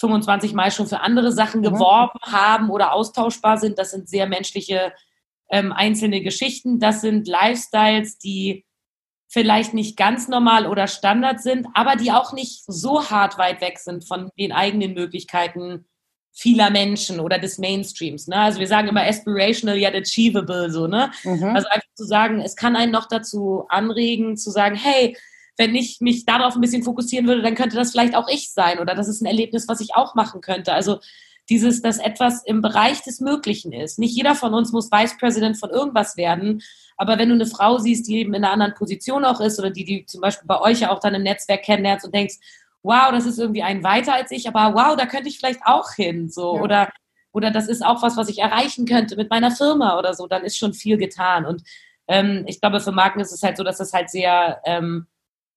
25 0.00 0.54
Mal 0.54 0.70
schon 0.70 0.86
für 0.86 1.00
andere 1.00 1.32
Sachen 1.32 1.60
mhm. 1.60 1.64
geworben 1.64 2.18
haben 2.22 2.70
oder 2.70 2.92
austauschbar 2.92 3.58
sind. 3.58 3.78
Das 3.78 3.90
sind 3.90 4.08
sehr 4.08 4.26
menschliche 4.26 4.92
ähm, 5.50 5.72
einzelne 5.72 6.22
Geschichten. 6.22 6.80
Das 6.80 7.00
sind 7.00 7.28
Lifestyles, 7.28 8.18
die 8.18 8.64
vielleicht 9.28 9.74
nicht 9.74 9.96
ganz 9.96 10.26
normal 10.26 10.66
oder 10.66 10.88
Standard 10.88 11.40
sind, 11.40 11.68
aber 11.74 11.94
die 11.96 12.10
auch 12.10 12.32
nicht 12.32 12.64
so 12.66 13.10
hart 13.10 13.38
weit 13.38 13.60
weg 13.60 13.78
sind 13.78 14.06
von 14.06 14.30
den 14.38 14.50
eigenen 14.50 14.94
Möglichkeiten, 14.94 15.86
vieler 16.32 16.70
Menschen 16.70 17.20
oder 17.20 17.38
des 17.38 17.58
Mainstreams. 17.58 18.26
Ne? 18.26 18.36
Also 18.36 18.58
wir 18.58 18.66
sagen 18.66 18.88
immer 18.88 19.06
aspirational 19.06 19.76
yet 19.76 19.94
achievable, 19.94 20.70
so, 20.70 20.86
ne? 20.86 21.10
Mhm. 21.24 21.44
Also 21.44 21.68
einfach 21.68 21.88
zu 21.94 22.04
sagen, 22.04 22.40
es 22.40 22.56
kann 22.56 22.76
einen 22.76 22.92
noch 22.92 23.06
dazu 23.06 23.66
anregen, 23.68 24.36
zu 24.36 24.50
sagen, 24.50 24.74
hey, 24.74 25.16
wenn 25.60 25.74
ich 25.74 26.00
mich 26.00 26.24
darauf 26.24 26.54
ein 26.54 26.62
bisschen 26.62 26.82
fokussieren 26.82 27.26
würde, 27.26 27.42
dann 27.42 27.54
könnte 27.54 27.76
das 27.76 27.90
vielleicht 27.90 28.16
auch 28.16 28.28
ich 28.28 28.50
sein 28.50 28.78
oder 28.78 28.94
das 28.94 29.08
ist 29.08 29.20
ein 29.20 29.26
Erlebnis, 29.26 29.68
was 29.68 29.82
ich 29.82 29.94
auch 29.94 30.14
machen 30.14 30.40
könnte. 30.40 30.72
Also 30.72 31.00
dieses, 31.50 31.82
dass 31.82 31.98
etwas 31.98 32.42
im 32.46 32.62
Bereich 32.62 33.02
des 33.02 33.20
Möglichen 33.20 33.72
ist. 33.72 33.98
Nicht 33.98 34.16
jeder 34.16 34.34
von 34.34 34.54
uns 34.54 34.72
muss 34.72 34.90
Vice 34.90 35.18
President 35.18 35.58
von 35.58 35.68
irgendwas 35.68 36.16
werden, 36.16 36.62
aber 36.96 37.18
wenn 37.18 37.28
du 37.28 37.34
eine 37.34 37.44
Frau 37.44 37.76
siehst, 37.76 38.08
die 38.08 38.20
eben 38.20 38.32
in 38.32 38.42
einer 38.42 38.54
anderen 38.54 38.72
Position 38.72 39.26
auch 39.26 39.40
ist 39.40 39.58
oder 39.58 39.68
die, 39.68 39.84
die 39.84 40.06
zum 40.06 40.22
Beispiel 40.22 40.46
bei 40.46 40.58
euch 40.62 40.80
ja 40.80 40.90
auch 40.90 41.00
dann 41.00 41.14
im 41.14 41.24
Netzwerk 41.24 41.62
kennenlernst 41.62 42.06
und 42.06 42.14
denkst, 42.14 42.36
wow, 42.82 43.10
das 43.10 43.26
ist 43.26 43.38
irgendwie 43.38 43.62
ein 43.62 43.84
weiter 43.84 44.14
als 44.14 44.30
ich, 44.30 44.48
aber 44.48 44.74
wow, 44.74 44.96
da 44.96 45.04
könnte 45.04 45.28
ich 45.28 45.36
vielleicht 45.36 45.60
auch 45.66 45.92
hin, 45.92 46.30
so 46.30 46.56
ja. 46.56 46.62
oder 46.62 46.88
oder 47.32 47.50
das 47.50 47.68
ist 47.68 47.84
auch 47.84 48.02
was, 48.02 48.16
was 48.16 48.28
ich 48.28 48.38
erreichen 48.38 48.86
könnte 48.86 49.14
mit 49.14 49.28
meiner 49.28 49.50
Firma 49.50 49.98
oder 49.98 50.14
so, 50.14 50.26
dann 50.26 50.42
ist 50.42 50.56
schon 50.56 50.74
viel 50.74 50.96
getan. 50.96 51.46
Und 51.46 51.62
ähm, 52.08 52.44
ich 52.48 52.60
glaube, 52.60 52.80
für 52.80 52.90
Marken 52.90 53.20
ist 53.20 53.30
es 53.30 53.42
halt 53.42 53.56
so, 53.56 53.62
dass 53.62 53.78
das 53.78 53.92
halt 53.92 54.10
sehr 54.10 54.60
ähm, 54.64 55.06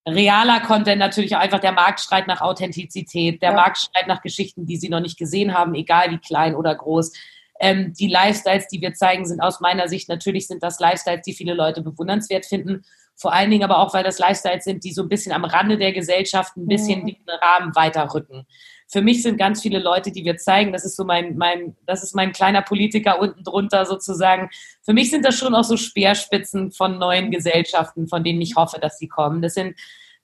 realer 0.06 0.60
Content 0.60 0.98
natürlich 0.98 1.36
einfach 1.36 1.60
der 1.60 1.72
Markt 1.72 2.00
schreit 2.00 2.26
nach 2.26 2.40
Authentizität, 2.40 3.42
der 3.42 3.50
ja. 3.50 3.56
Markt 3.56 3.78
schreit 3.78 4.06
nach 4.06 4.22
Geschichten, 4.22 4.66
die 4.66 4.76
sie 4.76 4.88
noch 4.88 5.00
nicht 5.00 5.18
gesehen 5.18 5.54
haben, 5.54 5.74
egal 5.74 6.10
wie 6.10 6.18
klein 6.18 6.54
oder 6.54 6.74
groß. 6.74 7.12
Ähm, 7.60 7.94
die 7.98 8.08
Lifestyles, 8.08 8.66
die 8.68 8.80
wir 8.80 8.94
zeigen, 8.94 9.24
sind 9.26 9.40
aus 9.40 9.60
meiner 9.60 9.88
Sicht 9.88 10.08
natürlich 10.08 10.46
sind 10.46 10.62
das 10.62 10.80
Lifestyles, 10.80 11.22
die 11.22 11.32
viele 11.32 11.54
Leute 11.54 11.82
bewundernswert 11.82 12.46
finden. 12.46 12.84
Vor 13.16 13.32
allen 13.32 13.50
Dingen 13.50 13.62
aber 13.62 13.78
auch, 13.78 13.94
weil 13.94 14.02
das 14.02 14.18
Lifestyles 14.18 14.64
sind, 14.64 14.84
die 14.84 14.92
so 14.92 15.02
ein 15.02 15.08
bisschen 15.08 15.32
am 15.32 15.44
Rande 15.44 15.78
der 15.78 15.92
Gesellschaft 15.92 16.56
ein 16.56 16.66
bisschen 16.66 17.02
mhm. 17.02 17.06
den 17.06 17.16
Rahmen 17.28 17.74
weiterrücken. 17.76 18.46
Für 18.86 19.02
mich 19.02 19.22
sind 19.22 19.38
ganz 19.38 19.62
viele 19.62 19.78
Leute, 19.78 20.12
die 20.12 20.24
wir 20.24 20.36
zeigen, 20.36 20.72
das 20.72 20.84
ist 20.84 20.96
so 20.96 21.04
mein, 21.04 21.36
mein, 21.36 21.76
das 21.86 22.02
ist 22.02 22.14
mein 22.14 22.32
kleiner 22.32 22.62
Politiker 22.62 23.20
unten 23.20 23.42
drunter 23.42 23.86
sozusagen. 23.86 24.50
Für 24.82 24.92
mich 24.92 25.10
sind 25.10 25.24
das 25.24 25.36
schon 25.36 25.54
auch 25.54 25.64
so 25.64 25.76
Speerspitzen 25.76 26.72
von 26.72 26.98
neuen 26.98 27.30
Gesellschaften, 27.30 28.08
von 28.08 28.22
denen 28.22 28.40
ich 28.40 28.56
hoffe, 28.56 28.78
dass 28.80 28.98
sie 28.98 29.08
kommen. 29.08 29.42
Das 29.42 29.54
sind 29.54 29.76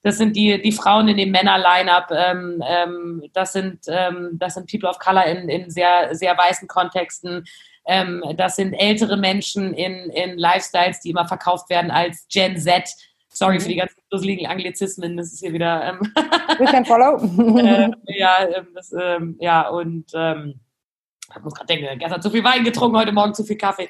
das 0.03 0.17
sind 0.17 0.35
die, 0.35 0.59
die 0.59 0.71
Frauen 0.71 1.07
in 1.09 1.17
dem 1.17 1.29
Männer-Line-Up, 1.29 2.09
ähm, 2.11 2.63
ähm, 2.67 3.23
das, 3.33 3.53
sind, 3.53 3.81
ähm, 3.87 4.31
das 4.33 4.55
sind 4.55 4.69
People 4.69 4.89
of 4.89 4.97
Color 4.97 5.25
in, 5.25 5.47
in 5.47 5.69
sehr, 5.69 6.15
sehr 6.15 6.35
weißen 6.35 6.67
Kontexten, 6.67 7.45
ähm, 7.85 8.23
das 8.35 8.55
sind 8.55 8.73
ältere 8.73 9.17
Menschen 9.17 9.73
in, 9.73 10.09
in 10.11 10.37
Lifestyles, 10.37 10.99
die 11.01 11.09
immer 11.09 11.27
verkauft 11.27 11.69
werden 11.69 11.91
als 11.91 12.27
Gen 12.29 12.57
Z. 12.57 12.89
Sorry 13.33 13.59
für 13.59 13.69
die 13.69 13.77
ganzen 13.77 13.97
dusseligen 14.09 14.47
Anglizismen, 14.47 15.15
das 15.15 15.31
ist 15.31 15.39
hier 15.39 15.53
wieder. 15.53 15.83
Ähm, 15.83 15.99
We 16.59 16.65
can 16.65 16.85
follow. 16.85 17.17
äh, 17.59 17.89
ja, 18.17 18.47
ähm, 18.55 18.67
das, 18.75 18.93
ähm, 18.93 19.37
ja, 19.39 19.69
und 19.69 20.11
ähm, 20.13 20.59
ich 21.35 21.41
muss 21.41 21.53
gerade 21.53 21.67
denken, 21.67 21.97
gestern 21.97 22.21
zu 22.21 22.29
viel 22.29 22.43
Wein 22.43 22.63
getrunken, 22.63 22.97
heute 22.97 23.13
Morgen 23.13 23.33
zu 23.33 23.43
viel 23.43 23.57
Kaffee. 23.57 23.89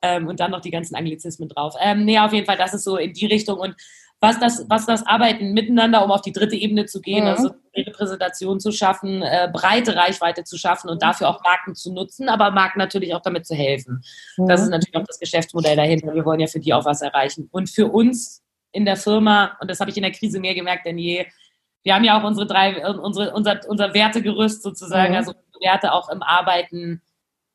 Ähm, 0.00 0.26
und 0.26 0.40
dann 0.40 0.52
noch 0.52 0.60
die 0.60 0.70
ganzen 0.70 0.94
Anglizismen 0.94 1.48
drauf. 1.48 1.74
Ähm, 1.80 2.04
nee, 2.04 2.18
auf 2.18 2.32
jeden 2.32 2.46
Fall, 2.46 2.56
das 2.56 2.72
ist 2.72 2.84
so 2.84 2.96
in 2.96 3.12
die 3.12 3.26
Richtung. 3.26 3.58
Und 3.58 3.74
was 4.20 4.40
das, 4.40 4.64
was 4.68 4.86
das 4.86 5.06
Arbeiten 5.06 5.52
miteinander, 5.52 6.04
um 6.04 6.10
auf 6.10 6.22
die 6.22 6.32
dritte 6.32 6.56
Ebene 6.56 6.86
zu 6.86 7.00
gehen, 7.00 7.24
mhm. 7.24 7.30
also 7.30 7.50
Repräsentation 7.76 8.58
zu 8.58 8.72
schaffen, 8.72 9.22
äh, 9.22 9.48
breite 9.52 9.94
Reichweite 9.94 10.44
zu 10.44 10.56
schaffen 10.56 10.88
und 10.88 11.02
dafür 11.02 11.28
auch 11.28 11.42
Marken 11.42 11.74
zu 11.74 11.92
nutzen, 11.92 12.28
aber 12.28 12.50
Marken 12.50 12.78
natürlich 12.78 13.14
auch 13.14 13.22
damit 13.22 13.46
zu 13.46 13.54
helfen. 13.54 14.02
Mhm. 14.36 14.48
Das 14.48 14.62
ist 14.62 14.70
natürlich 14.70 14.96
auch 14.96 15.06
das 15.06 15.20
Geschäftsmodell 15.20 15.76
dahinter. 15.76 16.14
Wir 16.14 16.24
wollen 16.24 16.40
ja 16.40 16.46
für 16.46 16.60
die 16.60 16.74
auch 16.74 16.84
was 16.84 17.02
erreichen. 17.02 17.48
Und 17.52 17.70
für 17.70 17.86
uns 17.86 18.42
in 18.72 18.84
der 18.84 18.96
Firma, 18.96 19.56
und 19.60 19.70
das 19.70 19.80
habe 19.80 19.90
ich 19.90 19.96
in 19.96 20.02
der 20.02 20.12
Krise 20.12 20.40
mehr 20.40 20.54
gemerkt 20.54 20.86
denn 20.86 20.98
je, 20.98 21.26
wir 21.82 21.94
haben 21.94 22.04
ja 22.04 22.20
auch 22.20 22.24
unsere 22.24 22.46
drei, 22.46 22.86
unsere, 22.86 23.32
unser, 23.32 23.60
unser 23.68 23.94
Wertegerüst 23.94 24.62
sozusagen, 24.62 25.12
mhm. 25.12 25.18
also 25.18 25.32
Werte 25.60 25.92
auch 25.92 26.08
im 26.10 26.22
Arbeiten 26.22 27.02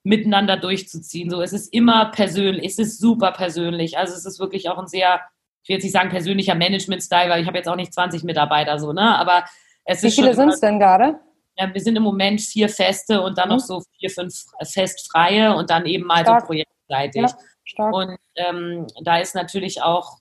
miteinander 0.03 0.57
durchzuziehen. 0.57 1.29
So, 1.29 1.41
es 1.41 1.53
ist 1.53 1.73
immer 1.73 2.05
persönlich, 2.11 2.65
es 2.65 2.79
ist 2.79 2.99
super 2.99 3.31
persönlich. 3.31 3.97
Also 3.97 4.13
es 4.13 4.25
ist 4.25 4.39
wirklich 4.39 4.69
auch 4.69 4.77
ein 4.77 4.87
sehr 4.87 5.21
ich 5.63 5.69
will 5.69 5.75
jetzt 5.75 5.83
nicht 5.83 5.93
sagen 5.93 6.09
persönlicher 6.09 6.55
Management-Style, 6.55 7.29
weil 7.29 7.41
ich 7.41 7.47
habe 7.47 7.57
jetzt 7.57 7.69
auch 7.69 7.77
nicht 7.77 7.93
20 7.93 8.23
Mitarbeiter 8.23 8.77
so, 8.79 8.91
ne? 8.91 9.17
Aber 9.17 9.45
es 9.85 10.03
Wie 10.03 10.07
ist 10.07 10.17
Wie 10.17 10.21
viele 10.21 10.35
sind 10.35 10.49
es 10.49 10.59
denn 10.59 10.77
gerade? 10.77 11.19
Ja, 11.57 11.73
wir 11.73 11.81
sind 11.81 11.95
im 11.95 12.03
Moment 12.03 12.41
vier 12.41 12.67
Feste 12.67 13.21
und 13.21 13.37
dann 13.37 13.47
mhm. 13.47 13.55
noch 13.55 13.61
so 13.61 13.81
vier, 13.97 14.09
fünf 14.09 14.33
festfreie 14.61 15.55
und 15.55 15.69
dann 15.69 15.85
eben 15.85 16.05
mal 16.05 16.23
stark. 16.23 16.41
so 16.41 16.47
projektseitig. 16.47 17.21
Ja, 17.21 17.37
stark. 17.63 17.93
Und 17.93 18.17
ähm, 18.35 18.87
da 19.03 19.19
ist 19.19 19.35
natürlich 19.35 19.81
auch, 19.81 20.17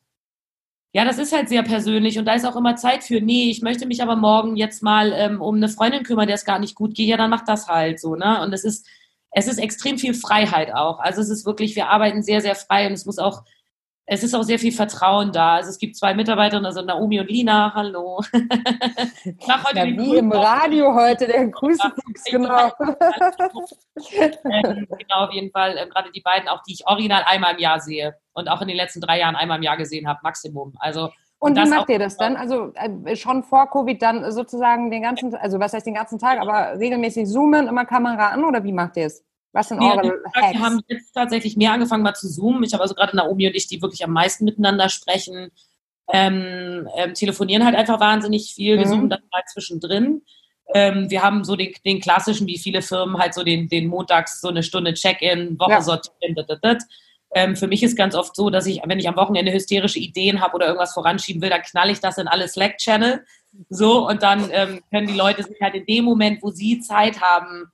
ja, 0.92 1.04
das 1.04 1.18
ist 1.18 1.32
halt 1.32 1.48
sehr 1.48 1.62
persönlich 1.62 2.18
und 2.18 2.26
da 2.26 2.34
ist 2.34 2.44
auch 2.44 2.56
immer 2.56 2.76
Zeit 2.76 3.02
für, 3.02 3.20
nee, 3.20 3.50
ich 3.50 3.62
möchte 3.62 3.86
mich 3.86 4.02
aber 4.02 4.14
morgen 4.14 4.56
jetzt 4.56 4.82
mal 4.82 5.12
ähm, 5.14 5.40
um 5.40 5.56
eine 5.56 5.68
Freundin 5.68 6.02
kümmern, 6.02 6.26
der 6.26 6.36
es 6.36 6.44
gar 6.44 6.58
nicht 6.58 6.74
gut 6.74 6.94
geht, 6.94 7.08
ja, 7.08 7.16
dann 7.16 7.30
macht 7.30 7.48
das 7.48 7.68
halt 7.68 7.98
so, 7.98 8.14
ne? 8.14 8.42
Und 8.42 8.52
es 8.52 8.64
ist, 8.64 8.86
es 9.30 9.48
ist 9.48 9.58
extrem 9.58 9.98
viel 9.98 10.12
Freiheit 10.12 10.74
auch. 10.74 10.98
Also 10.98 11.22
es 11.22 11.30
ist 11.30 11.46
wirklich, 11.46 11.76
wir 11.76 11.88
arbeiten 11.88 12.22
sehr, 12.22 12.42
sehr 12.42 12.54
frei 12.54 12.86
und 12.86 12.92
es 12.92 13.06
muss 13.06 13.18
auch 13.18 13.42
es 14.06 14.22
ist 14.22 14.34
auch 14.34 14.42
sehr 14.42 14.58
viel 14.58 14.72
Vertrauen 14.72 15.32
da. 15.32 15.56
Also 15.56 15.70
es 15.70 15.78
gibt 15.78 15.96
zwei 15.96 16.12
Mitarbeiterinnen, 16.14 16.66
also 16.66 16.82
Naomi 16.82 17.20
und 17.20 17.30
Lina, 17.30 17.72
hallo. 17.74 18.20
ja, 18.34 19.84
wie 19.84 20.16
im 20.16 20.32
Radio 20.32 20.94
heute, 20.94 21.26
der 21.26 21.46
Grüßefuchs, 21.48 22.24
genau. 22.24 22.70
ähm, 24.44 24.86
genau, 24.98 25.24
auf 25.24 25.32
jeden 25.32 25.50
Fall. 25.50 25.76
Ähm, 25.78 25.88
gerade 25.88 26.10
die 26.12 26.20
beiden, 26.20 26.48
auch 26.48 26.62
die 26.64 26.72
ich 26.72 26.86
original 26.86 27.22
einmal 27.26 27.54
im 27.54 27.60
Jahr 27.60 27.80
sehe 27.80 28.16
und 28.32 28.48
auch 28.48 28.60
in 28.60 28.68
den 28.68 28.76
letzten 28.76 29.00
drei 29.00 29.20
Jahren 29.20 29.36
einmal 29.36 29.58
im 29.58 29.62
Jahr 29.62 29.76
gesehen 29.76 30.08
habe, 30.08 30.18
Maximum. 30.22 30.74
Also 30.78 31.10
Und, 31.38 31.56
und 31.58 31.64
wie 31.64 31.70
macht 31.70 31.88
ihr 31.88 31.98
das 31.98 32.16
dann? 32.16 32.36
Also 32.36 32.72
äh, 32.74 33.14
schon 33.16 33.44
vor 33.44 33.70
Covid 33.70 34.02
dann 34.02 34.30
sozusagen 34.32 34.90
den 34.90 35.02
ganzen, 35.02 35.34
also 35.36 35.60
was 35.60 35.72
heißt 35.72 35.86
den 35.86 35.94
ganzen 35.94 36.18
Tag, 36.18 36.40
aber 36.40 36.78
regelmäßig 36.78 37.28
zoomen, 37.28 37.68
immer 37.68 37.84
Kamera 37.84 38.28
an 38.28 38.44
oder 38.44 38.64
wie 38.64 38.72
macht 38.72 38.96
ihr 38.96 39.06
es? 39.06 39.24
Was 39.52 39.68
sind 39.68 39.80
nee, 39.80 39.90
eure 39.90 40.22
Hacks? 40.34 40.52
Wir 40.54 40.60
haben 40.60 40.80
jetzt 40.88 41.12
tatsächlich 41.12 41.56
mehr 41.56 41.72
angefangen 41.72 42.02
mal 42.02 42.14
zu 42.14 42.28
zoomen. 42.28 42.64
Ich 42.64 42.72
habe 42.72 42.82
also 42.82 42.94
gerade 42.94 43.16
Naomi 43.16 43.46
und 43.46 43.54
ich, 43.54 43.66
die 43.66 43.82
wirklich 43.82 44.04
am 44.04 44.12
meisten 44.12 44.44
miteinander 44.44 44.88
sprechen, 44.88 45.50
ähm, 46.12 46.88
ähm, 46.96 47.14
telefonieren 47.14 47.64
halt 47.64 47.76
einfach 47.76 48.00
wahnsinnig 48.00 48.54
viel. 48.54 48.78
Wir 48.78 48.86
mhm. 48.86 48.90
zoomen 48.90 49.10
dann 49.10 49.22
mal 49.30 49.42
zwischendrin. 49.52 50.22
Ähm, 50.74 51.10
wir 51.10 51.22
haben 51.22 51.44
so 51.44 51.54
den, 51.54 51.74
den, 51.84 52.00
klassischen, 52.00 52.46
wie 52.46 52.58
viele 52.58 52.82
Firmen, 52.82 53.18
halt 53.18 53.34
so 53.34 53.42
den, 53.42 53.68
den 53.68 53.88
montags 53.88 54.40
so 54.40 54.48
eine 54.48 54.62
Stunde 54.62 54.94
Check-in, 54.94 55.58
Woche 55.58 55.72
ja. 55.72 55.82
sortieren, 55.82 56.34
dat, 56.34 56.48
dat, 56.48 56.64
dat. 56.64 56.82
Ähm, 57.34 57.56
für 57.56 57.66
mich 57.66 57.82
ist 57.82 57.96
ganz 57.96 58.14
oft 58.14 58.36
so, 58.36 58.50
dass 58.50 58.66
ich, 58.66 58.80
wenn 58.84 58.98
ich 58.98 59.08
am 59.08 59.16
Wochenende 59.16 59.52
hysterische 59.52 59.98
Ideen 59.98 60.40
habe 60.40 60.54
oder 60.54 60.66
irgendwas 60.66 60.92
voranschieben 60.92 61.40
will, 61.42 61.50
dann 61.50 61.62
knall 61.62 61.90
ich 61.90 62.00
das 62.00 62.18
in 62.18 62.28
alle 62.28 62.46
Slack-Channel. 62.46 63.24
So, 63.68 64.08
und 64.08 64.22
dann 64.22 64.50
ähm, 64.52 64.80
können 64.90 65.06
die 65.06 65.16
Leute 65.16 65.42
sich 65.42 65.60
halt 65.60 65.74
in 65.74 65.86
dem 65.86 66.04
Moment, 66.04 66.42
wo 66.42 66.50
sie 66.50 66.80
Zeit 66.80 67.20
haben, 67.20 67.70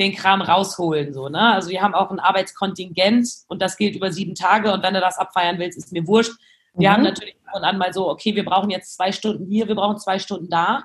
den 0.00 0.14
Kram 0.14 0.40
rausholen. 0.40 1.12
So, 1.12 1.28
ne? 1.28 1.52
Also 1.52 1.70
wir 1.70 1.82
haben 1.82 1.94
auch 1.94 2.10
ein 2.10 2.18
Arbeitskontingent 2.18 3.28
und 3.48 3.60
das 3.62 3.76
gilt 3.76 3.94
über 3.94 4.10
sieben 4.10 4.34
Tage 4.34 4.72
und 4.72 4.82
wenn 4.82 4.94
du 4.94 5.00
das 5.00 5.18
abfeiern 5.18 5.58
willst, 5.58 5.78
ist 5.78 5.92
mir 5.92 6.06
wurscht. 6.06 6.32
Wir 6.74 6.88
mhm. 6.88 6.94
haben 6.94 7.02
natürlich 7.02 7.36
ab 7.46 7.56
und 7.56 7.64
an 7.64 7.78
mal 7.78 7.92
so, 7.92 8.08
okay, 8.08 8.34
wir 8.34 8.44
brauchen 8.44 8.70
jetzt 8.70 8.96
zwei 8.96 9.12
Stunden 9.12 9.46
hier, 9.46 9.68
wir 9.68 9.74
brauchen 9.74 9.98
zwei 9.98 10.18
Stunden 10.18 10.48
da. 10.48 10.84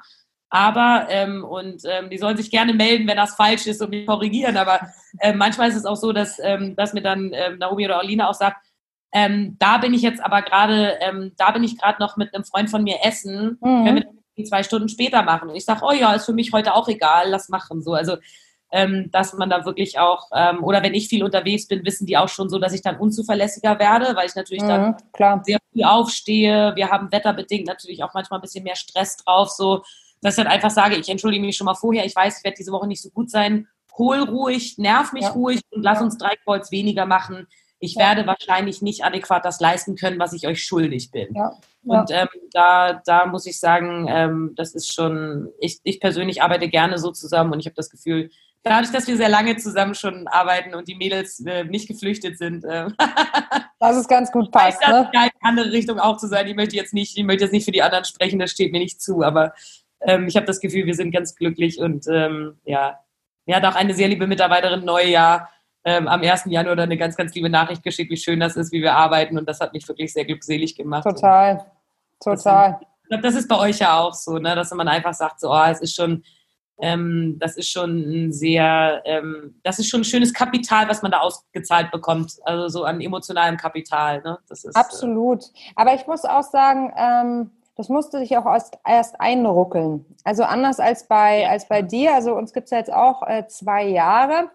Aber, 0.49 1.07
ähm, 1.09 1.43
und 1.43 1.81
ähm, 1.85 2.09
die 2.09 2.17
sollen 2.17 2.37
sich 2.37 2.51
gerne 2.51 2.73
melden, 2.73 3.07
wenn 3.07 3.17
das 3.17 3.35
falsch 3.35 3.67
ist 3.67 3.81
und 3.81 3.89
mich 3.89 4.05
korrigieren. 4.05 4.57
Aber 4.57 4.79
äh, 5.19 5.33
manchmal 5.33 5.69
ist 5.69 5.75
es 5.75 5.85
auch 5.85 5.95
so, 5.95 6.11
dass, 6.11 6.39
ähm, 6.39 6.75
dass 6.75 6.93
mir 6.93 7.01
dann 7.01 7.31
ähm, 7.33 7.57
Naomi 7.57 7.85
oder 7.85 7.99
Alina 7.99 8.29
auch 8.29 8.33
sagt, 8.33 8.57
ähm, 9.13 9.55
da 9.59 9.77
bin 9.77 9.93
ich 9.93 10.01
jetzt 10.01 10.23
aber 10.23 10.41
gerade, 10.41 10.97
ähm, 11.01 11.31
da 11.37 11.51
bin 11.51 11.63
ich 11.63 11.77
gerade 11.77 12.01
noch 12.01 12.17
mit 12.17 12.33
einem 12.33 12.43
Freund 12.43 12.69
von 12.69 12.83
mir 12.83 12.97
essen, 13.03 13.57
mhm. 13.61 13.85
wenn 13.85 13.95
wir 14.35 14.45
zwei 14.45 14.63
Stunden 14.63 14.89
später 14.89 15.23
machen. 15.23 15.49
Und 15.49 15.55
ich 15.55 15.65
sage, 15.65 15.81
oh 15.83 15.93
ja, 15.93 16.13
ist 16.13 16.25
für 16.25 16.33
mich 16.33 16.51
heute 16.51 16.73
auch 16.73 16.87
egal, 16.89 17.29
lass 17.29 17.49
machen. 17.49 17.81
So, 17.81 17.93
also 17.93 18.17
ähm, 18.75 19.09
dass 19.09 19.33
man 19.33 19.49
da 19.49 19.65
wirklich 19.65 19.99
auch, 19.99 20.29
ähm, 20.33 20.61
oder 20.61 20.83
wenn 20.83 20.93
ich 20.93 21.07
viel 21.07 21.23
unterwegs 21.23 21.65
bin, 21.65 21.85
wissen 21.85 22.05
die 22.05 22.17
auch 22.17 22.27
schon 22.27 22.49
so, 22.49 22.59
dass 22.59 22.73
ich 22.73 22.81
dann 22.81 22.97
unzuverlässiger 22.97 23.79
werde, 23.79 24.17
weil 24.17 24.27
ich 24.27 24.35
natürlich 24.35 24.63
mhm, 24.63 24.67
dann 24.67 24.97
klar. 25.13 25.41
sehr 25.45 25.59
früh 25.71 25.83
aufstehe. 25.83 26.73
Wir 26.75 26.89
haben 26.89 27.09
wetterbedingt 27.09 27.67
natürlich 27.67 28.03
auch 28.03 28.13
manchmal 28.13 28.39
ein 28.39 28.41
bisschen 28.41 28.65
mehr 28.65 28.75
Stress 28.75 29.15
drauf, 29.15 29.49
so 29.49 29.83
dass 30.21 30.37
ich 30.37 30.43
dann 30.43 30.51
einfach 30.51 30.71
sage, 30.71 30.95
ich 30.95 31.07
entschuldige 31.07 31.45
mich 31.45 31.55
schon 31.55 31.65
mal 31.65 31.75
vorher, 31.75 32.05
ich 32.05 32.15
weiß, 32.15 32.39
ich 32.39 32.43
werde 32.43 32.57
diese 32.57 32.73
Woche 32.73 32.87
nicht 32.87 33.01
so 33.01 33.09
gut 33.11 33.29
sein, 33.29 33.67
hol 33.97 34.19
ruhig, 34.19 34.77
nerv 34.77 35.13
mich 35.13 35.23
ja. 35.23 35.29
ruhig 35.29 35.61
und 35.71 35.81
lass 35.81 36.01
uns 36.01 36.17
drei 36.17 36.35
Kreuz 36.43 36.69
weniger 36.71 37.05
machen. 37.05 37.47
Ich 37.79 37.93
ja. 37.93 38.01
werde 38.01 38.27
wahrscheinlich 38.27 38.81
nicht 38.81 39.05
adäquat 39.05 39.45
das 39.45 39.61
leisten 39.61 39.95
können, 39.95 40.19
was 40.19 40.33
ich 40.33 40.47
euch 40.47 40.63
schuldig 40.63 41.11
bin. 41.11 41.33
Ja. 41.33 41.53
Und 41.85 42.09
ähm, 42.11 42.27
da, 42.51 43.01
da 43.05 43.25
muss 43.27 43.45
ich 43.45 43.59
sagen, 43.59 44.07
ähm, 44.09 44.53
das 44.55 44.73
ist 44.73 44.93
schon, 44.93 45.49
ich, 45.59 45.79
ich 45.83 45.99
persönlich 46.01 46.41
arbeite 46.41 46.67
gerne 46.67 46.97
so 46.97 47.11
zusammen 47.11 47.53
und 47.53 47.59
ich 47.59 47.67
habe 47.67 47.75
das 47.75 47.89
Gefühl, 47.89 48.31
dadurch, 48.65 48.91
dass 48.91 49.07
wir 49.07 49.15
sehr 49.15 49.29
lange 49.29 49.55
zusammen 49.57 49.93
schon 49.93 50.27
arbeiten 50.27 50.73
und 50.73 50.87
die 50.87 50.95
Mädels 50.95 51.39
äh, 51.45 51.63
nicht 51.63 51.87
geflüchtet 51.87 52.37
sind. 52.37 52.65
Äh, 52.65 52.87
das 53.79 53.97
ist 53.97 54.09
ganz 54.09 54.31
gut 54.31 54.51
passt. 54.51 54.81
Ich 54.81 54.87
weiß, 54.87 55.07
ne? 55.13 55.21
in 55.23 55.47
andere 55.47 55.71
Richtung 55.71 55.99
auch 55.99 56.17
zu 56.17 56.27
sein. 56.27 56.47
Ich 56.47 56.55
möchte 56.55 56.75
jetzt 56.75 56.93
nicht, 56.93 57.17
ich 57.17 57.23
möchte 57.23 57.43
jetzt 57.43 57.53
nicht 57.53 57.65
für 57.65 57.71
die 57.71 57.83
anderen 57.83 58.05
sprechen, 58.05 58.39
das 58.39 58.51
steht 58.51 58.71
mir 58.71 58.79
nicht 58.79 59.01
zu, 59.01 59.23
aber 59.23 59.53
ähm, 60.01 60.27
ich 60.27 60.35
habe 60.35 60.47
das 60.47 60.59
Gefühl, 60.59 60.85
wir 60.85 60.95
sind 60.95 61.11
ganz 61.11 61.35
glücklich 61.35 61.79
und 61.79 62.07
ähm, 62.09 62.59
ja, 62.65 62.99
mir 63.45 63.55
hat 63.55 63.65
auch 63.65 63.75
eine 63.75 63.93
sehr 63.93 64.07
liebe 64.07 64.25
Mitarbeiterin 64.25 64.83
Neujahr 64.83 65.49
ähm, 65.83 66.07
am 66.07 66.21
1. 66.21 66.45
Januar 66.47 66.79
eine 66.79 66.97
ganz, 66.97 67.15
ganz 67.15 67.35
liebe 67.35 67.49
Nachricht 67.49 67.83
geschickt, 67.83 68.09
wie 68.09 68.17
schön 68.17 68.39
das 68.39 68.55
ist, 68.55 68.71
wie 68.71 68.81
wir 68.81 68.95
arbeiten 68.95 69.37
und 69.37 69.47
das 69.47 69.59
hat 69.59 69.73
mich 69.73 69.87
wirklich 69.87 70.11
sehr 70.11 70.25
glückselig 70.25 70.75
gemacht. 70.75 71.03
Total, 71.03 71.63
total. 72.19 72.79
ich 73.03 73.09
glaube, 73.09 73.21
das 73.21 73.35
ist 73.35 73.47
bei 73.47 73.59
euch 73.59 73.77
ja 73.77 73.99
auch 73.99 74.15
so, 74.15 74.39
ne? 74.39 74.55
dass 74.55 74.71
man 74.71 74.87
einfach 74.87 75.13
sagt, 75.13 75.39
so, 75.39 75.51
oh, 75.51 75.65
es 75.69 75.81
ist 75.81 75.95
schon 75.95 76.23
ähm, 76.79 77.37
das 77.39 77.55
ist 77.57 77.69
schon 77.69 77.99
ein 77.99 78.33
sehr, 78.33 79.01
ähm, 79.05 79.59
das 79.63 79.79
ist 79.79 79.89
schon 79.89 80.01
ein 80.01 80.05
schönes 80.05 80.33
Kapital, 80.33 80.89
was 80.89 81.01
man 81.01 81.11
da 81.11 81.19
ausgezahlt 81.19 81.91
bekommt, 81.91 82.33
also 82.43 82.67
so 82.67 82.83
an 82.83 82.99
emotionalem 83.01 83.57
Kapital. 83.57 84.21
Ne? 84.21 84.37
Das 84.49 84.63
ist, 84.63 84.75
äh, 84.75 84.79
Absolut. 84.79 85.43
Äh, 85.43 85.71
Aber 85.75 85.93
ich 85.95 86.05
muss 86.07 86.25
auch 86.25 86.43
sagen, 86.43 86.93
ähm, 86.97 87.51
das 87.75 87.89
musste 87.89 88.19
sich 88.19 88.37
auch 88.37 88.45
erst, 88.45 88.77
erst 88.85 89.19
einruckeln. 89.19 90.05
Also 90.23 90.43
anders 90.43 90.79
als 90.79 91.07
bei, 91.07 91.41
ja. 91.41 91.49
als 91.49 91.67
bei 91.67 91.81
dir. 91.81 92.13
Also 92.13 92.35
uns 92.35 92.53
gibt 92.53 92.65
es 92.65 92.71
ja 92.71 92.77
jetzt 92.77 92.93
auch 92.93 93.21
äh, 93.23 93.47
zwei 93.47 93.85
Jahre. 93.85 94.49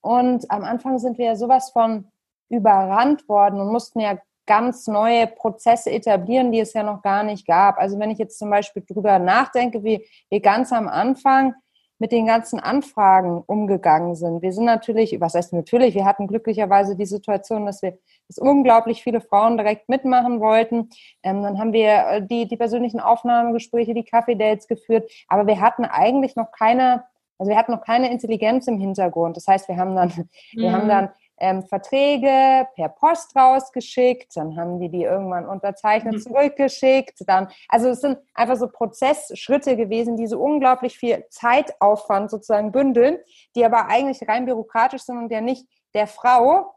Und 0.00 0.50
am 0.50 0.64
Anfang 0.64 0.98
sind 0.98 1.18
wir 1.18 1.26
ja 1.26 1.36
sowas 1.36 1.70
von 1.70 2.08
überrannt 2.48 3.28
worden 3.28 3.60
und 3.60 3.72
mussten 3.72 4.00
ja 4.00 4.18
ganz 4.46 4.86
neue 4.86 5.26
Prozesse 5.26 5.90
etablieren, 5.90 6.52
die 6.52 6.60
es 6.60 6.72
ja 6.72 6.82
noch 6.82 7.02
gar 7.02 7.22
nicht 7.22 7.46
gab. 7.46 7.78
Also 7.78 7.98
wenn 7.98 8.10
ich 8.10 8.18
jetzt 8.18 8.38
zum 8.38 8.50
Beispiel 8.50 8.84
drüber 8.88 9.18
nachdenke, 9.18 9.84
wie 9.84 10.06
wir 10.30 10.40
ganz 10.40 10.72
am 10.72 10.88
Anfang 10.88 11.54
mit 12.02 12.10
den 12.10 12.26
ganzen 12.26 12.58
Anfragen 12.58 13.44
umgegangen 13.46 14.16
sind. 14.16 14.42
Wir 14.42 14.52
sind 14.52 14.64
natürlich, 14.64 15.20
was 15.20 15.34
heißt 15.34 15.52
natürlich, 15.52 15.94
wir 15.94 16.04
hatten 16.04 16.26
glücklicherweise 16.26 16.96
die 16.96 17.06
Situation, 17.06 17.64
dass 17.64 17.80
wir, 17.80 17.96
dass 18.26 18.38
unglaublich 18.38 19.04
viele 19.04 19.20
Frauen 19.20 19.56
direkt 19.56 19.88
mitmachen 19.88 20.40
wollten. 20.40 20.90
Ähm, 21.22 21.44
dann 21.44 21.60
haben 21.60 21.72
wir 21.72 22.06
äh, 22.08 22.26
die, 22.26 22.48
die 22.48 22.56
persönlichen 22.56 22.98
Aufnahmegespräche, 22.98 23.94
die 23.94 24.02
Kaffee-Dates 24.02 24.66
geführt, 24.66 25.08
aber 25.28 25.46
wir 25.46 25.60
hatten 25.60 25.84
eigentlich 25.84 26.34
noch 26.34 26.50
keine, 26.50 27.04
also 27.38 27.50
wir 27.50 27.56
hatten 27.56 27.70
noch 27.70 27.84
keine 27.84 28.10
Intelligenz 28.10 28.66
im 28.66 28.80
Hintergrund. 28.80 29.36
Das 29.36 29.46
heißt, 29.46 29.68
wir 29.68 29.76
haben 29.76 29.94
dann, 29.94 30.08
mhm. 30.08 30.60
wir 30.60 30.72
haben 30.72 30.84
mhm. 30.84 30.88
dann 30.88 31.08
ähm, 31.38 31.64
Verträge 31.64 32.68
per 32.74 32.88
Post 32.88 33.34
rausgeschickt, 33.34 34.36
dann 34.36 34.56
haben 34.56 34.78
die 34.78 34.88
die 34.88 35.02
irgendwann 35.02 35.46
unterzeichnet 35.46 36.14
mhm. 36.14 36.20
zurückgeschickt, 36.20 37.24
dann, 37.26 37.48
also 37.68 37.88
es 37.88 38.00
sind 38.00 38.18
einfach 38.34 38.56
so 38.56 38.68
Prozessschritte 38.68 39.76
gewesen, 39.76 40.16
die 40.16 40.26
so 40.26 40.38
unglaublich 40.40 40.96
viel 40.96 41.24
Zeitaufwand 41.30 42.30
sozusagen 42.30 42.72
bündeln, 42.72 43.18
die 43.56 43.64
aber 43.64 43.88
eigentlich 43.88 44.28
rein 44.28 44.46
bürokratisch 44.46 45.02
sind 45.02 45.18
und 45.18 45.32
ja 45.32 45.40
nicht 45.40 45.66
der 45.94 46.06
Frau 46.06 46.74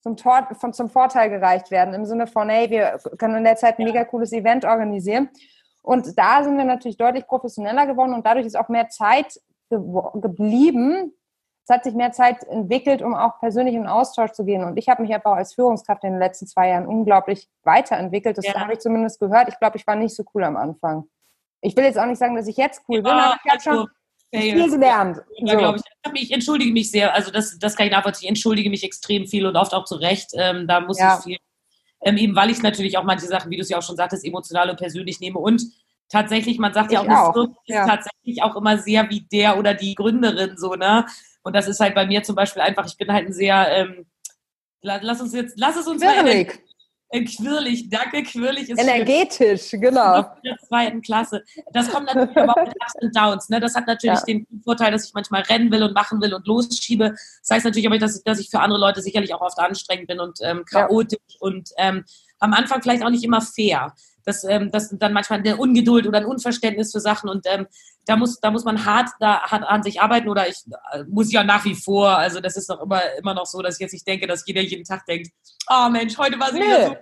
zum, 0.00 0.16
Tor, 0.16 0.48
von, 0.58 0.72
zum 0.72 0.88
Vorteil 0.88 1.30
gereicht 1.30 1.70
werden, 1.70 1.94
im 1.94 2.04
Sinne 2.04 2.26
von, 2.26 2.48
hey, 2.48 2.70
wir 2.70 2.98
können 3.18 3.36
in 3.36 3.44
der 3.44 3.56
Zeit 3.56 3.78
ein 3.78 3.84
mega 3.84 4.04
cooles 4.04 4.32
Event 4.32 4.64
organisieren. 4.64 5.28
Und 5.82 6.18
da 6.18 6.42
sind 6.42 6.56
wir 6.56 6.64
natürlich 6.64 6.96
deutlich 6.96 7.26
professioneller 7.26 7.86
geworden 7.86 8.14
und 8.14 8.26
dadurch 8.26 8.46
ist 8.46 8.56
auch 8.56 8.68
mehr 8.68 8.88
Zeit 8.88 9.40
ge 9.70 9.78
geblieben, 10.14 11.12
es 11.68 11.74
hat 11.74 11.84
sich 11.84 11.92
mehr 11.92 12.12
Zeit 12.12 12.44
entwickelt, 12.44 13.02
um 13.02 13.14
auch 13.14 13.40
persönlich 13.40 13.74
in 13.74 13.86
Austausch 13.86 14.32
zu 14.32 14.46
gehen. 14.46 14.64
Und 14.64 14.78
ich 14.78 14.88
habe 14.88 15.02
mich 15.02 15.14
einfach 15.14 15.32
als 15.32 15.52
Führungskraft 15.52 16.02
in 16.02 16.12
den 16.12 16.18
letzten 16.18 16.46
zwei 16.46 16.70
Jahren 16.70 16.86
unglaublich 16.86 17.46
weiterentwickelt. 17.62 18.38
Das 18.38 18.46
ja. 18.46 18.54
habe 18.54 18.72
ich 18.72 18.78
zumindest 18.78 19.20
gehört. 19.20 19.48
Ich 19.48 19.58
glaube, 19.58 19.76
ich 19.76 19.86
war 19.86 19.94
nicht 19.94 20.14
so 20.14 20.24
cool 20.34 20.44
am 20.44 20.56
Anfang. 20.56 21.04
Ich 21.60 21.76
will 21.76 21.84
jetzt 21.84 21.98
auch 21.98 22.06
nicht 22.06 22.18
sagen, 22.18 22.36
dass 22.36 22.48
ich 22.48 22.56
jetzt 22.56 22.80
cool 22.88 22.96
ja, 22.96 23.02
bin, 23.02 23.12
aber 23.12 23.36
ich 23.44 23.52
habe 23.52 23.60
also, 23.66 23.70
schon 23.70 23.88
viel 24.32 24.70
gelernt. 24.70 25.18
Ja, 25.36 25.76
so. 25.76 25.76
ich. 26.14 26.22
ich. 26.22 26.32
entschuldige 26.32 26.72
mich 26.72 26.90
sehr. 26.90 27.14
Also 27.14 27.30
das, 27.30 27.58
das 27.58 27.76
kann 27.76 27.86
ich 27.86 27.92
nachvollziehen. 27.92 28.28
Ich 28.28 28.30
entschuldige 28.30 28.70
mich 28.70 28.82
extrem 28.82 29.26
viel 29.26 29.44
und 29.44 29.54
oft 29.56 29.74
auch 29.74 29.84
zu 29.84 29.96
Recht. 29.96 30.30
Ähm, 30.32 30.66
da 30.66 30.80
muss 30.80 30.98
ja. 30.98 31.18
ich 31.18 31.24
viel. 31.24 31.38
Ähm, 32.00 32.16
eben 32.16 32.34
weil 32.34 32.48
ich 32.48 32.62
natürlich 32.62 32.96
auch 32.96 33.04
manche 33.04 33.26
Sachen, 33.26 33.50
wie 33.50 33.56
du 33.56 33.62
es 33.62 33.68
ja 33.68 33.76
auch 33.76 33.82
schon 33.82 33.96
sagtest, 33.96 34.24
emotional 34.24 34.70
und 34.70 34.78
persönlich 34.78 35.20
nehme 35.20 35.38
und 35.38 35.62
tatsächlich, 36.08 36.58
man 36.58 36.72
sagt 36.72 36.92
ja 36.92 37.00
auch, 37.00 37.36
auch. 37.36 37.44
ist 37.44 37.54
ja. 37.66 37.86
tatsächlich 37.86 38.42
auch 38.42 38.56
immer 38.56 38.78
sehr 38.78 39.10
wie 39.10 39.20
der 39.20 39.58
oder 39.58 39.74
die 39.74 39.94
Gründerin 39.94 40.56
so, 40.56 40.74
ne? 40.74 41.04
Und 41.48 41.54
das 41.54 41.66
ist 41.66 41.80
halt 41.80 41.94
bei 41.94 42.04
mir 42.04 42.22
zum 42.22 42.36
Beispiel 42.36 42.60
einfach, 42.60 42.84
ich 42.84 42.98
bin 42.98 43.10
halt 43.10 43.26
ein 43.26 43.32
sehr, 43.32 43.68
ähm, 43.70 44.04
lass 44.82 45.18
uns 45.18 45.32
jetzt, 45.32 45.58
lass 45.58 45.76
es 45.76 45.86
uns 45.86 46.02
Quirlig. 46.02 46.60
Mal, 47.10 47.24
quirlig, 47.24 47.88
danke, 47.88 48.22
quirlig 48.22 48.68
ist 48.68 48.78
Energetisch, 48.78 49.62
schön. 49.62 49.80
genau. 49.80 50.18
In 50.18 50.24
der 50.44 50.58
zweiten 50.58 51.00
Klasse. 51.00 51.42
Das 51.72 51.88
kommt 51.88 52.04
natürlich 52.04 52.36
aber 52.36 52.52
auch 52.52 52.66
mit 52.66 52.74
Ups 52.76 52.94
und 53.00 53.16
Downs. 53.16 53.48
Ne? 53.48 53.60
Das 53.60 53.74
hat 53.74 53.86
natürlich 53.86 54.18
ja. 54.18 54.24
den 54.26 54.46
Vorteil, 54.62 54.92
dass 54.92 55.06
ich 55.06 55.14
manchmal 55.14 55.40
rennen 55.40 55.72
will 55.72 55.82
und 55.82 55.94
machen 55.94 56.20
will 56.20 56.34
und 56.34 56.46
losschiebe. 56.46 57.14
Das 57.40 57.50
heißt 57.50 57.64
natürlich 57.64 57.86
aber, 57.86 57.96
dass, 57.96 58.22
dass 58.24 58.38
ich 58.38 58.50
für 58.50 58.60
andere 58.60 58.78
Leute 58.78 59.00
sicherlich 59.00 59.32
auch 59.32 59.40
oft 59.40 59.58
anstrengend 59.58 60.08
bin 60.08 60.20
und 60.20 60.40
ähm, 60.42 60.66
chaotisch 60.66 61.18
ja. 61.28 61.36
und 61.40 61.70
ähm, 61.78 62.04
am 62.40 62.52
Anfang 62.52 62.82
vielleicht 62.82 63.02
auch 63.02 63.10
nicht 63.10 63.24
immer 63.24 63.40
fair 63.40 63.94
das, 64.28 64.44
ähm, 64.44 64.70
das 64.70 64.90
dann 64.98 65.12
manchmal 65.12 65.40
eine 65.40 65.56
Ungeduld 65.56 66.06
oder 66.06 66.18
ein 66.18 66.26
Unverständnis 66.26 66.92
für 66.92 67.00
Sachen 67.00 67.30
und 67.30 67.46
ähm, 67.46 67.66
da 68.06 68.16
muss, 68.16 68.38
da 68.40 68.50
muss 68.50 68.64
man 68.64 68.84
hart, 68.84 69.08
da 69.20 69.40
hart 69.42 69.64
an 69.64 69.82
sich 69.82 70.00
arbeiten 70.00 70.28
oder 70.28 70.46
ich 70.48 70.62
äh, 70.92 71.04
muss 71.08 71.32
ja 71.32 71.42
nach 71.42 71.64
wie 71.64 71.74
vor, 71.74 72.10
also 72.10 72.40
das 72.40 72.56
ist 72.56 72.68
doch 72.68 72.80
immer, 72.82 73.00
immer 73.18 73.34
noch 73.34 73.46
so, 73.46 73.62
dass 73.62 73.74
ich 73.74 73.80
jetzt 73.80 73.92
nicht 73.92 74.06
denke, 74.06 74.26
dass 74.26 74.46
jeder 74.46 74.60
jeden 74.60 74.84
Tag 74.84 75.06
denkt, 75.06 75.30
oh 75.68 75.88
Mensch, 75.90 76.16
heute 76.18 76.38
war 76.38 76.52
sie 76.52 76.60
wieder 76.60 76.86
so. 76.86 76.96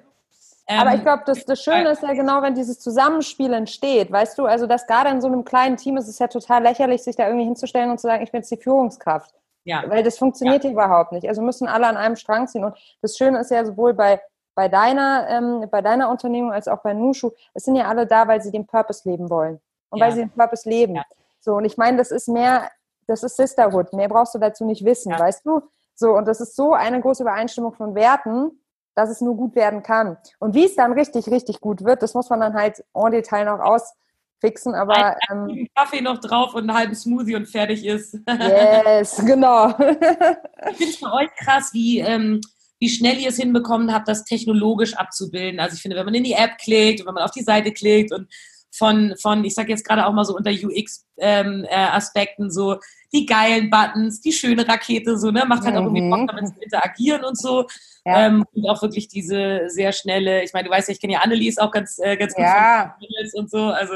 Ähm, 0.69 0.81
Aber 0.81 0.95
ich 0.95 1.03
glaube, 1.03 1.23
das, 1.27 1.45
das 1.45 1.63
Schöne 1.63 1.91
ist 1.91 2.03
ja 2.03 2.13
genau, 2.13 2.43
wenn 2.43 2.55
dieses 2.55 2.81
Zusammenspiel 2.81 3.53
entsteht, 3.53 4.11
weißt 4.11 4.37
du, 4.37 4.47
also 4.47 4.67
dass 4.67 4.87
gerade 4.87 5.11
in 5.11 5.21
so 5.21 5.29
einem 5.29 5.45
kleinen 5.45 5.77
Team 5.77 5.97
ist 5.97 6.09
es 6.09 6.19
ja 6.19 6.27
total 6.27 6.63
lächerlich, 6.63 7.03
sich 7.03 7.15
da 7.15 7.27
irgendwie 7.27 7.45
hinzustellen 7.45 7.91
und 7.91 8.01
zu 8.01 8.09
sagen, 8.09 8.25
ich 8.25 8.33
bin 8.33 8.41
jetzt 8.41 8.51
die 8.51 8.57
Führungskraft. 8.57 9.33
Ja. 9.63 9.85
Weil 9.89 10.03
das 10.03 10.19
funktioniert 10.19 10.65
ja. 10.65 10.71
überhaupt 10.71 11.13
nicht. 11.13 11.29
Also 11.29 11.43
müssen 11.43 11.69
alle 11.69 11.87
an 11.87 11.97
einem 11.97 12.17
Strang 12.17 12.49
ziehen. 12.49 12.65
Und 12.65 12.77
das 13.03 13.17
Schöne 13.17 13.41
ist 13.41 13.51
ja 13.51 13.65
sowohl 13.65 13.95
bei 13.95 14.21
bei 14.57 14.69
deiner, 14.69 15.29
ähm, 15.29 15.67
bei 15.71 15.83
deiner 15.83 16.11
Unternehmung 16.11 16.51
als 16.51 16.67
auch 16.67 16.83
bei 16.83 16.95
Nushu, 16.95 17.31
es 17.55 17.65
sind 17.65 17.77
ja 17.77 17.87
alle 17.87 18.07
da, 18.07 18.27
weil 18.27 18.41
sie 18.41 18.51
den 18.51 18.67
Purpose 18.67 19.09
leben 19.09 19.31
wollen 19.31 19.61
und 19.91 19.99
ja. 19.99 20.07
weil 20.07 20.13
sie 20.13 20.21
den 20.21 20.31
Purpose 20.31 20.69
leben. 20.69 20.97
Ja. 20.97 21.05
So, 21.41 21.55
und 21.55 21.67
ich 21.67 21.77
meine, 21.77 21.99
das 21.99 22.11
ist 22.11 22.27
mehr, 22.27 22.71
das 23.07 23.23
ist 23.23 23.37
Sisterhood. 23.37 23.93
Mehr 23.93 24.09
brauchst 24.09 24.35
du 24.35 24.39
dazu 24.39 24.65
nicht 24.65 24.85
wissen, 24.85 25.13
ja. 25.13 25.21
weißt 25.21 25.45
du? 25.45 25.61
So, 25.95 26.17
und 26.17 26.27
das 26.27 26.41
ist 26.41 26.57
so 26.57 26.73
eine 26.73 27.01
große 27.01 27.23
Übereinstimmung 27.23 27.75
von 27.75 27.95
Werten, 27.95 28.51
dass 28.95 29.11
es 29.11 29.21
nur 29.21 29.37
gut 29.37 29.55
werden 29.55 29.83
kann. 29.83 30.17
Und 30.39 30.55
wie 30.55 30.65
es 30.65 30.75
dann 30.75 30.93
richtig, 30.95 31.29
richtig 31.29 31.61
gut 31.61 31.85
wird, 31.85 32.03
das 32.03 32.15
muss 32.15 32.31
man 32.31 32.41
dann 32.41 32.55
halt 32.55 32.83
en 32.95 33.13
Detail 33.13 33.45
noch 33.45 33.61
ausfixen. 33.61 34.75
Aber 34.75 35.19
ein 35.29 35.51
ähm, 35.51 35.69
Kaffee 35.77 36.01
noch 36.01 36.19
drauf 36.19 36.55
und 36.55 36.63
einen 36.63 36.75
halben 36.75 36.95
Smoothie 36.95 37.37
und 37.37 37.47
fertig 37.47 37.85
ist. 37.85 38.19
Yes, 38.27 39.23
genau. 39.25 39.69
ich 39.69 39.77
finde 39.77 40.91
es 40.91 40.97
für 40.97 41.13
euch 41.13 41.29
krass, 41.37 41.75
wie, 41.75 42.01
ähm, 42.01 42.41
wie 42.79 42.89
schnell 42.89 43.19
ihr 43.19 43.31
es 43.31 43.37
hinbekommen 43.37 43.93
habt, 43.93 44.09
das 44.09 44.25
technologisch 44.25 44.95
abzubilden. 44.95 45.61
Also 45.61 45.77
ich 45.77 45.83
finde, 45.83 45.97
wenn 45.97 46.05
man 46.05 46.15
in 46.15 46.25
die 46.25 46.33
App 46.33 46.59
klickt 46.59 47.01
und 47.01 47.07
wenn 47.07 47.15
man 47.15 47.25
auf 47.25 47.31
die 47.31 47.43
Seite 47.43 47.73
klickt 47.73 48.13
und 48.13 48.29
von, 48.71 49.15
von 49.21 49.45
ich 49.45 49.55
sage 49.55 49.71
jetzt 49.71 49.85
gerade 49.87 50.07
auch 50.07 50.13
mal 50.13 50.25
so 50.25 50.37
unter 50.37 50.51
UX-Aspekten, 50.51 52.45
ähm, 52.45 52.49
äh, 52.49 52.53
so 52.53 52.79
die 53.13 53.25
geilen 53.25 53.71
Buttons, 53.71 54.21
die 54.21 54.33
schöne 54.33 54.69
Rakete, 54.69 55.19
so, 55.19 55.31
ne, 55.31 55.45
macht 55.47 55.65
halt 55.65 55.75
mhm. 55.75 55.81
auch 55.81 55.85
irgendwie 55.85 56.11
Bock, 56.11 56.21
mhm. 56.21 56.27
damit 56.27 56.49
zu 56.49 56.61
interagieren 56.61 57.25
und 57.25 57.39
so. 57.39 57.67
Ja. 58.05 58.27
Ähm, 58.27 58.45
und 58.53 58.69
auch 58.69 58.83
wirklich 58.83 59.09
diese 59.09 59.63
sehr 59.69 59.93
schnelle, 59.93 60.45
ich 60.45 60.53
meine, 60.53 60.69
du 60.69 60.75
weißt 60.75 60.89
ja, 60.89 60.93
ich 60.93 61.01
kenne 61.01 61.15
ja 61.15 61.21
Annelies 61.21 61.59
auch 61.59 61.71
ganz, 61.71 61.99
äh, 61.99 62.17
ganz 62.17 62.35
gut 62.35 62.45
ja. 62.45 62.97
und 63.35 63.51
so, 63.51 63.59
also 63.59 63.95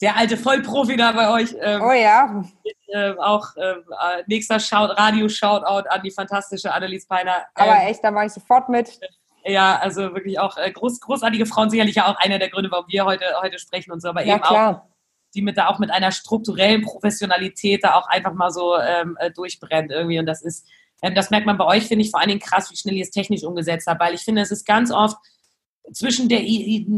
der 0.00 0.16
alte 0.16 0.36
Vollprofi 0.36 0.96
da 0.96 1.12
bei 1.12 1.30
euch. 1.30 1.54
Ähm, 1.60 1.82
oh 1.82 1.92
ja. 1.92 2.44
Äh, 2.88 3.14
auch 3.18 3.56
äh, 3.56 3.74
nächster 4.26 4.60
Shout, 4.60 4.92
Radio-Shoutout 4.96 5.88
an 5.88 6.02
die 6.02 6.10
fantastische 6.10 6.72
Annelies 6.72 7.06
Peiner. 7.06 7.46
Aber 7.54 7.76
ähm, 7.76 7.88
echt, 7.88 8.04
da 8.04 8.10
mache 8.10 8.26
ich 8.26 8.32
sofort 8.32 8.68
mit. 8.68 9.00
Ja, 9.44 9.78
also 9.78 10.14
wirklich 10.14 10.38
auch 10.38 10.56
äh, 10.56 10.70
groß, 10.70 11.00
großartige 11.00 11.46
Frauen, 11.46 11.70
sicherlich 11.70 11.94
ja 11.94 12.06
auch 12.06 12.16
einer 12.18 12.38
der 12.38 12.50
Gründe, 12.50 12.70
warum 12.70 12.86
wir 12.88 13.04
heute, 13.04 13.24
heute 13.40 13.58
sprechen 13.58 13.92
und 13.92 14.00
so, 14.00 14.08
aber 14.08 14.24
ja, 14.24 14.34
eben 14.34 14.42
klar. 14.42 14.70
auch, 14.70 14.96
die 15.34 15.42
mit 15.42 15.56
da 15.56 15.68
auch 15.68 15.78
mit 15.78 15.90
einer 15.90 16.12
strukturellen 16.12 16.82
Professionalität 16.82 17.84
da 17.84 17.94
auch 17.94 18.08
einfach 18.08 18.32
mal 18.32 18.50
so 18.50 18.76
ähm, 18.76 19.16
äh, 19.20 19.30
durchbrennt 19.30 19.90
irgendwie. 19.92 20.18
Und 20.18 20.26
das 20.26 20.42
ist, 20.42 20.66
ähm, 21.02 21.14
das 21.14 21.30
merkt 21.30 21.46
man 21.46 21.58
bei 21.58 21.64
euch, 21.64 21.86
finde 21.86 22.04
ich, 22.04 22.10
vor 22.10 22.20
allen 22.20 22.28
Dingen 22.28 22.40
krass, 22.40 22.70
wie 22.70 22.76
schnell 22.76 22.94
ihr 22.94 23.02
es 23.02 23.10
technisch 23.10 23.44
umgesetzt 23.44 23.86
habt, 23.86 24.00
weil 24.00 24.14
ich 24.14 24.22
finde, 24.22 24.42
es 24.42 24.50
ist 24.50 24.66
ganz 24.66 24.90
oft 24.90 25.16
zwischen 25.92 26.28
der, 26.28 26.40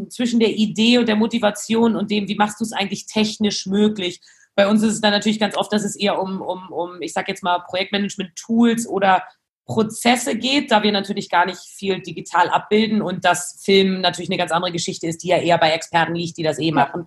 zwischen 0.09 0.41
der 0.41 0.51
Idee 0.51 0.99
und 0.99 1.09
der 1.09 1.16
Motivation 1.16 1.97
und 1.97 2.11
dem, 2.11 2.28
wie 2.28 2.34
machst 2.34 2.61
du 2.61 2.64
es 2.64 2.72
eigentlich 2.72 3.07
technisch 3.07 3.66
möglich. 3.66 4.20
Bei 4.55 4.68
uns 4.68 4.82
ist 4.82 4.95
es 4.95 5.01
dann 5.01 5.12
natürlich 5.12 5.39
ganz 5.39 5.57
oft, 5.57 5.72
dass 5.72 5.84
es 5.84 5.97
eher 5.97 6.20
um, 6.20 6.41
um, 6.41 6.70
um 6.70 7.01
ich 7.03 7.12
sag 7.12 7.28
jetzt 7.28 7.43
mal, 7.43 7.61
Projektmanagement-Tools 7.61 8.89
oder 8.89 9.22
Prozesse 9.66 10.36
geht, 10.36 10.70
da 10.70 10.82
wir 10.82 10.93
natürlich 10.93 11.28
gar 11.28 11.45
nicht 11.45 11.61
viel 11.61 12.01
digital 12.01 12.49
abbilden 12.49 13.03
und 13.03 13.24
das 13.24 13.61
Film 13.62 14.01
natürlich 14.01 14.30
eine 14.30 14.39
ganz 14.39 14.51
andere 14.51 14.72
Geschichte 14.72 15.07
ist, 15.07 15.22
die 15.22 15.28
ja 15.28 15.36
eher 15.36 15.59
bei 15.59 15.70
Experten 15.70 16.14
liegt, 16.14 16.39
die 16.39 16.43
das 16.43 16.59
eh 16.59 16.72
machen. 16.72 17.05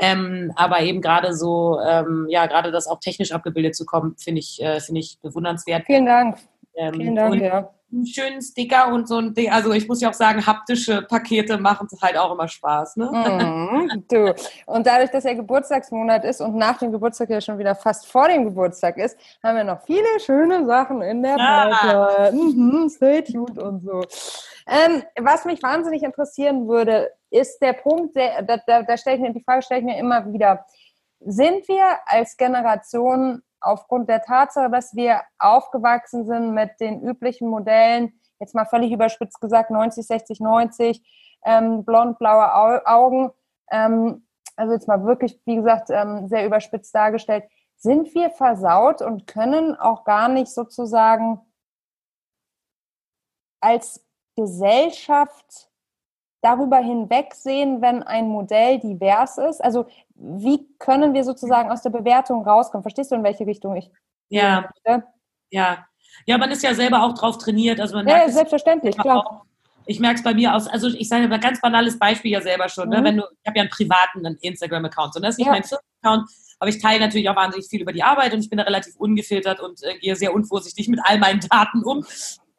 Ähm, 0.00 0.52
aber 0.56 0.80
eben 0.80 1.02
gerade 1.02 1.34
so, 1.34 1.78
ähm, 1.80 2.26
ja, 2.30 2.46
gerade 2.46 2.72
das 2.72 2.86
auch 2.86 3.00
technisch 3.00 3.32
abgebildet 3.32 3.76
zu 3.76 3.84
kommen, 3.84 4.16
finde 4.16 4.38
ich, 4.40 4.62
äh, 4.62 4.80
finde 4.80 5.00
ich 5.00 5.18
bewundernswert. 5.20 5.84
Vielen 5.86 6.06
Dank. 6.06 6.38
Ähm, 6.74 6.94
Vielen 6.94 7.16
Dank, 7.16 7.42
ja 7.42 7.70
einen 7.90 8.06
schönen 8.06 8.42
Sticker 8.42 8.92
und 8.92 9.08
so 9.08 9.16
ein 9.18 9.32
Ding. 9.34 9.50
Also 9.50 9.72
ich 9.72 9.88
muss 9.88 10.00
ja 10.00 10.10
auch 10.10 10.14
sagen, 10.14 10.46
haptische 10.46 11.02
Pakete 11.02 11.56
machen 11.56 11.88
halt 12.02 12.18
auch 12.18 12.32
immer 12.32 12.46
Spaß. 12.46 12.96
Ne? 12.96 13.06
Mm, 13.10 14.04
du. 14.08 14.34
Und 14.66 14.86
dadurch, 14.86 15.10
dass 15.10 15.24
er 15.24 15.34
Geburtstagsmonat 15.34 16.24
ist 16.24 16.40
und 16.40 16.54
nach 16.56 16.78
dem 16.78 16.92
Geburtstag 16.92 17.30
ja 17.30 17.40
schon 17.40 17.58
wieder 17.58 17.74
fast 17.74 18.06
vor 18.06 18.28
dem 18.28 18.44
Geburtstag 18.44 18.98
ist, 18.98 19.18
haben 19.42 19.56
wir 19.56 19.64
noch 19.64 19.82
viele 19.86 20.20
schöne 20.20 20.66
Sachen 20.66 21.00
in 21.00 21.22
der 21.22 21.36
ja. 21.38 22.30
Mhm, 22.32 22.88
stay 22.90 23.22
tuned 23.22 23.58
und 23.58 23.82
so. 23.82 24.02
Ähm, 24.66 25.02
was 25.18 25.46
mich 25.46 25.62
wahnsinnig 25.62 26.02
interessieren 26.02 26.68
würde, 26.68 27.10
ist 27.30 27.58
der 27.60 27.72
Punkt, 27.72 28.16
der, 28.16 28.42
da, 28.42 28.58
da, 28.66 28.82
da 28.82 28.96
stelle 28.98 29.16
ich 29.16 29.22
mir 29.22 29.32
die 29.32 29.42
Frage, 29.42 29.62
stelle 29.62 29.80
ich 29.80 29.86
mir 29.86 29.98
immer 29.98 30.30
wieder. 30.30 30.66
Sind 31.20 31.66
wir 31.68 31.98
als 32.06 32.36
Generation 32.36 33.42
aufgrund 33.60 34.08
der 34.08 34.22
Tatsache, 34.22 34.70
dass 34.70 34.94
wir 34.94 35.22
aufgewachsen 35.38 36.26
sind 36.26 36.54
mit 36.54 36.70
den 36.80 37.02
üblichen 37.02 37.48
Modellen, 37.48 38.20
jetzt 38.40 38.54
mal 38.54 38.66
völlig 38.66 38.92
überspitzt 38.92 39.40
gesagt, 39.40 39.70
90, 39.70 40.06
60, 40.06 40.40
90, 40.40 41.02
ähm, 41.44 41.84
blond-blaue 41.84 42.86
Augen, 42.86 43.30
ähm, 43.70 44.26
also 44.56 44.72
jetzt 44.72 44.88
mal 44.88 45.04
wirklich, 45.04 45.40
wie 45.44 45.56
gesagt, 45.56 45.90
ähm, 45.90 46.28
sehr 46.28 46.44
überspitzt 46.46 46.94
dargestellt, 46.94 47.44
sind 47.76 48.12
wir 48.14 48.30
versaut 48.30 49.02
und 49.02 49.26
können 49.26 49.76
auch 49.76 50.04
gar 50.04 50.28
nicht 50.28 50.52
sozusagen 50.52 51.40
als 53.60 54.04
Gesellschaft 54.36 55.67
darüber 56.40 56.78
hinwegsehen, 56.78 57.80
wenn 57.80 58.02
ein 58.02 58.28
Modell 58.28 58.78
divers 58.78 59.38
ist? 59.38 59.62
Also 59.62 59.86
wie 60.14 60.66
können 60.78 61.14
wir 61.14 61.24
sozusagen 61.24 61.70
aus 61.70 61.82
der 61.82 61.90
Bewertung 61.90 62.44
rauskommen? 62.44 62.82
Verstehst 62.82 63.10
du, 63.10 63.16
in 63.16 63.24
welche 63.24 63.46
Richtung 63.46 63.76
ich 63.76 63.90
ja. 64.28 64.62
Möchte? 64.62 65.06
Ja. 65.50 65.84
Ja, 66.26 66.38
man 66.38 66.50
ist 66.50 66.62
ja 66.62 66.74
selber 66.74 67.02
auch 67.04 67.14
drauf 67.14 67.38
trainiert. 67.38 67.80
Also 67.80 67.96
man 67.96 68.06
ja, 68.06 68.16
merkt 68.16 68.32
selbstverständlich, 68.32 68.96
klar. 68.96 69.18
Auch, 69.18 69.42
ich 69.86 70.00
merke 70.00 70.16
es 70.16 70.22
bei 70.22 70.34
mir 70.34 70.54
aus, 70.54 70.68
also 70.68 70.88
ich 70.88 71.08
sage 71.08 71.32
ein 71.32 71.40
ganz 71.40 71.60
banales 71.60 71.98
Beispiel 71.98 72.32
ja 72.32 72.42
selber 72.42 72.68
schon, 72.68 72.90
ne? 72.90 72.98
mhm. 72.98 73.02
ne? 73.02 73.08
wenn 73.08 73.16
du, 73.16 73.22
ich 73.22 73.46
habe 73.46 73.58
ja 73.58 73.62
einen 73.62 73.70
privaten 73.70 74.24
Instagram-Account, 74.42 75.14
so, 75.14 75.20
das 75.20 75.30
ist 75.30 75.38
nicht 75.38 75.46
ja. 75.46 75.52
mein 75.52 75.64
Firmen-Account, 75.64 76.30
aber 76.58 76.68
ich 76.68 76.80
teile 76.80 77.00
natürlich 77.00 77.28
auch 77.30 77.36
wahnsinnig 77.36 77.68
viel 77.68 77.80
über 77.80 77.92
die 77.92 78.02
Arbeit 78.02 78.34
und 78.34 78.40
ich 78.40 78.50
bin 78.50 78.58
da 78.58 78.64
relativ 78.64 78.96
ungefiltert 78.96 79.60
und 79.60 79.82
äh, 79.82 79.98
gehe 79.98 80.14
sehr 80.14 80.34
unvorsichtig 80.34 80.88
mit 80.88 81.00
all 81.04 81.18
meinen 81.18 81.40
Daten 81.40 81.84
um 81.84 82.04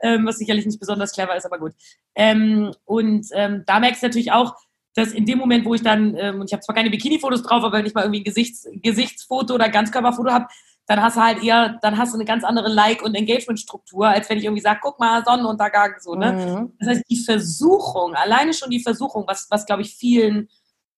ähm, 0.02 0.26
was 0.26 0.38
sicherlich 0.38 0.66
nicht 0.66 0.80
besonders 0.80 1.14
clever 1.14 1.36
ist, 1.36 1.46
aber 1.46 1.60
gut. 1.60 1.74
Ähm, 2.16 2.72
und 2.86 3.28
ähm, 3.34 3.64
da 3.66 3.80
merkst 3.80 4.02
du 4.02 4.08
natürlich 4.08 4.32
auch, 4.32 4.56
dass 4.96 5.12
in 5.12 5.26
dem 5.26 5.38
Moment, 5.38 5.66
wo 5.66 5.76
ich 5.76 5.82
dann, 5.82 6.16
ähm, 6.18 6.42
und 6.42 6.48
ich 6.48 6.54
habe 6.54 6.62
zwar 6.62 6.76
keine 6.76 6.90
Bikini-Fotos 6.90 7.44
drauf, 7.44 7.64
aber 7.64 7.78
wenn 7.78 7.86
ich 7.86 7.94
mal 7.94 8.04
irgendwie 8.04 8.22
ein 8.22 8.26
Gesichts, 8.26 8.68
Gesichtsfoto 8.74 9.54
oder 9.54 9.70
Ganzkörperfoto 9.70 10.32
habe, 10.32 10.48
dann 10.88 11.04
hast 11.04 11.18
du 11.18 11.22
halt 11.22 11.44
eher, 11.44 11.78
dann 11.84 11.98
hast 11.98 12.14
du 12.14 12.18
eine 12.18 12.26
ganz 12.26 12.44
andere 12.44 12.68
Like- 12.68 13.04
und 13.04 13.14
Engagement-Struktur, 13.14 14.08
als 14.08 14.28
wenn 14.28 14.40
ich 14.40 14.46
irgendwie 14.46 14.64
sage, 14.64 14.80
guck 14.82 15.00
mal, 15.00 15.24
Sonnenuntergang, 15.24 15.94
so, 16.00 16.16
ne? 16.16 16.34
Mhm. 16.34 16.74
Das 16.80 16.90
heißt, 16.90 17.04
die 17.08 17.24
Versuchung, 17.24 18.16
alleine 18.16 18.56
schon 18.56 18.72
die 18.72 18.82
Versuchung, 18.82 19.26
was, 19.28 19.46
was 19.52 19.68
glaube 19.68 19.84
ich 19.84 19.94
vielen 19.94 20.50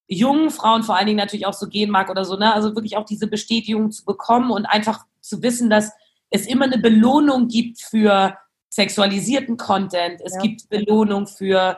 jungen 0.08 0.50
Frauen 0.50 0.84
vor 0.84 0.96
allen 0.96 1.08
Dingen 1.08 1.18
natürlich 1.18 1.46
auch 1.46 1.54
so 1.54 1.68
gehen 1.68 1.90
mag 1.90 2.10
oder 2.10 2.24
so, 2.24 2.38
ne? 2.38 2.54
Also 2.54 2.74
wirklich 2.74 2.96
auch 2.96 3.06
diese 3.06 3.28
Bestätigung 3.28 3.92
zu 3.92 4.06
bekommen 4.06 4.52
und 4.52 4.66
einfach 4.66 5.06
zu 5.20 5.44
wissen, 5.44 5.70
dass 5.70 5.92
es 6.30 6.48
immer 6.48 6.66
eine 6.66 6.78
Belohnung 6.78 7.50
gibt 7.50 7.82
für 7.82 8.38
sexualisierten 8.72 9.58
Content, 9.58 10.22
es 10.24 10.34
ja. 10.36 10.42
gibt 10.42 10.70
Belohnung 10.70 11.28
für 11.28 11.78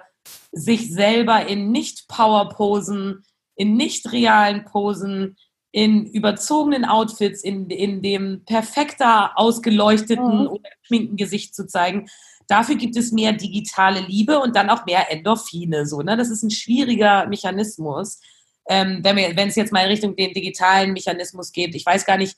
sich 0.52 0.94
selber 0.94 1.48
in 1.48 1.72
Nicht-Power-Posen, 1.72 3.26
in 3.56 3.76
nicht 3.76 4.12
realen 4.12 4.64
Posen, 4.64 5.36
in 5.72 6.06
überzogenen 6.06 6.86
Outfits, 6.86 7.44
in, 7.44 7.70
in 7.70 8.02
dem 8.04 8.46
perfekter 8.46 9.32
ausgeleuchteten 9.36 10.42
mhm. 10.42 10.48
oder 10.48 10.70
geschminkten 10.82 11.18
Gesicht 11.18 11.56
zu 11.56 11.66
zeigen. 11.66 12.08
Dafür 12.48 12.76
gibt 12.76 12.96
es 12.96 13.12
mehr 13.12 13.34
digitale 13.34 14.02
Liebe 14.02 14.40
und 14.40 14.56
dann 14.56 14.70
auch 14.70 14.86
mehr 14.86 15.12
Endorphine. 15.12 15.88
So, 15.88 16.02
ne? 16.02 16.16
Das 16.16 16.30
ist 16.30 16.44
ein 16.44 16.52
schwieriger 16.52 17.26
Mechanismus. 17.26 18.20
Ähm, 18.70 19.00
wenn 19.04 19.48
es 19.48 19.56
jetzt 19.56 19.74
mal 19.74 19.82
in 19.82 19.90
Richtung 19.90 20.16
den 20.16 20.34
digitalen 20.34 20.94
Mechanismus 20.94 21.52
geht, 21.52 21.74
ich 21.74 21.86
weiß 21.86 22.06
gar 22.06 22.18
nicht, 22.18 22.38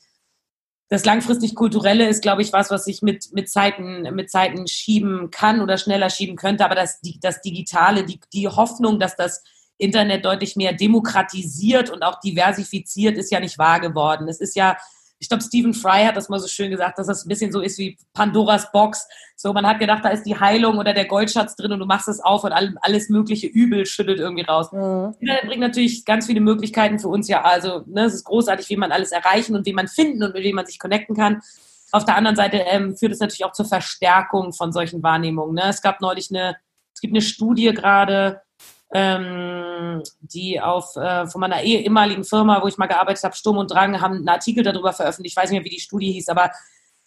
das 0.90 1.04
langfristig 1.04 1.56
Kulturelle 1.56 2.08
ist, 2.08 2.22
glaube 2.22 2.44
ich, 2.44 2.54
was, 2.54 2.70
was 2.70 2.86
ich 2.88 3.02
mit, 3.02 3.34
mit, 3.34 3.50
Zeiten, 3.50 4.04
mit 4.14 4.30
Zeiten 4.30 4.68
schieben 4.68 5.32
kann 5.32 5.62
oder 5.62 5.78
schneller 5.78 6.10
schieben 6.10 6.36
könnte. 6.36 6.64
Aber 6.64 6.76
das, 6.76 7.00
das 7.22 7.42
Digitale, 7.42 8.06
die, 8.06 8.20
die 8.34 8.48
Hoffnung, 8.48 9.00
dass 9.00 9.16
das 9.16 9.44
Internet 9.78 10.26
deutlich 10.26 10.56
mehr 10.56 10.74
demokratisiert 10.74 11.90
und 11.90 12.04
auch 12.04 12.20
diversifiziert, 12.20 13.18
ist 13.18 13.32
ja 13.32 13.40
nicht 13.40 13.58
wahr 13.58 13.80
geworden. 13.80 14.28
Es 14.28 14.40
ist 14.40 14.56
ja 14.56 14.78
ich 15.26 15.30
glaube, 15.30 15.44
Stephen 15.44 15.74
Fry 15.74 16.04
hat 16.06 16.16
das 16.16 16.30
mal 16.30 16.40
so 16.40 16.48
schön 16.48 16.70
gesagt, 16.70 17.00
dass 17.00 17.08
das 17.08 17.26
ein 17.26 17.30
bisschen 17.30 17.52
so 17.52 17.60
ist 17.60 17.80
wie 17.80 17.98
Pandoras 18.14 18.72
Box. 18.72 19.08
So, 19.36 19.54
man 19.54 19.66
hat 19.66 19.80
gedacht, 19.80 20.06
da 20.06 20.10
ist 20.10 20.22
die 20.22 20.40
Heilung 20.40 20.78
oder 20.78 20.94
der 20.94 21.06
Goldschatz 21.06 21.56
drin 21.56 21.72
und 21.72 21.80
du 21.80 21.88
machst 21.88 22.08
es 22.08 22.20
auf 22.20 22.44
und 22.44 22.54
alles 22.54 23.10
mögliche 23.10 23.48
Übel 23.48 23.88
schüttelt 23.88 24.20
irgendwie 24.20 24.44
raus. 24.44 24.72
Mhm. 24.72 25.16
Das 25.22 25.42
bringt 25.48 25.62
natürlich 25.62 26.06
ganz 26.06 26.28
viele 26.28 26.42
Möglichkeiten 26.42 27.00
für 27.00 27.08
uns 27.08 27.28
ja. 27.28 27.42
Also, 27.42 27.82
ne, 27.88 28.04
es 28.04 28.14
ist 28.14 28.26
großartig, 28.26 28.70
wie 28.70 28.78
man 28.78 28.92
alles 28.92 29.12
erreichen 29.12 29.56
und 29.56 29.66
wie 29.66 29.74
man 29.74 29.88
finden 29.88 30.22
und 30.22 30.36
mit 30.36 30.44
wem 30.44 30.58
man 30.58 30.68
sich 30.68 30.78
connecten 30.78 31.16
kann. 31.16 31.42
Auf 31.92 32.06
der 32.06 32.18
anderen 32.18 32.36
Seite 32.36 32.58
ähm, 32.58 32.96
führt 32.96 33.14
es 33.14 33.20
natürlich 33.20 33.46
auch 33.46 33.54
zur 33.54 33.66
Verstärkung 33.66 34.54
von 34.54 34.72
solchen 34.72 35.02
Wahrnehmungen. 35.02 35.56
Ne? 35.56 35.64
Es 35.70 35.82
gab 35.82 36.02
neulich 36.02 36.30
eine, 36.30 36.56
es 36.94 37.02
gibt 37.02 37.14
eine 37.14 37.22
Studie 37.22 37.74
gerade, 37.74 38.42
ähm, 38.94 40.04
die 40.22 40.62
auf 40.62 40.96
äh, 40.96 41.28
von 41.28 41.42
meiner 41.42 41.64
ehemaligen 41.64 42.24
Firma, 42.24 42.62
wo 42.62 42.68
ich 42.68 42.78
mal 42.78 42.88
gearbeitet 42.88 43.24
habe, 43.24 43.36
Sturm 43.36 43.58
und 43.58 43.72
Drang, 43.72 44.02
haben 44.02 44.16
einen 44.16 44.30
Artikel 44.30 44.64
darüber 44.64 44.94
veröffentlicht. 44.94 45.34
Ich 45.34 45.42
weiß 45.42 45.50
nicht 45.50 45.60
mehr, 45.60 45.66
wie 45.66 45.76
die 45.76 45.82
Studie 45.82 46.12
hieß, 46.12 46.30
aber 46.30 46.52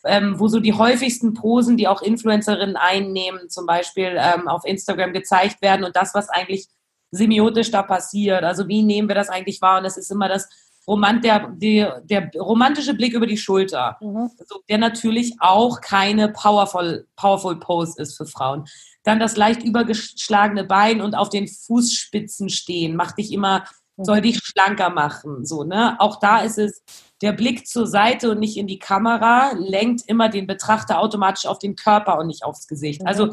ähm, 0.04 0.38
wo 0.38 0.48
so 0.48 0.60
die 0.60 0.74
häufigsten 0.74 1.34
Posen, 1.34 1.76
die 1.76 1.88
auch 1.88 2.02
Influencerinnen 2.02 2.76
einnehmen, 2.76 3.48
zum 3.48 3.66
Beispiel 3.66 4.16
ähm, 4.18 4.48
auf 4.48 4.64
Instagram 4.64 5.12
gezeigt 5.12 5.60
werden 5.62 5.84
und 5.84 5.96
das, 5.96 6.14
was 6.14 6.28
eigentlich 6.28 6.68
semiotisch 7.10 7.70
da 7.70 7.82
passiert. 7.82 8.44
Also 8.44 8.68
wie 8.68 8.82
nehmen 8.82 9.08
wir 9.08 9.14
das 9.14 9.28
eigentlich 9.28 9.60
wahr? 9.60 9.78
Und 9.78 9.84
das 9.84 9.96
ist 9.96 10.10
immer 10.10 10.28
das 10.28 10.48
Romant, 10.86 11.22
der, 11.22 11.48
der, 11.50 12.00
der 12.00 12.30
romantische 12.40 12.94
Blick 12.94 13.12
über 13.12 13.26
die 13.26 13.36
Schulter, 13.36 13.98
mhm. 14.00 14.30
also, 14.38 14.62
der 14.70 14.78
natürlich 14.78 15.36
auch 15.38 15.82
keine 15.82 16.30
powerful, 16.30 17.06
powerful 17.14 17.56
Pose 17.56 18.00
ist 18.00 18.16
für 18.16 18.24
Frauen. 18.24 18.64
Dann 19.08 19.20
das 19.20 19.38
leicht 19.38 19.62
übergeschlagene 19.62 20.64
Bein 20.64 21.00
und 21.00 21.14
auf 21.14 21.30
den 21.30 21.48
Fußspitzen 21.48 22.50
stehen, 22.50 22.94
macht 22.94 23.16
dich 23.16 23.32
immer, 23.32 23.64
soll 23.96 24.20
dich 24.20 24.38
schlanker 24.44 24.90
machen. 24.90 25.46
So, 25.46 25.64
ne? 25.64 25.98
Auch 25.98 26.20
da 26.20 26.40
ist 26.40 26.58
es, 26.58 26.82
der 27.22 27.32
Blick 27.32 27.66
zur 27.66 27.86
Seite 27.86 28.30
und 28.30 28.38
nicht 28.38 28.58
in 28.58 28.66
die 28.66 28.78
Kamera 28.78 29.52
lenkt 29.56 30.02
immer 30.08 30.28
den 30.28 30.46
Betrachter 30.46 30.98
automatisch 31.00 31.46
auf 31.46 31.58
den 31.58 31.74
Körper 31.74 32.18
und 32.18 32.26
nicht 32.26 32.44
aufs 32.44 32.68
Gesicht. 32.68 33.06
Also 33.06 33.30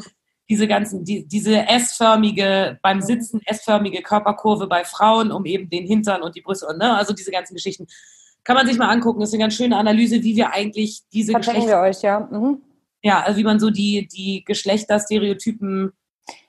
diese 0.48 0.66
ganzen, 0.66 1.04
die, 1.04 1.28
diese 1.28 1.68
S-förmige, 1.68 2.78
beim 2.80 3.02
Sitzen 3.02 3.42
S-förmige 3.44 4.00
Körperkurve 4.00 4.68
bei 4.68 4.82
Frauen, 4.82 5.30
um 5.30 5.44
eben 5.44 5.68
den 5.68 5.84
Hintern 5.84 6.22
und 6.22 6.36
die 6.36 6.40
Brüste 6.40 6.68
und, 6.68 6.78
ne, 6.78 6.96
also 6.96 7.12
diese 7.12 7.30
ganzen 7.30 7.52
Geschichten. 7.52 7.86
Kann 8.44 8.56
man 8.56 8.66
sich 8.66 8.78
mal 8.78 8.88
angucken. 8.88 9.20
Das 9.20 9.28
ist 9.28 9.34
eine 9.34 9.42
ganz 9.42 9.54
schöne 9.54 9.76
Analyse, 9.76 10.22
wie 10.22 10.36
wir 10.36 10.54
eigentlich 10.54 11.02
diese 11.12 11.34
Geschlechter. 11.34 11.66
wir 11.66 11.78
euch, 11.80 12.00
ja. 12.00 12.20
Mhm. 12.20 12.62
Ja, 13.06 13.20
also 13.20 13.38
wie 13.38 13.44
man 13.44 13.60
so 13.60 13.70
die, 13.70 14.08
die 14.08 14.42
Geschlechterstereotypen 14.44 15.92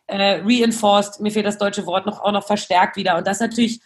äh, 0.07 0.41
reinforced, 0.43 1.19
mir 1.19 1.29
fehlt 1.29 1.45
das 1.45 1.59
deutsche 1.59 1.85
Wort 1.85 2.07
noch, 2.07 2.19
auch 2.19 2.31
noch 2.31 2.47
verstärkt 2.47 2.95
wieder. 2.95 3.15
Und 3.15 3.27
das 3.27 3.39
natürlich, 3.39 3.79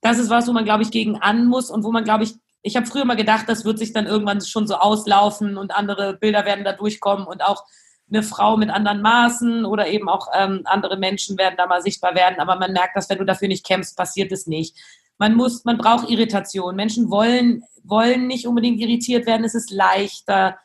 das 0.00 0.18
ist 0.18 0.30
was, 0.30 0.48
wo 0.48 0.52
man, 0.52 0.64
glaube 0.64 0.84
ich, 0.84 0.90
gegen 0.90 1.18
an 1.18 1.44
muss 1.44 1.68
und 1.68 1.84
wo 1.84 1.92
man, 1.92 2.02
glaube 2.02 2.24
ich, 2.24 2.32
ich 2.62 2.76
habe 2.76 2.86
früher 2.86 3.04
mal 3.04 3.14
gedacht, 3.14 3.44
das 3.46 3.66
wird 3.66 3.78
sich 3.78 3.92
dann 3.92 4.06
irgendwann 4.06 4.40
schon 4.40 4.66
so 4.66 4.76
auslaufen 4.76 5.58
und 5.58 5.76
andere 5.76 6.14
Bilder 6.14 6.46
werden 6.46 6.64
da 6.64 6.72
durchkommen 6.72 7.26
und 7.26 7.44
auch 7.44 7.62
eine 8.10 8.22
Frau 8.22 8.56
mit 8.56 8.70
anderen 8.70 9.02
Maßen 9.02 9.66
oder 9.66 9.88
eben 9.88 10.08
auch 10.08 10.28
ähm, 10.34 10.62
andere 10.64 10.96
Menschen 10.96 11.36
werden 11.36 11.56
da 11.58 11.66
mal 11.66 11.82
sichtbar 11.82 12.14
werden. 12.14 12.40
Aber 12.40 12.56
man 12.56 12.72
merkt, 12.72 12.96
dass 12.96 13.10
wenn 13.10 13.18
du 13.18 13.26
dafür 13.26 13.48
nicht 13.48 13.66
kämpfst, 13.66 13.98
passiert 13.98 14.32
es 14.32 14.46
nicht. 14.46 14.78
Man 15.18 15.34
muss, 15.34 15.66
man 15.66 15.76
braucht 15.76 16.08
Irritation. 16.08 16.74
Menschen 16.74 17.10
wollen, 17.10 17.64
wollen 17.82 18.28
nicht 18.28 18.46
unbedingt 18.46 18.80
irritiert 18.80 19.26
werden. 19.26 19.44
Es 19.44 19.54
ist 19.54 19.70
leichter, 19.70 20.56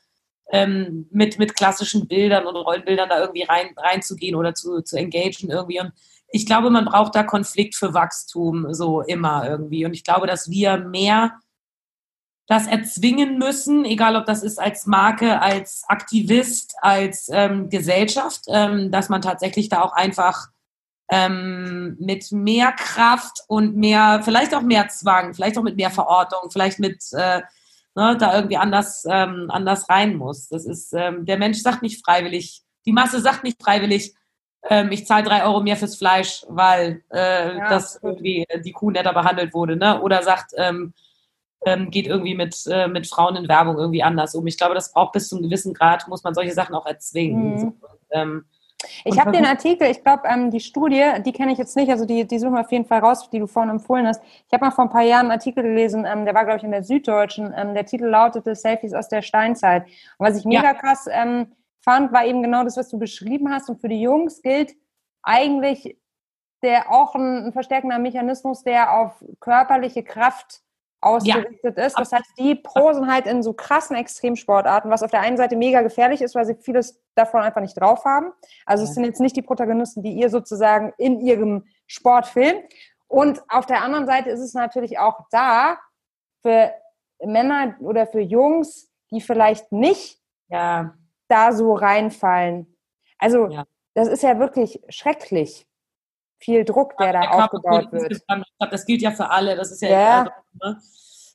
ähm, 0.52 1.08
mit, 1.12 1.39
mit 1.39 1.56
klassischen 1.56 2.08
Bildern 2.08 2.47
und 2.47 2.56
Rollenbildern 2.56 3.10
da 3.10 3.20
irgendwie 3.20 3.43
rein, 3.43 3.70
reinzugehen 3.78 4.36
oder 4.36 4.54
zu, 4.54 4.82
zu 4.82 4.97
engagieren 4.97 5.52
irgendwie. 5.52 5.80
Und 5.80 5.93
ich 6.32 6.45
glaube, 6.45 6.70
man 6.70 6.86
braucht 6.86 7.16
da 7.16 7.24
Konflikt 7.24 7.76
für 7.76 7.93
Wachstum 7.93 8.74
so 8.74 9.02
immer 9.02 9.47
irgendwie. 9.47 9.86
Und 9.86 9.93
ich 9.93 10.04
glaube, 10.04 10.28
dass 10.28 10.50
wir 10.50 10.78
mehr 10.78 11.39
das 12.47 12.66
erzwingen 12.66 13.38
müssen, 13.38 13.86
egal 13.86 14.16
ob 14.16 14.26
das 14.26 14.41
ist 14.41 14.60
als 14.60 14.88
Marke, 14.88 15.39
als 15.39 15.84
Aktivist, 15.88 16.74
als 16.82 17.30
ähm, 17.32 17.70
Gesellschaft, 17.70 18.41
ähm, 18.47 18.91
dass 18.91 19.10
man 19.10 19.22
tatsächlich 19.22 19.70
da 19.70 19.82
auch 19.82 19.93
einfach 19.93 20.47
ähm, 21.12 21.95
mit 22.00 22.32
mehr 22.32 22.72
Kraft 22.72 23.43
und 23.47 23.76
mehr, 23.76 24.22
vielleicht 24.24 24.56
auch 24.56 24.62
mehr 24.62 24.88
Zwang, 24.89 25.36
vielleicht 25.36 25.60
auch 25.60 25.64
mit 25.64 25.76
mehr 25.76 25.91
Verortung, 25.91 26.50
vielleicht 26.50 26.80
mit 26.80 27.04
äh, 27.12 27.41
ne, 27.95 28.17
da 28.17 28.35
irgendwie 28.35 28.57
anders, 28.57 29.05
ähm, 29.09 29.47
anders 29.49 29.89
rein 29.89 30.15
muss. 30.15 30.47
Das 30.47 30.65
ist, 30.65 30.93
ähm, 30.93 31.25
der 31.25 31.37
Mensch 31.37 31.59
sagt 31.59 31.81
nicht 31.81 32.03
freiwillig, 32.05 32.61
die 32.85 32.91
Masse 32.93 33.21
sagt 33.21 33.43
nicht 33.43 33.61
freiwillig, 33.61 34.15
ähm, 34.69 34.91
ich 34.91 35.05
zahle 35.05 35.23
drei 35.23 35.43
Euro 35.45 35.61
mehr 35.61 35.77
fürs 35.77 35.97
Fleisch, 35.97 36.43
weil 36.47 37.03
äh, 37.13 37.57
ja, 37.57 37.69
das 37.69 37.99
irgendwie 38.01 38.45
die 38.63 38.71
Kuh 38.71 38.91
netter 38.91 39.13
behandelt 39.13 39.53
wurde, 39.53 39.77
ne? 39.77 40.01
Oder 40.01 40.21
sagt, 40.21 40.51
ähm, 40.57 40.93
ähm, 41.65 41.89
geht 41.91 42.07
irgendwie 42.07 42.35
mit, 42.35 42.55
äh, 42.67 42.87
mit 42.87 43.07
Frauen 43.07 43.35
in 43.35 43.47
Werbung 43.47 43.77
irgendwie 43.77 44.03
anders 44.03 44.35
um. 44.35 44.47
Ich 44.47 44.57
glaube, 44.57 44.75
das 44.75 44.93
braucht 44.93 45.13
bis 45.13 45.27
zu 45.29 45.35
einem 45.35 45.43
gewissen 45.43 45.73
Grad, 45.73 46.07
muss 46.07 46.23
man 46.23 46.33
solche 46.33 46.53
Sachen 46.53 46.75
auch 46.75 46.85
erzwingen. 46.85 47.53
Mhm. 47.53 47.59
So, 47.59 47.73
ähm, 48.11 48.45
ich 49.03 49.19
habe 49.19 49.32
den 49.32 49.45
Artikel, 49.45 49.89
ich 49.89 50.03
glaube, 50.03 50.23
ähm, 50.25 50.51
die 50.51 50.59
Studie, 50.59 51.03
die 51.25 51.34
kenne 51.34 51.51
ich 51.51 51.57
jetzt 51.57 51.75
nicht, 51.75 51.89
also 51.89 52.05
die, 52.05 52.25
die 52.25 52.39
suchen 52.39 52.53
wir 52.53 52.61
auf 52.61 52.71
jeden 52.71 52.86
Fall 52.86 52.99
raus, 52.99 53.30
die 53.30 53.39
du 53.39 53.47
vorhin 53.47 53.69
empfohlen 53.69 54.07
hast. 54.07 54.21
Ich 54.23 54.53
habe 54.53 54.65
mal 54.65 54.71
vor 54.71 54.86
ein 54.86 54.89
paar 54.89 55.03
Jahren 55.03 55.25
einen 55.25 55.32
Artikel 55.32 55.63
gelesen, 55.63 56.05
ähm, 56.05 56.25
der 56.25 56.34
war, 56.34 56.45
glaube 56.45 56.59
ich, 56.59 56.63
in 56.63 56.71
der 56.71 56.84
Süddeutschen. 56.84 57.53
Ähm, 57.55 57.73
der 57.73 57.86
Titel 57.86 58.05
lautete 58.05 58.55
Selfies 58.55 58.93
aus 58.93 59.09
der 59.09 59.21
Steinzeit. 59.21 59.86
Und 60.17 60.27
was 60.27 60.38
ich 60.38 60.45
mega 60.45 60.63
ja. 60.63 60.73
krass 60.73 61.07
ähm, 61.11 61.47
fand, 61.82 62.13
war 62.13 62.25
eben 62.25 62.41
genau 62.41 62.63
das, 62.63 62.77
was 62.77 62.89
du 62.89 62.97
beschrieben 62.97 63.51
hast. 63.51 63.69
Und 63.69 63.82
für 63.82 63.89
die 63.89 64.01
Jungs 64.01 64.41
gilt 64.41 64.75
eigentlich 65.23 65.97
der 66.61 66.91
auch 66.91 67.15
ein, 67.15 67.47
ein 67.47 67.53
verstärkender 67.53 67.99
Mechanismus, 67.99 68.63
der 68.63 68.93
auf 68.93 69.23
körperliche 69.39 70.03
Kraft 70.03 70.61
ausgerichtet 71.02 71.78
ja. 71.78 71.86
ist. 71.86 71.97
Das 71.97 72.12
heißt, 72.12 72.38
die 72.38 72.56
prosen 72.56 73.12
halt 73.12 73.26
in 73.26 73.41
so 73.41 73.54
krassen 73.54 73.95
Extremsportarten, 73.95 74.91
was 74.91 75.04
auf 75.04 75.12
der 75.12 75.22
einen 75.22 75.38
Seite 75.38 75.56
mega 75.56 75.82
gefährlich 75.82 76.22
ist, 76.22 76.36
weil 76.36 76.45
sie 76.45 76.56
vieles 76.56 77.02
davon 77.16 77.41
einfach 77.41 77.62
nicht 77.62 77.80
drauf 77.80 78.06
haben. 78.06 78.32
Also 78.66 78.84
es 78.84 78.93
sind 78.93 79.06
jetzt 79.06 79.22
nicht 79.22 79.36
die 79.36 79.41
Protagonisten, 79.41 80.04
die 80.04 80.14
ihr 80.14 80.30
sozusagen 80.30 80.93
in 80.97 81.22
ihrem 81.22 81.66
Sport 81.88 82.28
filmt. 82.28 82.64
Und 83.08 83.41
auf 83.50 83.66
der 83.66 83.82
anderen 83.82 84.06
Seite 84.06 84.30
ist 84.30 84.41
es 84.41 84.54
natürlich 84.54 85.00
auch 85.00 85.22
da 85.32 85.80
für 86.41 86.72
Männer 87.24 87.76
oder 87.80 88.06
für 88.06 88.22
Jungs, 88.22 88.91
die 89.12 89.22
vielleicht 89.22 89.72
nicht 89.72 90.20
ja. 90.47 90.93
da 91.28 91.54
so 91.54 91.74
reinfallen. 91.74 92.78
Also 93.18 93.47
ja. 93.47 93.66
das 93.95 94.08
ist 94.08 94.24
ja 94.24 94.39
wirklich 94.39 94.82
schrecklich 94.89 95.68
viel 96.39 96.65
Druck, 96.65 96.97
der 96.97 97.13
da 97.13 97.19
aufgebaut 97.21 97.91
wird. 97.91 98.21
Das 98.59 98.85
gilt 98.85 99.01
ja 99.01 99.11
für 99.11 99.29
alle. 99.29 99.55
Das 99.55 99.71
ist 99.71 99.81
ja, 99.81 99.89
ja. 99.89 100.31
Also, 100.59 100.79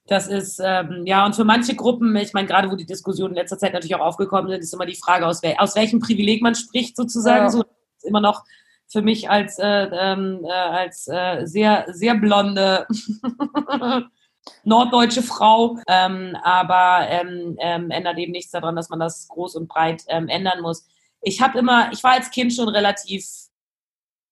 das 0.06 0.26
ist, 0.26 0.60
ähm, 0.62 1.04
ja, 1.06 1.24
und 1.24 1.34
für 1.34 1.44
manche 1.44 1.74
Gruppen, 1.74 2.14
ich 2.16 2.34
meine, 2.34 2.46
gerade 2.46 2.70
wo 2.70 2.76
die 2.76 2.84
Diskussionen 2.84 3.32
in 3.32 3.40
letzter 3.40 3.58
Zeit 3.58 3.72
natürlich 3.72 3.94
auch 3.94 4.04
aufgekommen 4.04 4.50
sind, 4.50 4.60
ist 4.60 4.74
immer 4.74 4.86
die 4.86 4.96
Frage, 4.96 5.26
aus, 5.26 5.42
wel 5.42 5.56
aus 5.58 5.76
welchem 5.76 6.00
Privileg 6.00 6.42
man 6.42 6.54
spricht, 6.54 6.96
sozusagen. 6.96 7.44
Ja. 7.44 7.50
So 7.50 7.62
ist 7.62 8.04
immer 8.04 8.20
noch 8.20 8.44
für 8.86 9.00
mich 9.00 9.30
als, 9.30 9.58
äh, 9.58 9.88
ähm, 9.92 10.44
äh, 10.44 10.52
als 10.52 11.08
äh, 11.08 11.46
sehr, 11.46 11.86
sehr 11.88 12.16
blonde 12.16 12.86
norddeutsche 14.64 15.22
Frau. 15.22 15.78
Ähm, 15.88 16.36
aber 16.42 17.06
ähm, 17.08 17.56
ähm, 17.60 17.90
ändert 17.90 18.18
eben 18.18 18.32
nichts 18.32 18.50
daran, 18.50 18.76
dass 18.76 18.90
man 18.90 19.00
das 19.00 19.26
groß 19.28 19.56
und 19.56 19.68
breit 19.68 20.02
ähm, 20.08 20.28
ändern 20.28 20.60
muss. 20.60 20.86
Ich 21.22 21.40
habe 21.40 21.58
immer, 21.58 21.90
ich 21.92 22.04
war 22.04 22.12
als 22.12 22.30
Kind 22.30 22.52
schon 22.52 22.68
relativ 22.68 23.24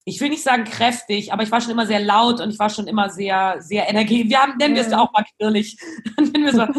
ich 0.04 0.20
will 0.20 0.30
nicht 0.30 0.42
sagen 0.42 0.64
kräftig, 0.64 1.32
aber 1.32 1.42
ich 1.42 1.50
war 1.50 1.60
schon 1.60 1.70
immer 1.70 1.86
sehr 1.86 2.00
laut 2.00 2.40
und 2.40 2.50
ich 2.50 2.58
war 2.58 2.70
schon 2.70 2.88
immer 2.88 3.10
sehr, 3.10 3.56
sehr 3.60 3.88
energetisch. 3.88 4.30
Wir 4.30 4.42
haben, 4.42 4.56
nennen 4.58 4.74
wir 4.74 4.82
es 4.82 4.92
auch 4.92 5.12
mal 5.12 5.24
quirlig. 5.38 5.76
nennen 6.18 6.44
wir 6.44 6.48
es 6.48 6.56
mal, 6.56 6.72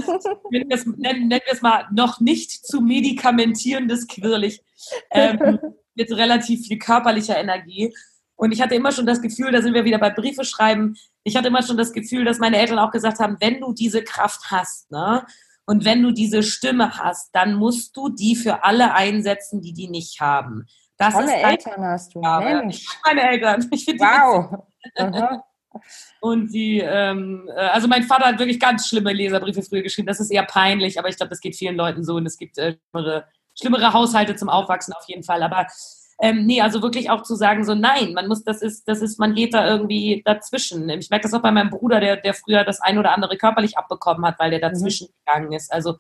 nennen 0.52 0.70
wir 0.70 0.76
es, 0.76 0.86
nennen, 0.86 1.28
nennen 1.28 1.42
wir 1.46 1.54
es 1.54 1.62
mal 1.62 1.88
noch 1.94 2.20
nicht 2.20 2.52
zu 2.66 2.82
medikamentierendes 2.82 4.08
quirlig. 4.08 4.62
Ähm, 5.12 5.60
mit 5.96 6.12
relativ 6.12 6.68
viel 6.68 6.80
körperlicher 6.80 7.38
Energie. 7.38 7.94
Und 8.36 8.52
ich 8.52 8.62
hatte 8.62 8.76
immer 8.76 8.92
schon 8.92 9.06
das 9.06 9.22
Gefühl, 9.22 9.52
da 9.52 9.62
sind 9.62 9.74
wir 9.74 9.86
wieder 9.86 10.00
bei 10.00 10.10
Briefe 10.10 10.44
schreiben, 10.44 10.96
ich 11.24 11.38
hatte 11.38 11.48
immer 11.48 11.64
schon 11.64 11.78
das 11.78 11.94
Gefühl, 11.94 12.26
dass 12.26 12.40
meine 12.40 12.58
Eltern 12.58 12.80
auch 12.80 12.92
gesagt 12.92 13.20
haben, 13.20 13.38
wenn 13.40 13.62
du 13.62 13.74
diese 13.74 14.04
Kraft 14.04 14.52
hast, 14.52 14.92
ne, 14.92 15.26
und 15.66 15.86
wenn 15.86 16.04
du 16.04 16.12
diese 16.12 16.44
Stimme 16.44 16.98
hast, 16.98 17.34
dann 17.34 17.54
musst 17.54 17.96
du 17.96 18.10
die 18.10 18.36
für 18.36 18.66
alle 18.66 18.94
einsetzen, 18.96 19.62
die 19.62 19.72
die 19.72 19.88
nicht 19.88 20.20
haben. 20.20 20.66
Das 20.98 21.14
Tolle 21.14 21.36
Eltern 21.36 21.84
hast 21.84 22.16
du. 22.16 22.20
Mensch. 22.20 22.86
Meine 23.06 23.30
Eltern. 23.30 23.68
Wow. 23.72 24.60
Und 26.22 26.52
sie, 26.52 26.80
ähm, 26.80 27.50
äh, 27.56 27.60
also 27.60 27.88
mein 27.88 28.04
Vater 28.04 28.26
hat 28.26 28.40
wirklich 28.40 28.60
ganz 28.60 28.88
schlimme 28.88 29.12
Leserbriefe 29.12 29.64
früher 29.64 29.82
geschrieben. 29.82 30.08
Das 30.08 30.20
ist 30.20 30.30
eher 30.30 30.44
peinlich, 30.44 31.00
aber 31.00 31.10
ich 31.10 31.18
glaube, 31.18 31.32
das 31.32 31.42
geht 31.42 31.56
vielen 31.56 31.76
Leuten 31.76 32.04
so 32.04 32.16
und 32.16 32.26
es 32.26 32.38
gibt 32.38 32.58
äh, 32.58 32.76
schlimmere, 32.92 33.26
schlimmere 33.60 33.94
Haushalte 33.94 34.36
zum 34.36 34.50
Aufwachsen 34.50 34.94
auf 34.94 35.06
jeden 35.08 35.24
Fall. 35.24 35.42
Aber 35.42 35.66
ähm, 36.22 36.46
nee, 36.46 36.62
also 36.62 36.82
wirklich 36.82 37.10
auch 37.10 37.24
zu 37.24 37.36
sagen, 37.36 37.66
so 37.66 37.74
nein, 37.74 38.14
man 38.14 38.28
muss, 38.28 38.44
das 38.44 38.62
ist, 38.62 38.88
das 38.88 39.02
ist, 39.02 39.20
man 39.20 39.34
geht 39.34 39.54
da 39.54 39.68
irgendwie 39.68 40.22
dazwischen. 40.24 40.88
Ich 40.90 41.10
merke 41.10 41.24
das 41.24 41.34
auch 41.34 41.42
bei 41.42 41.52
meinem 41.52 41.72
Bruder, 41.72 42.00
der, 42.00 42.18
der 42.18 42.34
früher 42.34 42.64
das 42.64 42.80
ein 42.82 43.00
oder 43.00 43.14
andere 43.14 43.36
körperlich 43.36 43.78
abbekommen 43.78 44.26
hat, 44.26 44.40
weil 44.40 44.52
der 44.52 44.60
mhm. 44.60 44.74
dazwischen 44.74 45.08
mhm. 45.08 45.14
gegangen 45.26 45.54
ist. 45.54 45.74
Also 45.74 45.98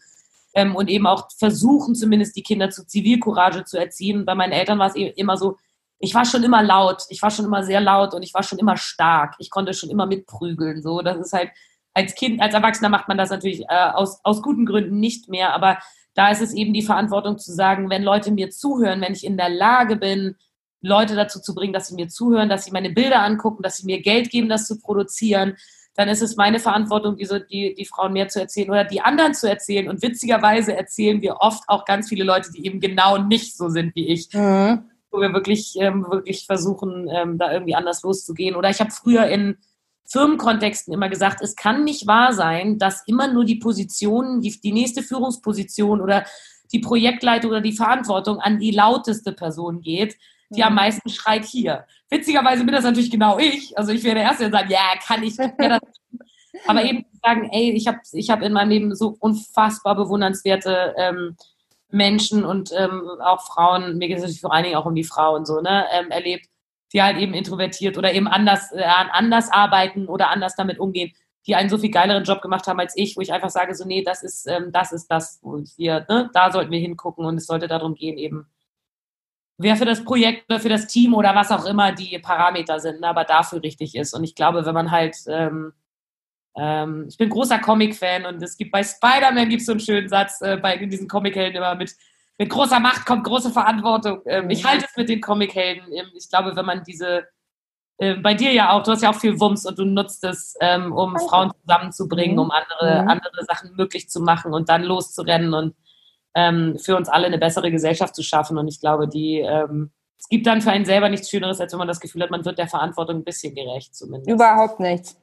ähm, 0.54 0.76
und 0.76 0.90
eben 0.90 1.08
auch 1.08 1.30
versuchen, 1.38 1.96
zumindest 1.96 2.36
die 2.36 2.44
Kinder 2.44 2.70
zu 2.70 2.86
Zivilcourage 2.86 3.64
zu 3.66 3.78
erziehen. 3.78 4.26
Bei 4.26 4.36
meinen 4.36 4.54
Eltern 4.54 4.80
war 4.80 4.88
es 4.88 4.96
e-, 4.96 5.14
immer 5.16 5.38
so, 5.38 5.58
ich 6.00 6.14
war 6.14 6.26
schon 6.26 6.44
immer 6.44 6.62
laut, 6.62 7.04
ich 7.10 7.22
war 7.22 7.32
schon 7.32 7.46
immer 7.46 7.64
sehr 7.64 7.82
laut 7.82 8.14
und 8.14 8.24
ich 8.24 8.34
war 8.34 8.44
schon 8.44 8.60
immer 8.60 8.78
stark. 8.78 9.36
Ich 9.40 9.50
konnte 9.50 9.74
schon 9.74 9.90
immer 9.90 10.06
mitprügeln. 10.06 10.82
So, 10.82 11.02
das 11.02 11.18
ist 11.18 11.34
halt 11.34 11.52
als 11.94 12.16
Kind, 12.16 12.42
als 12.42 12.54
Erwachsener 12.54 12.90
macht 12.90 13.08
man 13.08 13.18
das 13.18 13.30
natürlich 13.30 13.62
äh, 13.62 13.90
aus, 13.94 14.20
aus 14.24 14.42
guten 14.42 14.66
Gründen 14.66 15.00
nicht 15.00 15.30
mehr, 15.30 15.54
aber 15.54 15.78
da 16.16 16.30
ist 16.30 16.42
es 16.42 16.54
eben 16.54 16.74
die 16.74 16.82
Verantwortung 16.82 17.38
zu 17.38 17.52
sagen, 17.52 17.90
wenn 17.90 18.04
Leute 18.04 18.32
mir 18.32 18.50
zuhören, 18.50 19.02
wenn 19.02 19.14
ich 19.14 19.26
in 19.26 19.38
der 19.38 19.50
Lage 19.50 19.96
bin, 19.96 20.36
Leute 20.82 21.16
dazu 21.16 21.40
zu 21.40 21.56
bringen, 21.56 21.74
dass 21.74 21.88
sie 21.88 21.96
mir 21.96 22.08
zuhören, 22.10 22.50
dass 22.50 22.66
sie 22.66 22.72
meine 22.72 22.90
Bilder 22.90 23.22
angucken, 23.24 23.64
dass 23.64 23.78
sie 23.78 23.86
mir 23.86 24.02
Geld 24.02 24.30
geben, 24.30 24.50
das 24.50 24.68
zu 24.68 24.80
produzieren, 24.80 25.56
dann 25.96 26.10
ist 26.10 26.22
es 26.22 26.36
meine 26.36 26.60
Verantwortung, 26.60 27.16
diese, 27.18 27.42
die, 27.42 27.76
die 27.76 27.86
Frauen 27.86 28.14
mehr 28.14 28.28
zu 28.28 28.40
erzählen 28.40 28.70
oder 28.70 28.84
die 28.84 29.02
anderen 29.02 29.34
zu 29.34 29.48
erzählen. 29.48 29.88
Und 29.88 30.02
witzigerweise 30.02 30.76
erzählen 30.76 31.22
wir 31.22 31.38
oft 31.38 31.64
auch 31.68 31.86
ganz 31.86 32.10
viele 32.10 32.24
Leute, 32.24 32.52
die 32.52 32.66
eben 32.66 32.80
genau 32.80 33.18
nicht 33.18 33.56
so 33.56 33.70
sind 33.70 33.96
wie 33.96 34.08
ich. 34.08 34.34
Mhm. 34.34 34.86
Wo 35.12 35.22
wir 35.22 35.32
wirklich, 35.34 35.76
ähm, 35.80 36.06
wirklich 36.10 36.48
versuchen, 36.48 37.08
ähm, 37.14 37.38
da 37.38 37.54
irgendwie 37.54 37.76
anders 37.76 38.02
loszugehen. 38.02 38.56
Oder 38.56 38.72
ich 38.72 38.80
habe 38.80 38.90
früher 38.90 39.28
in 39.28 39.58
Firmenkontexten 40.06 40.94
immer 40.94 41.10
gesagt, 41.10 41.42
es 41.42 41.56
kann 41.56 41.84
nicht 41.84 42.08
wahr 42.08 42.34
sein, 42.34 42.80
dass 42.80 43.04
immer 43.08 43.32
nur 43.32 43.46
die 43.46 43.56
Position, 43.56 44.42
die, 44.42 44.60
die 44.60 44.72
nächste 44.74 45.04
Führungsposition 45.04 46.02
oder 46.02 46.26
die 46.72 46.80
Projektleitung 46.80 47.52
oder 47.52 47.62
die 47.62 47.76
Verantwortung 47.76 48.40
an 48.40 48.60
die 48.60 48.72
lauteste 48.72 49.32
Person 49.32 49.82
geht, 49.82 50.18
die 50.56 50.64
am 50.64 50.76
meisten 50.76 51.10
schreit 51.10 51.46
hier. 51.46 51.86
Witzigerweise 52.10 52.64
bin 52.64 52.74
das 52.74 52.84
natürlich 52.84 53.12
genau 53.12 53.38
ich. 53.40 53.78
Also 53.78 53.92
ich 53.92 54.04
wäre 54.04 54.16
der 54.16 54.24
Erste, 54.24 54.50
der 54.50 54.60
sagt, 54.60 54.70
ja, 54.70 54.94
kann 55.06 55.24
ich. 55.24 55.36
Aber 56.68 56.84
eben 56.84 57.06
sagen, 57.24 57.50
ey, 57.52 57.72
ich 57.72 57.88
habe 57.88 58.00
ich 58.12 58.30
hab 58.30 58.42
in 58.42 58.54
meinem 58.54 58.70
Leben 58.70 58.96
so 58.96 59.16
unfassbar 59.20 59.96
bewundernswerte 59.96 60.94
ähm, 60.98 61.36
Menschen 61.90 62.44
und 62.44 62.72
ähm, 62.76 63.10
auch 63.22 63.46
Frauen, 63.46 63.98
mir 63.98 64.08
geht 64.08 64.18
es 64.18 64.24
natürlich 64.24 64.42
vor 64.42 64.54
allen 64.54 64.64
Dingen 64.64 64.76
auch 64.76 64.86
um 64.86 64.96
die 64.96 65.04
Frauen 65.04 65.46
so, 65.46 65.62
ne, 65.62 65.86
ähm, 65.94 66.10
erlebt, 66.12 66.48
die 66.92 67.02
halt 67.02 67.18
eben 67.18 67.34
introvertiert 67.34 67.98
oder 67.98 68.14
eben 68.14 68.28
anders, 68.28 68.72
äh, 68.72 68.84
anders 68.84 69.52
arbeiten 69.52 70.08
oder 70.08 70.30
anders 70.30 70.56
damit 70.56 70.80
umgehen, 70.80 71.12
die 71.46 71.56
einen 71.56 71.70
so 71.70 71.78
viel 71.78 71.92
geileren 71.92 72.24
Job 72.24 72.42
gemacht 72.42 72.68
haben 72.68 72.80
als 72.80 72.96
ich, 72.96 73.18
wo 73.18 73.22
ich 73.22 73.34
einfach 73.34 73.50
sage, 73.50 73.76
so, 73.76 73.86
nee, 73.86 74.04
das 74.04 74.24
ist, 74.24 74.48
ähm, 74.48 74.72
das 74.72 74.92
ist 74.92 75.08
das, 75.08 75.40
wo 75.44 75.62
wir, 75.78 76.06
ne, 76.10 76.30
da 76.34 76.52
sollten 76.52 76.72
wir 76.72 76.80
hingucken 76.80 77.26
und 77.26 77.38
es 77.38 77.46
sollte 77.46 77.68
darum 77.68 77.96
gehen, 77.96 78.18
eben 78.18 78.48
wer 79.64 79.76
für 79.76 79.86
das 79.86 80.04
Projekt 80.04 80.50
oder 80.50 80.60
für 80.60 80.70
das 80.70 80.88
Team 80.88 81.14
oder 81.14 81.34
was 81.34 81.52
auch 81.52 81.66
immer 81.66 81.92
die 81.92 82.20
Parameter 82.20 82.80
sind, 82.80 83.02
ne, 83.02 83.08
aber 83.08 83.24
dafür 83.24 83.64
richtig 83.64 83.96
ist. 83.96 84.14
Und 84.14 84.24
ich 84.24 84.36
glaube, 84.36 84.66
wenn 84.66 84.74
man 84.74 84.92
halt, 84.92 85.16
ähm, 85.28 85.74
ähm, 86.56 87.06
ich 87.10 87.18
bin 87.18 87.30
großer 87.30 87.60
Comic-Fan 87.60 88.26
und 88.26 88.42
es 88.44 88.58
gibt 88.58 88.72
bei 88.72 88.84
Spider-Man 88.84 89.50
gibt 89.50 89.62
es 89.62 89.66
so 89.66 89.72
einen 89.72 89.82
schönen 89.82 90.10
Satz 90.10 90.42
äh, 90.42 90.58
bei 90.58 90.78
diesen 90.78 91.08
Comic-Helden 91.08 91.58
immer 91.58 91.76
mit, 91.76 91.94
mit 92.38 92.50
großer 92.50 92.80
Macht 92.80 93.06
kommt 93.06 93.24
große 93.24 93.52
Verantwortung. 93.52 94.22
Ähm, 94.26 94.50
ich 94.50 94.64
mhm. 94.64 94.68
halte 94.68 94.86
es 94.86 94.98
mit 94.98 95.10
den 95.10 95.22
Comic-Helden. 95.22 95.92
Ähm, 95.94 96.12
ich 96.16 96.30
glaube, 96.30 96.56
wenn 96.56 96.66
man 96.66 96.84
diese, 96.84 97.24
äh, 97.98 98.16
bei 98.16 98.34
dir 98.34 98.52
ja 98.54 98.72
auch, 98.72 98.84
du 98.84 98.92
hast 98.92 99.02
ja 99.02 99.10
auch 99.10 99.20
viel 99.20 99.40
Wumms 99.40 99.66
und 99.66 99.80
du 99.80 99.86
nutzt 99.86 100.24
es, 100.24 100.56
ähm, 100.62 100.92
um. 100.92 101.18
Frauen 101.30 101.52
zusammenzubringen, 101.62 102.36
mhm. 102.36 102.42
um 102.42 102.52
andere, 102.52 103.02
mhm. 103.02 103.08
andere 103.08 103.46
Sachen 103.46 103.76
möglich 103.76 104.10
zu 104.10 104.22
machen 104.22 104.54
und 104.54 104.70
dann 104.70 104.84
loszurennen 104.84 105.54
und 105.54 105.76
ähm, 106.36 106.78
für 106.80 106.96
uns 106.96 107.10
alle 107.10 107.28
eine 107.28 107.38
bessere 107.38 107.72
Gesellschaft 107.72 108.16
zu 108.16 108.24
schaffen. 108.24 108.58
Und 108.58 108.68
ich 108.68 108.80
glaube, 108.80 109.08
die, 109.08 109.40
ähm, 109.40 109.92
es 110.18 110.28
gibt 110.30 110.48
dann 110.48 110.62
für 110.62 110.72
einen 110.72 110.86
selber 110.86 111.10
nichts 111.10 111.30
Schöneres, 111.30 111.60
als 111.60 111.74
wenn 111.74 111.80
man 111.80 111.88
das 111.88 112.00
Gefühl 112.00 112.24
hat, 112.24 112.32
man 112.32 112.46
wird 112.46 112.58
der 112.58 112.68
Verantwortung 112.68 113.18
ein 113.18 113.24
bisschen 113.24 113.54
gerecht 113.56 113.96
zumindest. 113.96 114.30
Überhaupt 114.30 114.80
nichts. 114.80 115.20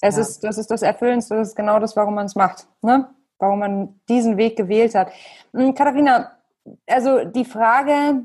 Es 0.00 0.16
ja. 0.16 0.22
ist, 0.22 0.44
das 0.44 0.58
ist 0.58 0.70
das 0.70 0.82
Erfüllendste, 0.82 1.36
das 1.36 1.48
ist 1.48 1.56
genau 1.56 1.78
das, 1.78 1.96
warum 1.96 2.14
man 2.14 2.26
es 2.26 2.34
macht. 2.34 2.66
Ne? 2.82 3.08
Warum 3.38 3.60
man 3.60 4.00
diesen 4.08 4.36
Weg 4.36 4.56
gewählt 4.56 4.94
hat. 4.94 5.12
Hm, 5.52 5.74
Katharina, 5.74 6.32
also 6.88 7.24
die 7.24 7.44
Frage, 7.44 8.24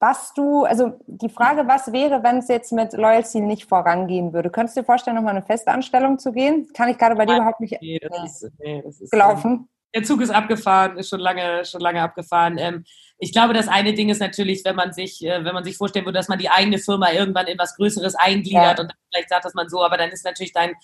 was 0.00 0.32
du, 0.34 0.64
also 0.64 0.98
die 1.06 1.28
Frage, 1.28 1.66
was 1.66 1.92
wäre, 1.92 2.22
wenn 2.22 2.38
es 2.38 2.48
jetzt 2.48 2.72
mit 2.72 2.92
Loyalty 2.92 3.40
nicht 3.40 3.64
vorangehen 3.64 4.32
würde? 4.32 4.48
Könntest 4.48 4.76
du 4.76 4.80
dir 4.80 4.86
vorstellen, 4.86 5.16
nochmal 5.16 5.36
eine 5.36 5.44
Festanstellung 5.44 6.18
zu 6.18 6.32
gehen? 6.32 6.68
Kann 6.72 6.88
ich 6.88 6.98
gerade 6.98 7.16
bei 7.16 7.26
dir 7.26 7.36
überhaupt 7.36 7.60
nicht 7.60 7.80
nee, 7.80 7.98
das 7.98 8.42
ist, 8.42 8.52
nee, 8.58 8.82
das 8.82 9.00
ist 9.00 9.10
gelaufen 9.10 9.68
der 9.94 10.02
Zug 10.02 10.20
ist 10.20 10.30
abgefahren, 10.30 10.98
ist 10.98 11.08
schon 11.08 11.20
lange, 11.20 11.64
schon 11.64 11.80
lange 11.80 12.02
abgefahren. 12.02 12.58
Ähm, 12.58 12.84
ich 13.18 13.32
glaube, 13.32 13.54
das 13.54 13.68
eine 13.68 13.94
Ding 13.94 14.10
ist 14.10 14.20
natürlich, 14.20 14.64
wenn 14.64 14.76
man 14.76 14.92
sich, 14.92 15.24
äh, 15.24 15.44
wenn 15.44 15.54
man 15.54 15.64
sich 15.64 15.76
vorstellen 15.76 16.04
würde, 16.04 16.18
dass 16.18 16.28
man 16.28 16.38
die 16.38 16.50
eigene 16.50 16.78
Firma 16.78 17.10
irgendwann 17.10 17.46
in 17.46 17.58
was 17.58 17.76
Größeres 17.76 18.14
eingliedert 18.14 18.78
ja. 18.78 18.84
und 18.84 18.92
vielleicht 19.10 19.30
sagt 19.30 19.44
das 19.44 19.54
man 19.54 19.68
so, 19.68 19.82
aber 19.82 19.96
dann 19.96 20.10
ist 20.10 20.24
natürlich 20.24 20.52
dein, 20.52 20.74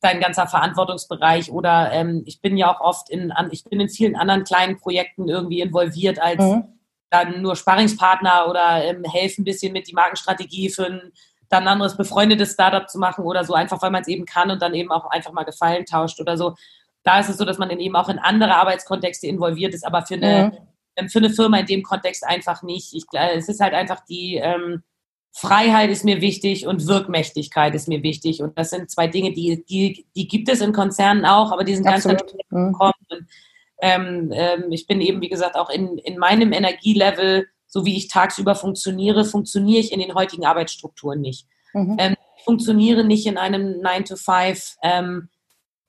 dein 0.00 0.20
ganzer 0.20 0.46
Verantwortungsbereich 0.46 1.50
oder 1.50 1.90
ähm, 1.92 2.22
ich 2.24 2.40
bin 2.40 2.56
ja 2.56 2.72
auch 2.72 2.80
oft 2.80 3.10
in, 3.10 3.32
an, 3.32 3.48
ich 3.52 3.64
bin 3.64 3.80
in 3.80 3.88
vielen 3.88 4.16
anderen 4.16 4.44
kleinen 4.44 4.78
Projekten 4.78 5.28
irgendwie 5.28 5.60
involviert 5.60 6.20
als 6.20 6.42
mhm. 6.42 6.64
dann 7.10 7.42
nur 7.42 7.56
Sparringspartner 7.56 8.48
oder 8.48 8.84
ähm, 8.84 9.04
helfen 9.04 9.42
ein 9.42 9.44
bisschen 9.44 9.72
mit 9.72 9.88
die 9.88 9.94
Markenstrategie 9.94 10.70
für 10.70 10.86
ein 10.86 11.12
dann 11.48 11.64
ein 11.64 11.68
anderes 11.68 11.98
befreundetes 11.98 12.54
Startup 12.54 12.88
zu 12.88 12.98
machen 12.98 13.26
oder 13.26 13.44
so, 13.44 13.52
einfach 13.52 13.82
weil 13.82 13.90
man 13.90 14.00
es 14.00 14.08
eben 14.08 14.24
kann 14.24 14.50
und 14.50 14.62
dann 14.62 14.72
eben 14.72 14.90
auch 14.90 15.10
einfach 15.10 15.32
mal 15.32 15.44
Gefallen 15.44 15.84
tauscht 15.84 16.18
oder 16.18 16.38
so 16.38 16.54
da 17.04 17.20
ist 17.20 17.28
es 17.28 17.36
so, 17.36 17.44
dass 17.44 17.58
man 17.58 17.68
dann 17.68 17.80
eben 17.80 17.96
auch 17.96 18.08
in 18.08 18.18
andere 18.18 18.54
Arbeitskontexte 18.54 19.26
involviert 19.26 19.74
ist, 19.74 19.84
aber 19.84 20.02
für 20.02 20.14
eine, 20.14 20.52
mhm. 20.52 20.58
Ähm, 20.96 21.08
für 21.08 21.20
eine 21.20 21.30
Firma 21.30 21.58
in 21.58 21.66
dem 21.66 21.82
Kontext 21.82 22.22
einfach 22.24 22.62
nicht. 22.62 22.92
Ich, 22.92 23.04
es 23.12 23.48
ist 23.48 23.60
halt 23.60 23.72
einfach 23.72 24.04
die 24.04 24.36
ähm, 24.36 24.82
Freiheit 25.34 25.90
ist 25.90 26.04
mir 26.04 26.20
wichtig 26.20 26.66
und 26.66 26.86
Wirkmächtigkeit 26.86 27.74
ist 27.74 27.88
mir 27.88 28.02
wichtig. 28.02 28.42
Und 28.42 28.58
das 28.58 28.70
sind 28.70 28.90
zwei 28.90 29.08
Dinge, 29.08 29.32
die, 29.32 29.64
die, 29.64 30.06
die 30.14 30.28
gibt 30.28 30.48
es 30.50 30.60
in 30.60 30.74
Konzernen 30.74 31.24
auch, 31.24 31.52
aber 31.52 31.64
die 31.64 31.74
sind 31.74 31.86
Absolut. 31.86 32.20
ganz, 32.20 32.32
ganz 32.32 32.42
mhm. 32.50 32.74
Und, 32.74 33.26
ähm, 33.80 34.32
ähm, 34.34 34.70
ich 34.70 34.86
bin 34.86 35.00
eben, 35.00 35.22
wie 35.22 35.30
gesagt, 35.30 35.56
auch 35.56 35.70
in, 35.70 35.96
in 35.98 36.18
meinem 36.18 36.52
Energielevel, 36.52 37.46
so 37.66 37.86
wie 37.86 37.96
ich 37.96 38.08
tagsüber 38.08 38.54
funktioniere, 38.54 39.24
funktioniere 39.24 39.80
ich 39.80 39.92
in 39.92 40.00
den 40.00 40.14
heutigen 40.14 40.44
Arbeitsstrukturen 40.44 41.22
nicht. 41.22 41.46
Mhm. 41.72 41.96
Ähm, 41.98 42.16
ich 42.36 42.44
funktioniere 42.44 43.02
nicht 43.02 43.26
in 43.26 43.38
einem 43.38 43.80
9 43.80 44.04
to 44.04 44.16
5 44.16 44.76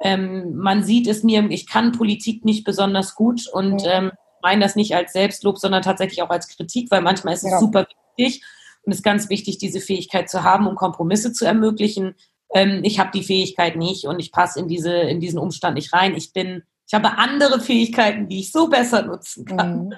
ähm, 0.03 0.55
man 0.55 0.83
sieht 0.83 1.07
es 1.07 1.23
mir, 1.23 1.49
ich 1.49 1.67
kann 1.67 1.93
Politik 1.93 2.43
nicht 2.43 2.65
besonders 2.65 3.15
gut 3.15 3.47
und 3.47 3.83
ähm, 3.85 4.11
meine 4.41 4.61
das 4.61 4.75
nicht 4.75 4.95
als 4.95 5.13
Selbstlob, 5.13 5.57
sondern 5.57 5.81
tatsächlich 5.81 6.21
auch 6.21 6.29
als 6.29 6.49
Kritik, 6.49 6.91
weil 6.91 7.01
manchmal 7.01 7.33
ist 7.33 7.45
es 7.45 7.51
ja. 7.51 7.59
super 7.59 7.87
wichtig 8.17 8.43
und 8.83 8.91
es 8.91 8.99
ist 8.99 9.03
ganz 9.03 9.29
wichtig, 9.29 9.57
diese 9.57 9.79
Fähigkeit 9.79 10.29
zu 10.29 10.43
haben, 10.43 10.67
um 10.67 10.75
Kompromisse 10.75 11.31
zu 11.31 11.45
ermöglichen. 11.45 12.15
Ähm, 12.53 12.81
ich 12.83 12.99
habe 12.99 13.11
die 13.13 13.23
Fähigkeit 13.23 13.77
nicht 13.77 14.05
und 14.05 14.19
ich 14.19 14.33
passe 14.33 14.59
in, 14.59 14.67
diese, 14.67 14.93
in 14.93 15.21
diesen 15.21 15.39
Umstand 15.39 15.75
nicht 15.75 15.93
rein. 15.93 16.15
Ich 16.15 16.33
bin, 16.33 16.63
ich 16.85 16.93
habe 16.93 17.17
andere 17.17 17.61
Fähigkeiten, 17.61 18.27
die 18.27 18.41
ich 18.41 18.51
so 18.51 18.69
besser 18.69 19.03
nutzen 19.03 19.45
kann. 19.45 19.85
Mhm. 19.85 19.93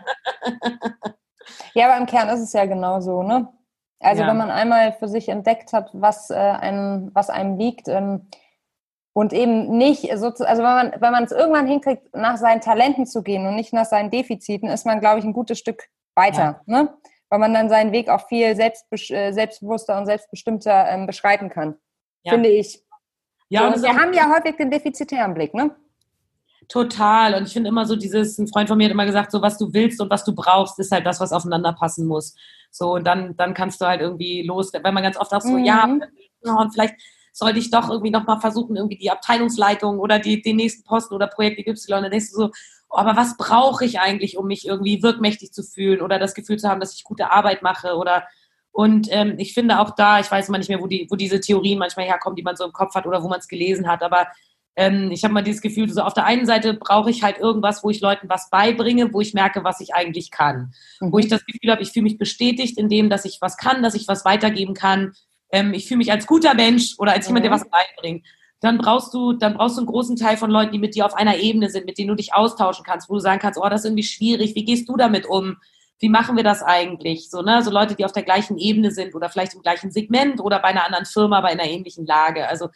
Ja, 1.74 1.90
aber 1.90 1.98
im 2.00 2.08
Kern 2.08 2.30
ist 2.30 2.42
es 2.42 2.54
ja 2.54 2.66
genauso, 2.66 3.22
ne? 3.22 3.48
Also 4.00 4.24
ja. 4.24 4.28
wenn 4.28 4.38
man 4.38 4.52
einmal 4.52 4.94
für 4.94 5.08
sich 5.08 5.30
entdeckt 5.30 5.74
hat, 5.74 5.90
was, 5.94 6.30
äh, 6.30 6.36
einem, 6.36 7.12
was 7.14 7.30
einem 7.30 7.58
liegt, 7.58 7.88
ähm, 7.88 8.28
und 9.16 9.32
eben 9.32 9.78
nicht 9.78 10.10
so, 10.18 10.28
also 10.28 10.44
wenn 10.44 10.64
man, 10.64 10.92
wenn 11.00 11.12
man 11.14 11.24
es 11.24 11.32
irgendwann 11.32 11.68
hinkriegt, 11.68 12.14
nach 12.14 12.36
seinen 12.36 12.60
Talenten 12.60 13.06
zu 13.06 13.24
gehen 13.24 13.48
und 13.48 13.56
nicht 13.56 13.72
nach 13.72 13.86
seinen 13.86 14.12
Defiziten, 14.12 14.68
ist 14.68 14.86
man, 14.86 15.00
glaube 15.00 15.20
ich, 15.20 15.26
ein 15.26 15.32
gutes 15.32 15.58
Stück 15.58 15.88
weiter, 16.16 16.62
ja. 16.68 16.82
ne? 16.82 16.94
Weil 17.30 17.40
man 17.40 17.54
dann 17.54 17.70
seinen 17.70 17.94
Weg 17.94 18.10
auch 18.10 18.28
viel 18.28 18.58
selbstbe 18.58 18.98
äh, 19.16 19.32
selbstbewusster 19.32 19.98
und 19.98 20.06
selbstbestimmter 20.06 20.90
ähm, 20.90 21.08
beschreiten 21.08 21.50
kann, 21.50 21.76
ja. 22.24 22.34
finde 22.34 22.50
ich. 22.50 22.84
Ja, 23.48 23.70
so, 23.70 23.76
und 23.76 23.84
wir 23.84 23.96
haben 23.96 24.12
ja 24.12 24.30
häufig 24.36 24.58
den 24.58 24.70
defizitären 24.70 25.34
Blick, 25.34 25.54
ne? 25.54 25.74
Total. 26.68 27.36
Und 27.36 27.48
ich 27.48 27.54
finde 27.54 27.70
immer 27.70 27.86
so 27.86 27.96
dieses, 27.96 28.38
ein 28.38 28.50
Freund 28.50 28.68
von 28.68 28.78
mir 28.78 28.86
hat 28.86 28.92
immer 28.92 29.06
gesagt, 29.06 29.32
so 29.32 29.42
was 29.42 29.58
du 29.58 29.72
willst 29.72 30.02
und 30.02 30.10
was 30.10 30.26
du 30.26 30.36
brauchst, 30.36 30.78
ist 30.78 30.92
halt 30.92 31.06
das, 31.06 31.22
was 31.22 31.32
aufeinander 31.32 31.72
passen 31.72 32.06
muss. 32.06 32.36
So, 32.70 32.96
und 32.96 33.06
dann, 33.06 33.38
dann 33.38 33.54
kannst 33.54 33.80
du 33.80 33.86
halt 33.86 34.02
irgendwie 34.02 34.42
los, 34.42 34.74
wenn 34.74 34.94
man 34.94 35.04
ganz 35.04 35.16
oft 35.16 35.34
auch 35.34 35.42
so, 35.42 35.54
mhm. 35.54 35.64
ja, 35.64 35.86
und 35.86 36.74
vielleicht 36.74 36.96
sollte 37.36 37.60
ich 37.60 37.70
doch 37.70 37.90
irgendwie 37.90 38.12
nochmal 38.12 38.40
versuchen, 38.40 38.78
irgendwie 38.78 38.98
die 38.98 39.12
Abteilungsleitung 39.12 40.00
oder 40.00 40.20
die, 40.20 40.42
den 40.42 40.56
nächsten 40.56 40.84
Posten 40.84 41.14
oder 41.14 41.28
Projekt 41.28 41.60
Y. 41.60 42.02
Dann 42.02 42.10
denkst 42.10 42.32
du 42.32 42.38
so, 42.38 42.52
oh, 42.90 42.98
aber 42.98 43.18
was 43.18 43.36
brauche 43.36 43.84
ich 43.84 44.00
eigentlich, 44.00 44.38
um 44.38 44.48
mich 44.48 44.66
irgendwie 44.66 45.04
wirkmächtig 45.04 45.52
zu 45.52 45.62
fühlen 45.62 46.02
oder 46.02 46.18
das 46.18 46.34
Gefühl 46.34 46.58
zu 46.58 46.70
haben, 46.70 46.80
dass 46.80 46.94
ich 46.94 47.04
gute 47.04 47.32
Arbeit 47.32 47.62
mache 47.62 47.96
oder 47.96 48.24
und 48.72 49.08
ähm, 49.10 49.36
ich 49.38 49.54
finde 49.54 49.80
auch 49.80 49.92
da, 49.92 50.20
ich 50.20 50.30
weiß 50.30 50.50
immer 50.50 50.58
nicht 50.58 50.68
mehr, 50.68 50.82
wo, 50.82 50.88
die, 50.88 51.08
wo 51.10 51.16
diese 51.16 51.40
Theorien 51.40 51.80
manchmal 51.80 52.06
herkommen, 52.06 52.36
die 52.36 52.44
man 52.44 52.58
so 52.58 52.66
im 52.66 52.74
Kopf 52.74 52.94
hat 52.94 53.06
oder 53.06 53.24
wo 53.24 53.30
man 53.30 53.40
es 53.40 53.48
gelesen 53.48 53.88
hat, 53.88 54.04
aber 54.04 54.28
ähm, 54.76 55.12
ich 55.12 55.24
habe 55.24 55.34
mal 55.34 55.44
dieses 55.44 55.62
Gefühl, 55.62 55.90
so 55.90 56.02
auf 56.02 56.14
der 56.14 56.26
einen 56.26 56.46
Seite 56.46 56.74
brauche 56.74 57.10
ich 57.10 57.24
halt 57.24 57.38
irgendwas, 57.38 57.84
wo 57.84 57.90
ich 57.90 58.02
Leuten 58.02 58.28
was 58.28 58.50
beibringe, 58.50 59.14
wo 59.14 59.22
ich 59.22 59.34
merke, 59.34 59.64
was 59.64 59.80
ich 59.80 59.94
eigentlich 59.94 60.32
kann. 60.32 60.74
Mhm. 61.00 61.14
Wo 61.14 61.20
ich 61.20 61.30
das 61.30 61.46
Gefühl 61.46 61.72
habe, 61.72 61.82
ich 61.82 61.92
fühle 61.92 62.04
mich 62.04 62.18
bestätigt 62.18 62.78
in 62.78 62.90
dem, 62.90 63.10
dass 63.10 63.24
ich 63.24 63.40
was 63.40 63.56
kann, 63.56 63.82
dass 63.82 63.96
ich 63.96 64.08
was 64.08 64.26
weitergeben 64.26 64.74
kann, 64.74 65.14
ähm, 65.56 65.74
ich 65.74 65.88
fühle 65.88 66.00
mich 66.00 66.12
als 66.12 66.28
guter 66.28 66.54
Mensch 66.54 66.96
oder 66.98 67.14
als 67.14 67.28
jemand, 67.28 67.46
der 67.46 67.52
was 67.52 67.68
beibringt, 67.70 68.26
dann 68.60 68.78
brauchst 68.78 69.14
du, 69.14 69.34
dann 69.34 69.54
brauchst 69.54 69.78
du 69.78 69.82
einen 69.82 69.88
großen 69.88 70.18
Teil 70.18 70.38
von 70.38 70.52
Leuten, 70.52 70.74
die 70.74 70.80
mit 70.80 70.96
dir 70.96 71.06
auf 71.06 71.14
einer 71.14 71.38
Ebene 71.38 71.70
sind, 71.70 71.86
mit 71.86 71.98
denen 71.98 72.10
du 72.10 72.16
dich 72.16 72.34
austauschen 72.34 72.84
kannst, 72.86 73.10
wo 73.10 73.14
du 73.14 73.20
sagen 73.20 73.40
kannst, 73.40 73.60
oh, 73.60 73.70
das 73.70 73.82
ist 73.82 73.86
irgendwie 73.86 74.04
schwierig, 74.04 74.54
wie 74.56 74.66
gehst 74.66 74.90
du 74.90 74.98
damit 74.98 75.26
um? 75.26 75.58
Wie 76.00 76.10
machen 76.10 76.36
wir 76.36 76.44
das 76.44 76.62
eigentlich? 76.62 77.30
So, 77.30 77.42
ne, 77.42 77.62
so 77.64 77.72
Leute, 77.72 77.96
die 77.96 78.04
auf 78.04 78.12
der 78.12 78.24
gleichen 78.24 78.58
Ebene 78.58 78.92
sind 78.92 79.16
oder 79.16 79.30
vielleicht 79.30 79.54
im 79.54 79.62
gleichen 79.62 79.92
Segment 79.92 80.42
oder 80.42 80.60
bei 80.60 80.70
einer 80.70 80.86
anderen 80.86 81.06
Firma, 81.06 81.40
bei 81.40 81.50
einer 81.50 81.64
ähnlichen 81.64 82.06
Lage. 82.06 82.50
Also, 82.50 82.68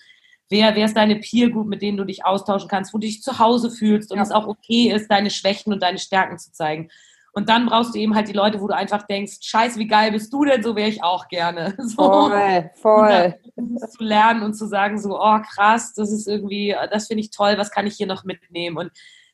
wer, 0.50 0.76
wer 0.76 0.86
ist 0.86 0.96
deine 0.96 1.18
Peer 1.18 1.50
Group, 1.50 1.68
mit 1.68 1.82
denen 1.82 1.98
du 1.98 2.06
dich 2.06 2.26
austauschen 2.26 2.70
kannst, 2.70 2.94
wo 2.94 2.98
du 2.98 3.08
dich 3.08 3.22
zu 3.22 3.40
Hause 3.40 3.70
fühlst 3.70 4.12
und 4.12 4.18
ja. 4.18 4.24
es 4.24 4.32
auch 4.32 4.48
okay 4.48 4.92
ist, 4.94 5.12
deine 5.12 5.30
Schwächen 5.30 5.74
und 5.74 5.84
deine 5.84 5.98
Stärken 5.98 6.38
zu 6.38 6.54
zeigen. 6.54 6.90
Und 7.34 7.50
dann 7.50 7.68
brauchst 7.68 7.94
du 7.94 8.00
eben 8.00 8.16
halt 8.16 8.28
die 8.28 8.34
Leute, 8.34 8.60
wo 8.60 8.68
du 8.68 8.76
einfach 8.76 9.04
denkst, 9.04 9.38
scheiße, 9.42 9.80
wie 9.80 9.88
geil 9.88 10.12
bist 10.12 10.34
du 10.34 10.46
denn? 10.46 10.64
So 10.64 10.76
wäre 10.76 10.90
ich 10.90 11.04
auch 11.04 11.28
gerne. 11.28 11.76
So. 11.90 11.96
Voll, 11.96 12.70
voll. 12.76 13.36
zu 13.56 14.04
lernen 14.04 14.44
und 14.44 14.54
zu 14.54 14.68
sagen 14.68 15.00
so, 15.00 15.20
oh 15.20 15.40
krass, 15.42 15.94
das 15.94 16.12
ist 16.12 16.28
irgendwie, 16.28 16.76
das 16.92 17.08
finde 17.08 17.22
ich 17.22 17.32
toll, 17.32 17.56
was 17.58 17.72
kann 17.72 17.88
ich 17.88 17.96
hier 17.96 18.08
noch 18.08 18.24
mitnehmen? 18.24 18.78
Und 18.78 18.92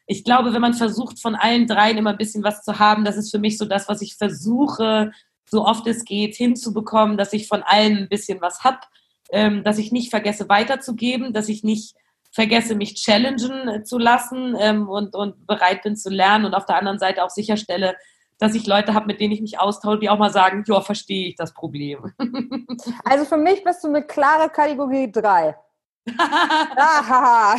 ich 0.07 0.23
glaube, 0.23 0.53
wenn 0.53 0.61
man 0.61 0.73
versucht, 0.73 1.19
von 1.19 1.35
allen 1.35 1.67
dreien 1.67 1.97
immer 1.97 2.11
ein 2.11 2.17
bisschen 2.17 2.43
was 2.43 2.63
zu 2.63 2.79
haben, 2.79 3.03
das 3.03 3.17
ist 3.17 3.31
für 3.31 3.39
mich 3.39 3.57
so 3.57 3.65
das, 3.65 3.89
was 3.89 4.01
ich 4.01 4.15
versuche, 4.15 5.11
so 5.49 5.65
oft 5.65 5.85
es 5.87 6.05
geht, 6.05 6.35
hinzubekommen, 6.35 7.17
dass 7.17 7.33
ich 7.33 7.47
von 7.47 7.63
allen 7.63 7.97
ein 7.97 8.09
bisschen 8.09 8.41
was 8.41 8.63
habe, 8.63 8.79
ähm, 9.31 9.63
dass 9.63 9.77
ich 9.77 9.91
nicht 9.91 10.09
vergesse 10.09 10.49
weiterzugeben, 10.49 11.33
dass 11.33 11.49
ich 11.49 11.63
nicht 11.63 11.95
vergesse, 12.36 12.75
mich 12.75 12.95
challengen 12.95 13.86
zu 13.86 13.97
lassen 13.97 14.55
ähm, 14.59 14.89
und, 14.89 15.15
und 15.15 15.47
bereit 15.47 15.83
bin 15.83 15.95
zu 15.95 16.09
lernen 16.09 16.43
und 16.45 16.53
auf 16.53 16.65
der 16.65 16.75
anderen 16.75 16.99
Seite 16.99 17.23
auch 17.23 17.29
sicherstelle, 17.29 17.95
dass 18.38 18.53
ich 18.55 18.67
Leute 18.67 18.93
habe, 18.93 19.05
mit 19.05 19.21
denen 19.21 19.31
ich 19.31 19.39
mich 19.39 19.57
austausche, 19.57 19.99
die 19.99 20.09
auch 20.09 20.19
mal 20.19 20.31
sagen, 20.31 20.65
ja, 20.67 20.81
verstehe 20.81 21.29
ich 21.29 21.36
das 21.36 21.53
Problem. 21.53 22.13
Also 23.05 23.25
für 23.25 23.38
mich 23.38 23.63
bist 23.63 23.83
du 23.83 23.88
eine 23.88 24.03
klare 24.03 24.49
Kategorie 24.49 25.09
3. 25.11 25.55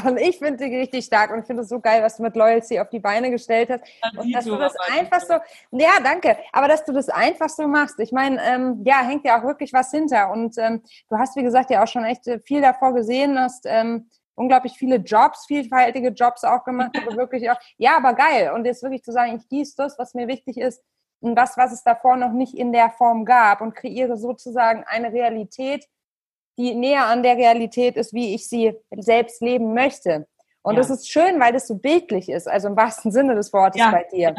und 0.07 0.19
ich 0.19 0.39
finde 0.39 0.69
die 0.69 0.77
richtig 0.77 1.07
stark 1.07 1.33
und 1.33 1.47
finde 1.47 1.63
es 1.63 1.69
so 1.69 1.81
geil, 1.81 2.03
was 2.03 2.19
du 2.19 2.23
mit 2.23 2.37
Loyalty 2.37 2.79
auf 2.79 2.91
die 2.91 3.01
Beine 3.01 3.31
gestellt 3.31 3.71
hast. 3.71 3.83
und 4.17 4.33
dass 4.33 4.45
du 4.45 4.57
das 4.57 4.75
einfach 4.97 5.21
so, 5.21 5.35
ja, 5.73 5.99
danke, 6.03 6.37
aber 6.53 6.69
dass 6.69 6.85
du 6.85 6.93
das 6.93 7.09
einfach 7.09 7.49
so 7.49 7.67
machst. 7.67 7.99
Ich 7.99 8.13
meine, 8.13 8.41
ähm, 8.45 8.83
ja, 8.85 9.01
hängt 9.03 9.25
ja 9.25 9.41
auch 9.41 9.45
wirklich 9.45 9.73
was 9.73 9.91
hinter. 9.91 10.31
Und 10.31 10.59
ähm, 10.59 10.83
du 11.09 11.17
hast, 11.17 11.35
wie 11.37 11.43
gesagt, 11.43 11.71
ja 11.71 11.83
auch 11.83 11.89
schon 11.89 12.05
echt 12.05 12.25
viel 12.45 12.61
davor 12.61 12.95
gesehen, 12.95 13.39
hast 13.39 13.65
ähm, 13.67 14.09
unglaublich 14.37 14.75
viele 14.79 14.97
Jobs, 14.97 15.47
vielfältige 15.47 16.11
Jobs 16.11 16.45
auch 16.45 16.63
gemacht, 16.65 16.97
aber 16.97 17.17
wirklich 17.17 17.51
auch, 17.51 17.59
ja, 17.79 17.97
aber 17.97 18.15
geil. 18.15 18.53
Und 18.55 18.65
jetzt 18.65 18.83
wirklich 18.83 19.03
zu 19.03 19.13
sagen, 19.13 19.37
ich 19.37 19.49
gieße 19.49 19.75
das, 19.77 19.99
was 19.99 20.15
mir 20.15 20.29
wichtig 20.29 20.59
ist, 20.59 20.83
und 21.21 21.35
das, 21.35 21.57
was 21.57 21.73
es 21.73 21.83
davor 21.83 22.17
noch 22.17 22.33
nicht 22.33 22.55
in 22.55 22.73
der 22.73 22.91
Form 22.91 23.25
gab 23.25 23.61
und 23.61 23.75
kreiere 23.75 24.17
sozusagen 24.17 24.85
eine 24.85 25.13
Realität, 25.13 25.87
die 26.59 26.75
näher 26.75 27.07
an 27.07 27.23
der 27.23 27.37
Realität 27.37 27.97
ist, 27.97 28.13
wie 28.13 28.35
ich 28.35 28.49
sie 28.49 28.75
selbst 28.97 29.41
leben 29.41 29.75
möchte. 29.75 30.27
Und 30.63 30.75
ja. 30.75 30.81
das 30.81 30.91
ist 30.91 31.11
schön, 31.11 31.39
weil 31.41 31.53
das 31.53 31.67
so 31.67 31.77
bildlich 31.77 32.29
ist, 32.29 32.49
also 32.49 32.69
im 32.69 32.77
wahrsten 32.77 33.13
Sinne 33.13 33.35
des 33.35 33.53
Wortes 33.53 33.81
ja. 33.81 33.91
bei 33.91 34.05
dir. 34.05 34.35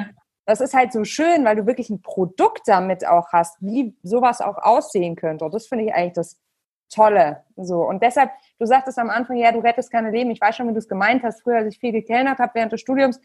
Das 0.45 0.61
ist 0.61 0.73
halt 0.73 0.93
so 0.93 1.03
schön, 1.03 1.43
weil 1.45 1.57
du 1.57 1.65
wirklich 1.65 1.89
ein 1.89 2.01
Produkt 2.01 2.61
damit 2.67 3.05
auch 3.05 3.31
hast, 3.33 3.57
wie 3.59 3.97
sowas 4.03 4.41
auch 4.41 4.57
aussehen 4.57 5.15
könnte. 5.15 5.45
Und 5.45 5.53
das 5.53 5.67
finde 5.67 5.85
ich 5.85 5.93
eigentlich 5.93 6.13
das 6.13 6.39
Tolle. 6.89 7.43
So. 7.55 7.83
Und 7.83 8.01
deshalb, 8.01 8.31
du 8.59 8.65
sagtest 8.65 8.97
am 8.99 9.09
Anfang, 9.09 9.37
ja, 9.37 9.51
du 9.51 9.59
rettest 9.59 9.91
keine 9.91 10.11
Leben. 10.11 10.31
Ich 10.31 10.41
weiß 10.41 10.55
schon, 10.55 10.67
wie 10.67 10.73
du 10.73 10.79
es 10.79 10.87
gemeint 10.87 11.23
hast. 11.23 11.41
Früher, 11.41 11.57
als 11.57 11.73
ich 11.73 11.79
viel 11.79 11.91
gekellnert 11.91 12.39
habe 12.39 12.51
während 12.55 12.71
des 12.71 12.81
Studiums, 12.81 13.19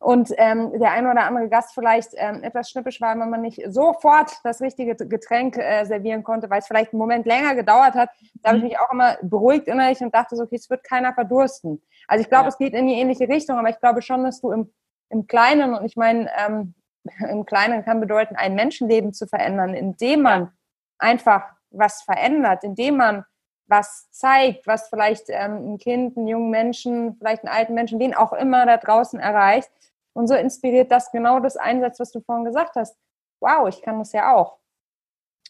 und 0.00 0.32
ähm, 0.36 0.78
der 0.78 0.92
ein 0.92 1.06
oder 1.06 1.24
andere 1.24 1.48
Gast 1.48 1.74
vielleicht 1.74 2.10
ähm, 2.14 2.44
etwas 2.44 2.70
schnippisch 2.70 3.00
war, 3.00 3.18
wenn 3.18 3.30
man 3.30 3.42
nicht 3.42 3.60
sofort 3.66 4.30
das 4.44 4.60
richtige 4.60 4.94
Getränk 4.94 5.56
äh, 5.56 5.84
servieren 5.84 6.22
konnte, 6.22 6.48
weil 6.50 6.60
es 6.60 6.68
vielleicht 6.68 6.92
einen 6.92 7.00
Moment 7.00 7.26
länger 7.26 7.56
gedauert 7.56 7.94
hat. 7.94 8.10
Da 8.42 8.50
habe 8.50 8.58
ich 8.58 8.62
mhm. 8.62 8.68
mich 8.68 8.78
auch 8.78 8.92
immer 8.92 9.16
beruhigt 9.22 9.66
innerlich 9.66 10.00
und 10.00 10.14
dachte 10.14 10.36
so, 10.36 10.44
okay, 10.44 10.54
es 10.54 10.70
wird 10.70 10.84
keiner 10.84 11.12
verdursten. 11.14 11.82
Also 12.06 12.22
ich 12.22 12.28
glaube, 12.28 12.44
ja. 12.44 12.48
es 12.48 12.58
geht 12.58 12.74
in 12.74 12.86
die 12.86 12.94
ähnliche 12.94 13.28
Richtung, 13.28 13.58
aber 13.58 13.70
ich 13.70 13.80
glaube 13.80 14.00
schon, 14.00 14.22
dass 14.22 14.40
du 14.40 14.52
im, 14.52 14.72
im 15.08 15.26
Kleinen, 15.26 15.74
und 15.74 15.84
ich 15.84 15.96
meine, 15.96 16.30
ähm, 16.46 16.74
im 17.28 17.44
Kleinen 17.44 17.84
kann 17.84 18.00
bedeuten, 18.00 18.36
ein 18.36 18.54
Menschenleben 18.54 19.12
zu 19.12 19.26
verändern, 19.26 19.74
indem 19.74 20.22
man 20.22 20.52
einfach 20.98 21.42
was 21.70 22.02
verändert, 22.02 22.64
indem 22.64 22.96
man 22.96 23.24
was 23.66 24.10
zeigt, 24.10 24.66
was 24.66 24.88
vielleicht 24.88 25.24
ähm, 25.28 25.74
ein 25.74 25.78
Kind, 25.78 26.16
einen 26.16 26.26
jungen 26.26 26.50
Menschen, 26.50 27.16
vielleicht 27.18 27.44
einen 27.44 27.54
alten 27.54 27.74
Menschen, 27.74 27.98
den 27.98 28.14
auch 28.14 28.32
immer 28.32 28.64
da 28.64 28.78
draußen 28.78 29.20
erreicht, 29.20 29.70
und 30.18 30.26
so 30.26 30.34
inspiriert 30.34 30.90
das 30.90 31.12
genau 31.12 31.38
das 31.38 31.56
Einsatz, 31.56 32.00
was 32.00 32.10
du 32.10 32.20
vorhin 32.20 32.44
gesagt 32.44 32.74
hast. 32.74 32.98
Wow, 33.40 33.68
ich 33.68 33.80
kann 33.82 34.00
das 34.00 34.12
ja 34.12 34.34
auch. 34.34 34.58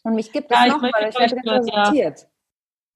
Und 0.03 0.13
mich 0.13 0.31
gibt 0.31 0.51
es 0.51 0.57
ja, 0.57 0.67
noch, 0.67 0.83
weil 0.83 1.09
ich 1.09 1.17
werde 1.17 1.37
repräsentiert. 1.37 2.19
Ja. 2.21 2.27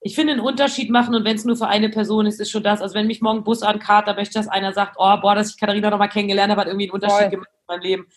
Ich 0.01 0.13
finde 0.13 0.33
einen 0.33 0.41
Unterschied 0.41 0.91
machen 0.91 1.15
und 1.15 1.25
wenn 1.25 1.35
es 1.35 1.45
nur 1.45 1.55
für 1.55 1.65
eine 1.67 1.89
Person 1.89 2.27
ist, 2.27 2.39
ist 2.39 2.51
schon 2.51 2.61
das. 2.61 2.79
Also 2.79 2.93
wenn 2.93 3.07
mich 3.07 3.21
morgen 3.21 3.43
Bus 3.43 3.63
ankart, 3.63 4.07
da 4.07 4.13
möchte, 4.13 4.35
dass 4.35 4.47
einer 4.49 4.71
sagt, 4.71 4.97
oh, 4.99 5.17
boah, 5.19 5.33
dass 5.33 5.49
ich 5.49 5.57
Katharina 5.59 5.89
noch 5.89 5.97
mal 5.97 6.09
kennengelernt 6.09 6.51
habe, 6.51 6.61
hat 6.61 6.67
irgendwie 6.67 6.85
einen 6.85 6.93
Unterschied 6.93 7.21
Voll. 7.21 7.29
gemacht 7.29 7.49
in 7.51 7.65
meinem 7.67 7.81
Leben. 7.81 8.07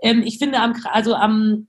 Ähm, 0.00 0.22
ich 0.22 0.38
finde, 0.38 0.60
am, 0.60 0.74
also 0.90 1.14
am 1.14 1.68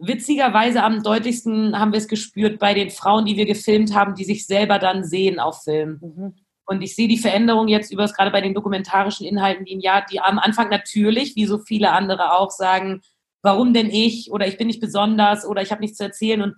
witzigerweise 0.00 0.82
am 0.82 1.02
deutlichsten 1.02 1.78
haben 1.78 1.92
wir 1.92 1.98
es 1.98 2.08
gespürt 2.08 2.58
bei 2.58 2.74
den 2.74 2.90
Frauen, 2.90 3.26
die 3.26 3.36
wir 3.36 3.46
gefilmt 3.46 3.94
haben, 3.94 4.14
die 4.14 4.24
sich 4.24 4.46
selber 4.46 4.78
dann 4.78 5.04
sehen 5.04 5.38
auf 5.38 5.62
Film. 5.62 6.00
Mhm. 6.00 6.34
Und 6.66 6.82
ich 6.82 6.94
sehe 6.94 7.08
die 7.08 7.18
Veränderung 7.18 7.68
jetzt 7.68 7.92
über 7.92 8.06
gerade 8.06 8.30
bei 8.30 8.40
den 8.40 8.54
dokumentarischen 8.54 9.26
Inhalten, 9.26 9.64
die, 9.64 9.78
ja, 9.80 10.04
die 10.08 10.20
am 10.20 10.38
Anfang 10.38 10.68
natürlich, 10.70 11.34
wie 11.36 11.46
so 11.46 11.58
viele 11.58 11.92
andere 11.92 12.38
auch, 12.38 12.50
sagen, 12.50 13.00
warum 13.42 13.74
denn 13.74 13.90
ich 13.90 14.30
oder 14.30 14.46
ich 14.46 14.56
bin 14.56 14.68
nicht 14.68 14.80
besonders 14.80 15.44
oder 15.44 15.62
ich 15.62 15.72
habe 15.72 15.80
nichts 15.80 15.96
zu 15.98 16.04
erzählen 16.04 16.42
und 16.42 16.56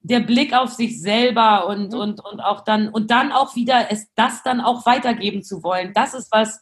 der 0.00 0.20
Blick 0.20 0.54
auf 0.54 0.72
sich 0.72 1.00
selber 1.00 1.66
und, 1.66 1.92
mhm. 1.92 1.98
und, 1.98 2.24
und 2.24 2.40
auch 2.40 2.62
dann, 2.62 2.88
und 2.88 3.10
dann 3.10 3.32
auch 3.32 3.54
wieder 3.54 3.90
es 3.90 4.06
das 4.14 4.42
dann 4.42 4.60
auch 4.60 4.86
weitergeben 4.86 5.42
zu 5.42 5.62
wollen. 5.62 5.92
Das 5.92 6.14
ist 6.14 6.32
was, 6.32 6.60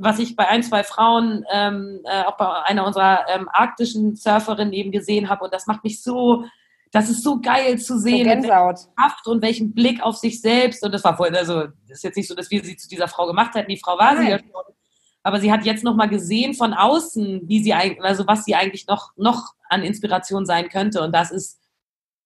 was 0.00 0.18
ich 0.18 0.36
bei 0.36 0.48
ein, 0.48 0.62
zwei 0.62 0.82
Frauen, 0.82 1.44
ähm, 1.52 2.00
äh, 2.04 2.22
auch 2.22 2.36
bei 2.36 2.46
einer 2.64 2.86
unserer 2.86 3.26
ähm, 3.28 3.48
arktischen 3.52 4.16
Surferinnen 4.16 4.72
eben 4.72 4.90
gesehen 4.90 5.28
habe. 5.28 5.44
Und 5.44 5.52
das 5.52 5.66
macht 5.66 5.84
mich 5.84 6.02
so, 6.02 6.44
das 6.90 7.08
ist 7.08 7.22
so 7.22 7.40
geil 7.40 7.78
zu 7.78 7.98
sehen, 7.98 8.42
so 8.42 8.48
welche 8.48 8.88
Kraft 8.96 9.26
und 9.26 9.42
welchen 9.42 9.74
Blick 9.74 10.02
auf 10.02 10.16
sich 10.16 10.40
selbst. 10.40 10.82
Und 10.82 10.92
das 10.92 11.04
war 11.04 11.16
vorhin, 11.16 11.36
also 11.36 11.64
das 11.64 11.98
ist 11.98 12.04
jetzt 12.04 12.16
nicht 12.16 12.28
so, 12.28 12.34
dass 12.34 12.50
wir 12.50 12.64
sie 12.64 12.76
zu 12.76 12.88
dieser 12.88 13.08
Frau 13.08 13.26
gemacht 13.26 13.54
hätten. 13.54 13.70
Die 13.70 13.78
Frau 13.78 13.98
war 13.98 14.14
Nein. 14.14 14.24
sie 14.24 14.30
ja 14.30 14.38
schon. 14.38 14.74
Aber 15.22 15.38
sie 15.38 15.52
hat 15.52 15.64
jetzt 15.64 15.84
nochmal 15.84 16.08
gesehen 16.08 16.54
von 16.54 16.72
außen, 16.72 17.42
wie 17.44 17.62
sie 17.62 17.74
eigentlich, 17.74 18.02
also 18.02 18.26
was 18.26 18.44
sie 18.44 18.54
eigentlich 18.54 18.86
noch, 18.86 19.10
noch 19.16 19.52
an 19.68 19.82
Inspiration 19.82 20.46
sein 20.46 20.70
könnte. 20.70 21.02
Und 21.02 21.14
das 21.14 21.30
ist 21.30 21.60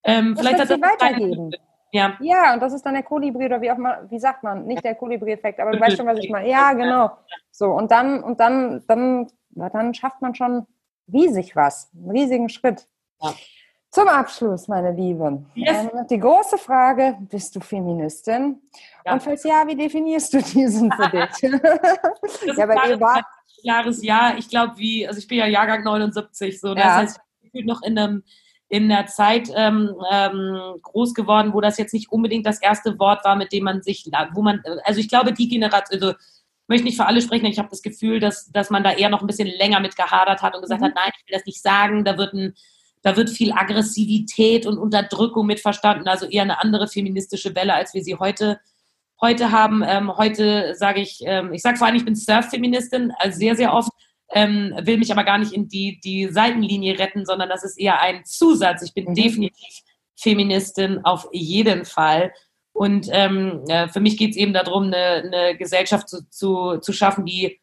ähm, 0.04 0.34
das 0.34 0.46
vielleicht 0.46 0.60
hat 0.60 0.70
das 0.70 0.80
weitergeben. 0.80 1.50
Ja. 1.94 2.16
ja, 2.20 2.54
und 2.54 2.60
das 2.60 2.72
ist 2.72 2.84
dann 2.84 2.94
der 2.94 3.04
Kolibri 3.04 3.44
oder 3.44 3.60
wie 3.60 3.70
auch 3.70 3.76
mal, 3.76 4.04
wie 4.10 4.18
sagt 4.18 4.42
man, 4.42 4.66
nicht 4.66 4.82
der 4.82 4.96
Kolibri-Effekt, 4.96 5.60
aber 5.60 5.70
du 5.70 5.80
weißt 5.80 5.96
schon, 5.96 6.06
was 6.06 6.18
ich 6.18 6.28
meine. 6.28 6.50
Ja, 6.50 6.72
genau. 6.72 7.16
So, 7.52 7.66
und 7.66 7.92
dann, 7.92 8.20
und 8.24 8.40
dann, 8.40 8.82
dann, 8.88 9.28
dann 9.50 9.94
schafft 9.94 10.20
man 10.20 10.34
schon 10.34 10.66
riesig 11.12 11.54
was, 11.54 11.92
einen 11.94 12.10
riesigen 12.10 12.48
Schritt. 12.48 12.88
Ja. 13.22 13.32
Zum 13.92 14.08
Abschluss, 14.08 14.66
meine 14.66 14.90
Liebe, 14.90 15.44
yes. 15.54 15.88
ähm, 15.92 16.06
die 16.10 16.18
große 16.18 16.58
Frage, 16.58 17.16
bist 17.30 17.54
du 17.54 17.60
Feministin? 17.60 18.60
Ja. 19.06 19.12
Und 19.12 19.22
falls 19.22 19.44
ja, 19.44 19.62
wie 19.68 19.76
definierst 19.76 20.34
du 20.34 20.42
diesen 20.42 20.90
für 20.90 21.08
dich? 21.10 21.42
ja, 22.56 22.66
bei 22.66 22.88
dir 22.88 23.00
war 23.00 23.24
klares 23.60 24.02
Ja. 24.02 24.34
Ich 24.36 24.48
glaube, 24.48 24.76
wie, 24.78 25.06
also 25.06 25.20
ich 25.20 25.28
bin 25.28 25.38
ja 25.38 25.46
Jahrgang 25.46 25.84
79, 25.84 26.60
so, 26.60 26.74
das 26.74 26.84
ja. 26.84 26.96
heißt, 26.96 27.20
ich 27.42 27.52
bin 27.52 27.66
noch 27.66 27.82
in 27.82 27.96
einem 27.96 28.24
in 28.68 28.88
der 28.88 29.06
Zeit 29.06 29.50
ähm, 29.54 29.94
ähm, 30.10 30.76
groß 30.82 31.14
geworden, 31.14 31.52
wo 31.52 31.60
das 31.60 31.78
jetzt 31.78 31.92
nicht 31.92 32.10
unbedingt 32.10 32.46
das 32.46 32.60
erste 32.60 32.98
Wort 32.98 33.24
war, 33.24 33.36
mit 33.36 33.52
dem 33.52 33.64
man 33.64 33.82
sich, 33.82 34.10
wo 34.32 34.42
man, 34.42 34.62
also 34.84 35.00
ich 35.00 35.08
glaube, 35.08 35.32
die 35.32 35.48
Generation, 35.48 36.00
also 36.00 36.10
ich 36.10 36.68
möchte 36.68 36.84
nicht 36.84 36.96
für 36.96 37.06
alle 37.06 37.20
sprechen, 37.20 37.46
ich 37.46 37.58
habe 37.58 37.68
das 37.68 37.82
Gefühl, 37.82 38.20
dass, 38.20 38.50
dass 38.50 38.70
man 38.70 38.82
da 38.82 38.92
eher 38.92 39.10
noch 39.10 39.20
ein 39.20 39.26
bisschen 39.26 39.48
länger 39.48 39.80
mit 39.80 39.96
gehadert 39.96 40.42
hat 40.42 40.54
und 40.54 40.62
gesagt 40.62 40.80
mhm. 40.80 40.86
hat, 40.86 40.94
nein, 40.94 41.12
ich 41.14 41.26
will 41.26 41.38
das 41.38 41.46
nicht 41.46 41.62
sagen, 41.62 42.04
da 42.04 42.16
wird 42.16 42.32
ein 42.32 42.54
da 43.04 43.18
wird 43.18 43.28
viel 43.28 43.52
Aggressivität 43.52 44.64
und 44.64 44.78
Unterdrückung 44.78 45.44
mit 45.46 45.60
verstanden, 45.60 46.08
also 46.08 46.24
eher 46.24 46.42
eine 46.42 46.62
andere 46.62 46.88
feministische 46.88 47.54
Welle, 47.54 47.74
als 47.74 47.92
wir 47.92 48.02
sie 48.02 48.14
heute, 48.14 48.58
heute 49.20 49.52
haben. 49.52 49.84
Ähm, 49.86 50.16
heute 50.16 50.74
sage 50.74 51.02
ich, 51.02 51.20
ähm, 51.26 51.52
ich 51.52 51.60
sage 51.60 51.76
vor 51.76 51.86
allem, 51.86 51.96
ich 51.96 52.06
bin 52.06 52.16
Surf-Feministin, 52.16 53.12
also 53.18 53.38
sehr, 53.38 53.56
sehr 53.56 53.74
oft, 53.74 53.90
ähm, 54.30 54.74
will 54.80 54.98
mich 54.98 55.12
aber 55.12 55.24
gar 55.24 55.38
nicht 55.38 55.52
in 55.52 55.68
die, 55.68 56.00
die 56.00 56.28
Seitenlinie 56.28 56.98
retten, 56.98 57.24
sondern 57.24 57.48
das 57.48 57.64
ist 57.64 57.78
eher 57.78 58.00
ein 58.00 58.24
Zusatz. 58.24 58.82
Ich 58.82 58.94
bin 58.94 59.10
mhm. 59.10 59.14
definitiv 59.14 59.80
Feministin 60.16 61.04
auf 61.04 61.28
jeden 61.32 61.84
Fall. 61.84 62.32
Und 62.72 63.08
ähm, 63.12 63.64
äh, 63.68 63.88
für 63.88 64.00
mich 64.00 64.16
geht 64.16 64.32
es 64.32 64.36
eben 64.36 64.52
darum, 64.52 64.84
eine, 64.84 64.96
eine 64.96 65.56
Gesellschaft 65.56 66.08
zu, 66.08 66.28
zu, 66.28 66.78
zu 66.78 66.92
schaffen, 66.92 67.24
die 67.24 67.60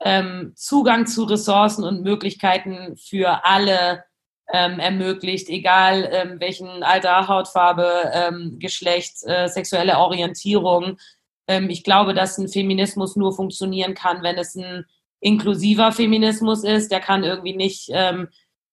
ähm, 0.00 0.52
Zugang 0.56 1.06
zu 1.06 1.24
Ressourcen 1.24 1.84
und 1.84 2.02
Möglichkeiten 2.02 2.96
für 2.96 3.44
alle 3.44 4.04
ähm, 4.52 4.78
ermöglicht, 4.78 5.48
egal 5.48 6.08
ähm, 6.10 6.40
welchen 6.40 6.82
Alter, 6.82 7.28
Hautfarbe, 7.28 8.10
ähm, 8.12 8.56
Geschlecht, 8.58 9.16
äh, 9.24 9.48
sexuelle 9.48 9.98
Orientierung. 9.98 10.98
Ähm, 11.46 11.68
ich 11.68 11.84
glaube, 11.84 12.14
dass 12.14 12.38
ein 12.38 12.48
Feminismus 12.48 13.16
nur 13.16 13.34
funktionieren 13.34 13.94
kann, 13.94 14.22
wenn 14.22 14.38
es 14.38 14.54
ein 14.54 14.86
inklusiver 15.20 15.92
Feminismus 15.92 16.64
ist. 16.64 16.90
Der 16.90 17.00
kann 17.00 17.24
irgendwie 17.24 17.56
nicht 17.56 17.88
ähm, 17.92 18.28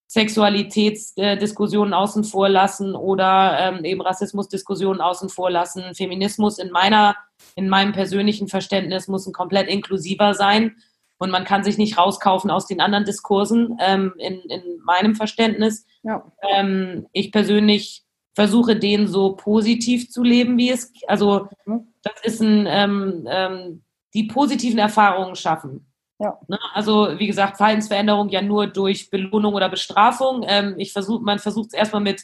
Sexualitätsdiskussionen 0.07 1.93
äh, 1.93 1.95
außen 1.95 2.23
vor 2.23 2.47
lassen 2.47 2.95
oder 2.95 3.57
ähm, 3.59 3.85
eben 3.85 4.01
Rassismusdiskussionen 4.01 5.01
außen 5.01 5.29
vor 5.29 5.49
lassen. 5.49 5.95
Feminismus 5.95 6.59
in 6.59 6.71
meiner, 6.71 7.15
in 7.55 7.67
meinem 7.69 7.91
persönlichen 7.91 8.47
Verständnis 8.47 9.07
muss 9.07 9.25
ein 9.25 9.33
komplett 9.33 9.67
inklusiver 9.67 10.33
sein 10.33 10.75
und 11.17 11.31
man 11.31 11.43
kann 11.43 11.63
sich 11.63 11.77
nicht 11.77 11.97
rauskaufen 11.97 12.51
aus 12.51 12.67
den 12.67 12.81
anderen 12.81 13.05
Diskursen, 13.05 13.77
ähm, 13.81 14.13
in, 14.17 14.39
in 14.41 14.79
meinem 14.83 15.15
Verständnis. 15.15 15.85
Ja. 16.03 16.31
Ähm, 16.55 17.07
ich 17.11 17.31
persönlich 17.31 18.03
versuche, 18.35 18.75
den 18.75 19.07
so 19.07 19.35
positiv 19.35 20.11
zu 20.11 20.21
leben, 20.21 20.57
wie 20.57 20.69
es, 20.69 20.91
also 21.07 21.47
mhm. 21.65 21.93
das 22.03 22.13
ist 22.23 22.41
ein, 22.41 22.67
ähm, 22.69 23.25
ähm, 23.29 23.83
die 24.13 24.25
positiven 24.25 24.79
Erfahrungen 24.79 25.35
schaffen. 25.35 25.87
Ja. 26.20 26.39
Ne? 26.47 26.59
Also 26.74 27.20
wie 27.20 27.28
gesagt, 27.28 27.57
Verhaltensveränderung 27.57 28.30
ja 28.30 28.41
nur 28.41 28.68
durch 28.68 29.09
Belohnung 29.09 29.53
oder 29.53 29.70
Bestrafung. 29.70 30.45
Ähm, 30.47 30.76
ich 30.78 30.93
versuche, 30.93 31.24
man 31.24 31.39
versucht 31.39 31.68
es 31.68 31.74
erstmal 31.74 32.01
mit 32.01 32.22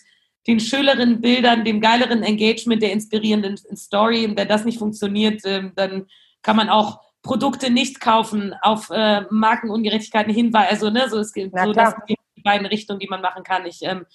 den 0.47 0.59
schöneren 0.59 1.21
Bildern, 1.21 1.65
dem 1.65 1.81
geileren 1.81 2.23
Engagement, 2.23 2.81
der 2.81 2.93
inspirierenden 2.93 3.57
Story. 3.75 4.25
Und 4.25 4.37
wenn 4.37 4.47
das 4.47 4.65
nicht 4.65 4.79
funktioniert, 4.79 5.41
ähm, 5.45 5.73
dann 5.75 6.07
kann 6.41 6.55
man 6.55 6.69
auch 6.69 7.01
Produkte 7.21 7.69
nicht 7.69 7.99
kaufen, 7.99 8.55
auf 8.61 8.89
äh, 8.89 9.21
Markenungerechtigkeiten 9.29 10.33
hinweisen. 10.33 10.69
Also, 10.69 10.89
ne, 10.89 11.07
so 11.09 11.19
es 11.19 11.33
gibt 11.33 11.57
so 11.57 11.73
das 11.73 11.93
die 12.07 12.17
beiden 12.41 12.65
Richtungen, 12.65 12.99
die 12.99 13.07
man 13.07 13.21
machen 13.21 13.43
kann. 13.43 13.65
Ich 13.67 13.79
ähm, 13.83 14.05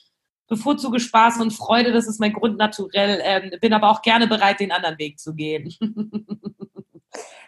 bevorzuge 0.49 0.99
Spaß 0.99 1.41
und 1.41 1.53
Freude, 1.53 1.93
das 1.93 2.09
ist 2.09 2.18
mein 2.18 2.33
Grundnaturell, 2.33 3.20
ähm, 3.22 3.53
bin 3.61 3.72
aber 3.72 3.91
auch 3.91 4.03
gerne 4.03 4.27
bereit, 4.27 4.59
den 4.61 4.72
anderen 4.72 4.99
Weg 4.99 5.20
zu 5.20 5.35
gehen. 5.35 5.72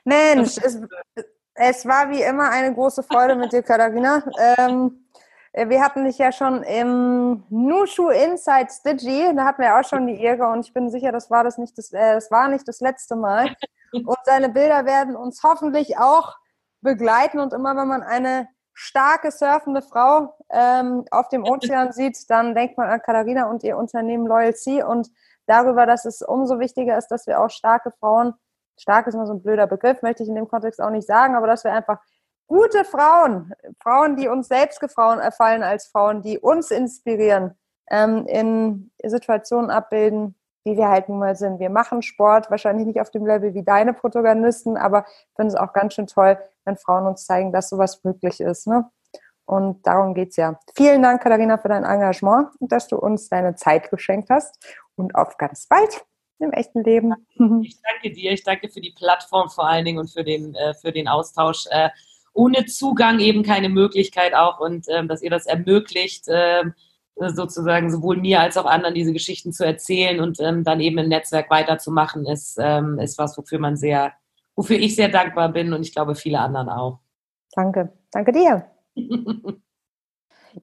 Mensch, 0.05 0.57
es, 0.63 0.81
es 1.59 1.87
war 1.87 2.09
wie 2.11 2.23
immer 2.23 2.51
eine 2.51 2.73
große 2.73 3.03
Freude 3.03 3.35
mit 3.35 3.53
dir, 3.53 3.63
Katharina. 3.63 4.23
Ähm, 4.59 5.05
wir 5.53 5.83
hatten 5.83 6.05
dich 6.05 6.19
ja 6.19 6.31
schon 6.31 6.63
im 6.63 7.43
Nushu 7.49 8.11
Inside 8.11 8.69
Stitchy, 8.71 9.35
da 9.35 9.45
hatten 9.45 9.63
wir 9.63 9.77
auch 9.77 9.85
schon 9.85 10.07
die 10.07 10.21
Ehre 10.21 10.49
und 10.49 10.65
ich 10.65 10.73
bin 10.73 10.89
sicher, 10.89 11.11
das 11.11 11.31
war 11.31 11.43
das 11.43 11.59
nicht 11.59 11.77
das, 11.77 11.93
äh, 11.93 12.15
das 12.15 12.31
war 12.31 12.49
nicht 12.49 12.69
das 12.69 12.81
letzte 12.81 13.17
Mal. 13.17 13.57
Und 13.93 14.19
seine 14.25 14.51
Bilder 14.51 14.85
werden 14.85 15.17
uns 15.17 15.43
hoffentlich 15.43 15.99
auch 15.99 16.37
begleiten. 16.81 17.41
Und 17.41 17.53
immer 17.53 17.75
wenn 17.75 17.89
man 17.89 18.03
eine 18.03 18.49
starke 18.75 19.31
surfende 19.31 19.83
Frau 19.83 20.37
ähm, 20.51 21.07
auf 21.11 21.29
dem 21.29 21.43
Ozean 21.43 21.93
sieht, 21.93 22.31
dann 22.31 22.55
denkt 22.55 22.79
man 22.79 22.89
an 22.89 23.03
Katharina 23.03 23.51
und 23.51 23.65
ihr 23.65 23.77
Unternehmen 23.77 24.27
Loyal 24.27 24.55
Sea 24.55 24.87
und 24.87 25.11
darüber, 25.47 25.87
dass 25.87 26.05
es 26.05 26.23
umso 26.23 26.61
wichtiger 26.61 26.97
ist, 26.99 27.09
dass 27.09 27.27
wir 27.27 27.41
auch 27.41 27.51
starke 27.51 27.91
Frauen, 27.99 28.35
stark 28.79 29.07
ist 29.07 29.15
immer 29.15 29.27
so 29.27 29.35
ein 29.35 29.43
blöder 29.43 29.67
Begriff, 29.67 30.03
möchte 30.03 30.23
ich 30.23 30.29
in 30.29 30.35
dem 30.35 30.49
Kontext 30.49 30.81
auch 30.81 30.91
nicht 30.91 31.07
sagen, 31.07 31.35
aber 31.35 31.47
dass 31.47 31.65
wir 31.65 31.73
einfach 31.73 31.99
gute 32.47 32.85
Frauen, 32.85 33.53
Frauen, 33.83 34.17
die 34.17 34.29
uns 34.29 34.49
selbst 34.49 34.81
gefallen 34.81 35.21
erfallen 35.21 35.63
als 35.63 35.87
Frauen, 35.87 36.23
die 36.23 36.39
uns 36.39 36.71
inspirieren, 36.71 37.55
ähm, 37.91 38.27
in 38.27 38.91
Situationen 39.05 39.71
abbilden, 39.71 40.35
wie 40.65 40.77
wir 40.77 40.89
halt 40.89 41.09
nun 41.09 41.19
mal 41.19 41.37
sind. 41.37 41.61
Wir 41.61 41.71
machen 41.71 42.03
Sport, 42.03 42.51
wahrscheinlich 42.51 42.87
nicht 42.87 43.01
auf 43.01 43.11
dem 43.11 43.27
Level 43.27 43.55
wie 43.55 43.63
deine 43.63 43.93
Protagonisten, 43.93 44.77
aber 44.77 45.05
ich 45.07 45.37
finde 45.37 45.55
es 45.55 45.55
auch 45.55 45.73
ganz 45.73 45.95
schön 45.95 46.07
toll, 46.07 46.39
wenn 46.65 46.77
Frauen 46.77 47.07
uns 47.07 47.25
zeigen, 47.25 47.53
dass 47.53 47.69
sowas 47.69 48.03
möglich 48.05 48.41
ist. 48.41 48.67
Ne? 48.67 48.91
Und 49.47 49.87
darum 49.87 50.13
geht 50.13 50.31
es 50.31 50.37
ja. 50.37 50.59
Vielen 50.75 51.03
Dank, 51.03 51.23
Katharina, 51.23 51.57
für 51.57 51.69
dein 51.69 51.85
Engagement 51.85 52.51
und 52.61 52.71
dass 52.71 52.87
du 52.89 52.97
uns 52.97 53.31
deine 53.31 53.55
Zeit 53.55 53.91
geschenkt 53.91 54.29
hast. 54.31 54.55
Und 54.95 55.15
auf 55.15 55.39
ganz 55.39 55.67
bald 55.67 56.05
im 56.39 56.53
echten 56.53 56.83
Leben. 56.83 57.15
Ich 57.63 57.77
danke 57.83 58.15
dir. 58.15 58.33
Ich 58.33 58.45
danke 58.45 58.69
für 58.69 58.81
die 58.81 58.93
Plattform 58.93 59.49
vor 59.49 59.69
allen 59.69 59.85
Dingen 59.85 59.99
und 59.99 60.11
für 60.11 60.25
den, 60.25 60.55
äh, 60.55 60.75
für 60.75 60.93
den 60.93 61.09
Austausch. 61.09 61.67
Äh, 61.71 61.91
ohne 62.33 62.67
Zugang 62.67 63.19
eben 63.19 63.43
keine 63.43 63.69
Möglichkeit 63.69 64.35
auch 64.35 64.61
und 64.61 64.87
ähm, 64.89 65.09
dass 65.09 65.23
ihr 65.23 65.31
das 65.31 65.47
ermöglicht, 65.47 66.29
äh, 66.29 66.65
sozusagen 67.17 67.91
sowohl 67.91 68.19
mir 68.19 68.41
als 68.41 68.57
auch 68.57 68.67
anderen 68.67 68.95
diese 68.95 69.13
Geschichten 69.13 69.53
zu 69.53 69.65
erzählen 69.65 70.21
und 70.21 70.39
ähm, 70.41 70.63
dann 70.63 70.81
eben 70.81 70.99
im 70.99 71.09
Netzwerk 71.09 71.51
weiterzumachen, 71.51 72.27
ist, 72.27 72.57
ähm, 72.61 72.99
ist 73.01 73.19
was, 73.19 73.37
wofür 73.37 73.59
man 73.59 73.77
sehr, 73.77 74.13
wofür 74.55 74.79
ich 74.79 74.95
sehr 74.95 75.09
dankbar 75.09 75.49
bin 75.49 75.73
und 75.73 75.83
ich 75.83 75.93
glaube 75.93 76.15
viele 76.15 76.39
anderen 76.39 76.69
auch. 76.69 77.01
Danke, 77.55 77.93
danke 78.13 78.33
dir. 78.33 78.67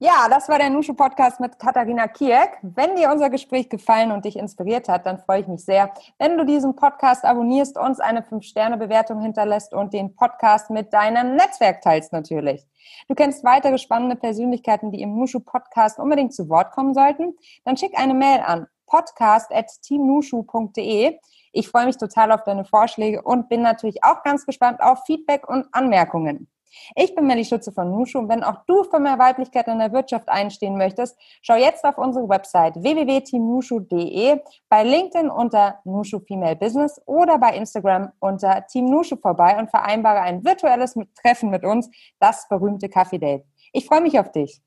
Ja, 0.00 0.26
das 0.28 0.48
war 0.48 0.58
der 0.58 0.70
Nushu 0.70 0.94
Podcast 0.94 1.38
mit 1.38 1.56
Katharina 1.58 2.08
Kieck. 2.08 2.58
Wenn 2.62 2.96
dir 2.96 3.10
unser 3.10 3.28
Gespräch 3.30 3.68
gefallen 3.68 4.10
und 4.10 4.24
dich 4.24 4.36
inspiriert 4.36 4.88
hat, 4.88 5.06
dann 5.06 5.18
freue 5.18 5.40
ich 5.40 5.46
mich 5.46 5.64
sehr, 5.64 5.92
wenn 6.18 6.36
du 6.36 6.44
diesen 6.44 6.74
Podcast 6.74 7.24
abonnierst, 7.24 7.78
uns 7.78 8.00
eine 8.00 8.22
5-Sterne-Bewertung 8.22 9.20
hinterlässt 9.20 9.72
und 9.72 9.94
den 9.94 10.16
Podcast 10.16 10.70
mit 10.70 10.92
deinem 10.92 11.36
Netzwerk 11.36 11.82
teilst 11.82 12.12
natürlich. 12.12 12.66
Du 13.08 13.14
kennst 13.14 13.44
weitere 13.44 13.78
spannende 13.78 14.16
Persönlichkeiten, 14.16 14.90
die 14.90 15.02
im 15.02 15.16
Nushu 15.16 15.38
Podcast 15.40 16.00
unbedingt 16.00 16.34
zu 16.34 16.48
Wort 16.48 16.72
kommen 16.72 16.92
sollten? 16.92 17.36
Dann 17.64 17.76
schick 17.76 17.96
eine 17.96 18.14
Mail 18.14 18.40
an 18.40 18.66
podcast.teamnushu.de. 18.86 21.18
Ich 21.52 21.68
freue 21.68 21.86
mich 21.86 21.96
total 21.96 22.32
auf 22.32 22.42
deine 22.42 22.64
Vorschläge 22.64 23.22
und 23.22 23.48
bin 23.48 23.62
natürlich 23.62 24.02
auch 24.04 24.24
ganz 24.24 24.46
gespannt 24.46 24.80
auf 24.80 25.04
Feedback 25.06 25.48
und 25.48 25.68
Anmerkungen. 25.72 26.48
Ich 26.94 27.14
bin 27.14 27.26
Melly 27.26 27.44
Schütze 27.44 27.72
von 27.72 27.90
Nushu 27.90 28.18
und 28.18 28.28
wenn 28.28 28.42
auch 28.42 28.64
du 28.66 28.84
für 28.84 28.98
mehr 28.98 29.18
Weiblichkeit 29.18 29.68
in 29.68 29.78
der 29.78 29.92
Wirtschaft 29.92 30.28
einstehen 30.28 30.76
möchtest, 30.76 31.16
schau 31.42 31.54
jetzt 31.54 31.84
auf 31.84 31.98
unsere 31.98 32.28
Website 32.28 32.76
www.teamnushu.de, 32.76 34.40
bei 34.68 34.82
LinkedIn 34.82 35.30
unter 35.30 35.80
Nushu 35.84 36.20
Female 36.20 36.56
Business 36.56 37.00
oder 37.06 37.38
bei 37.38 37.56
Instagram 37.56 38.12
unter 38.20 38.66
Team 38.66 38.86
Nushu 38.86 39.16
vorbei 39.16 39.58
und 39.58 39.70
vereinbare 39.70 40.20
ein 40.20 40.44
virtuelles 40.44 40.94
Treffen 41.20 41.50
mit 41.50 41.64
uns, 41.64 41.90
das 42.20 42.48
berühmte 42.48 42.88
Kaffee 42.88 43.18
Date. 43.18 43.44
Ich 43.72 43.86
freue 43.86 44.00
mich 44.00 44.18
auf 44.18 44.32
dich. 44.32 44.62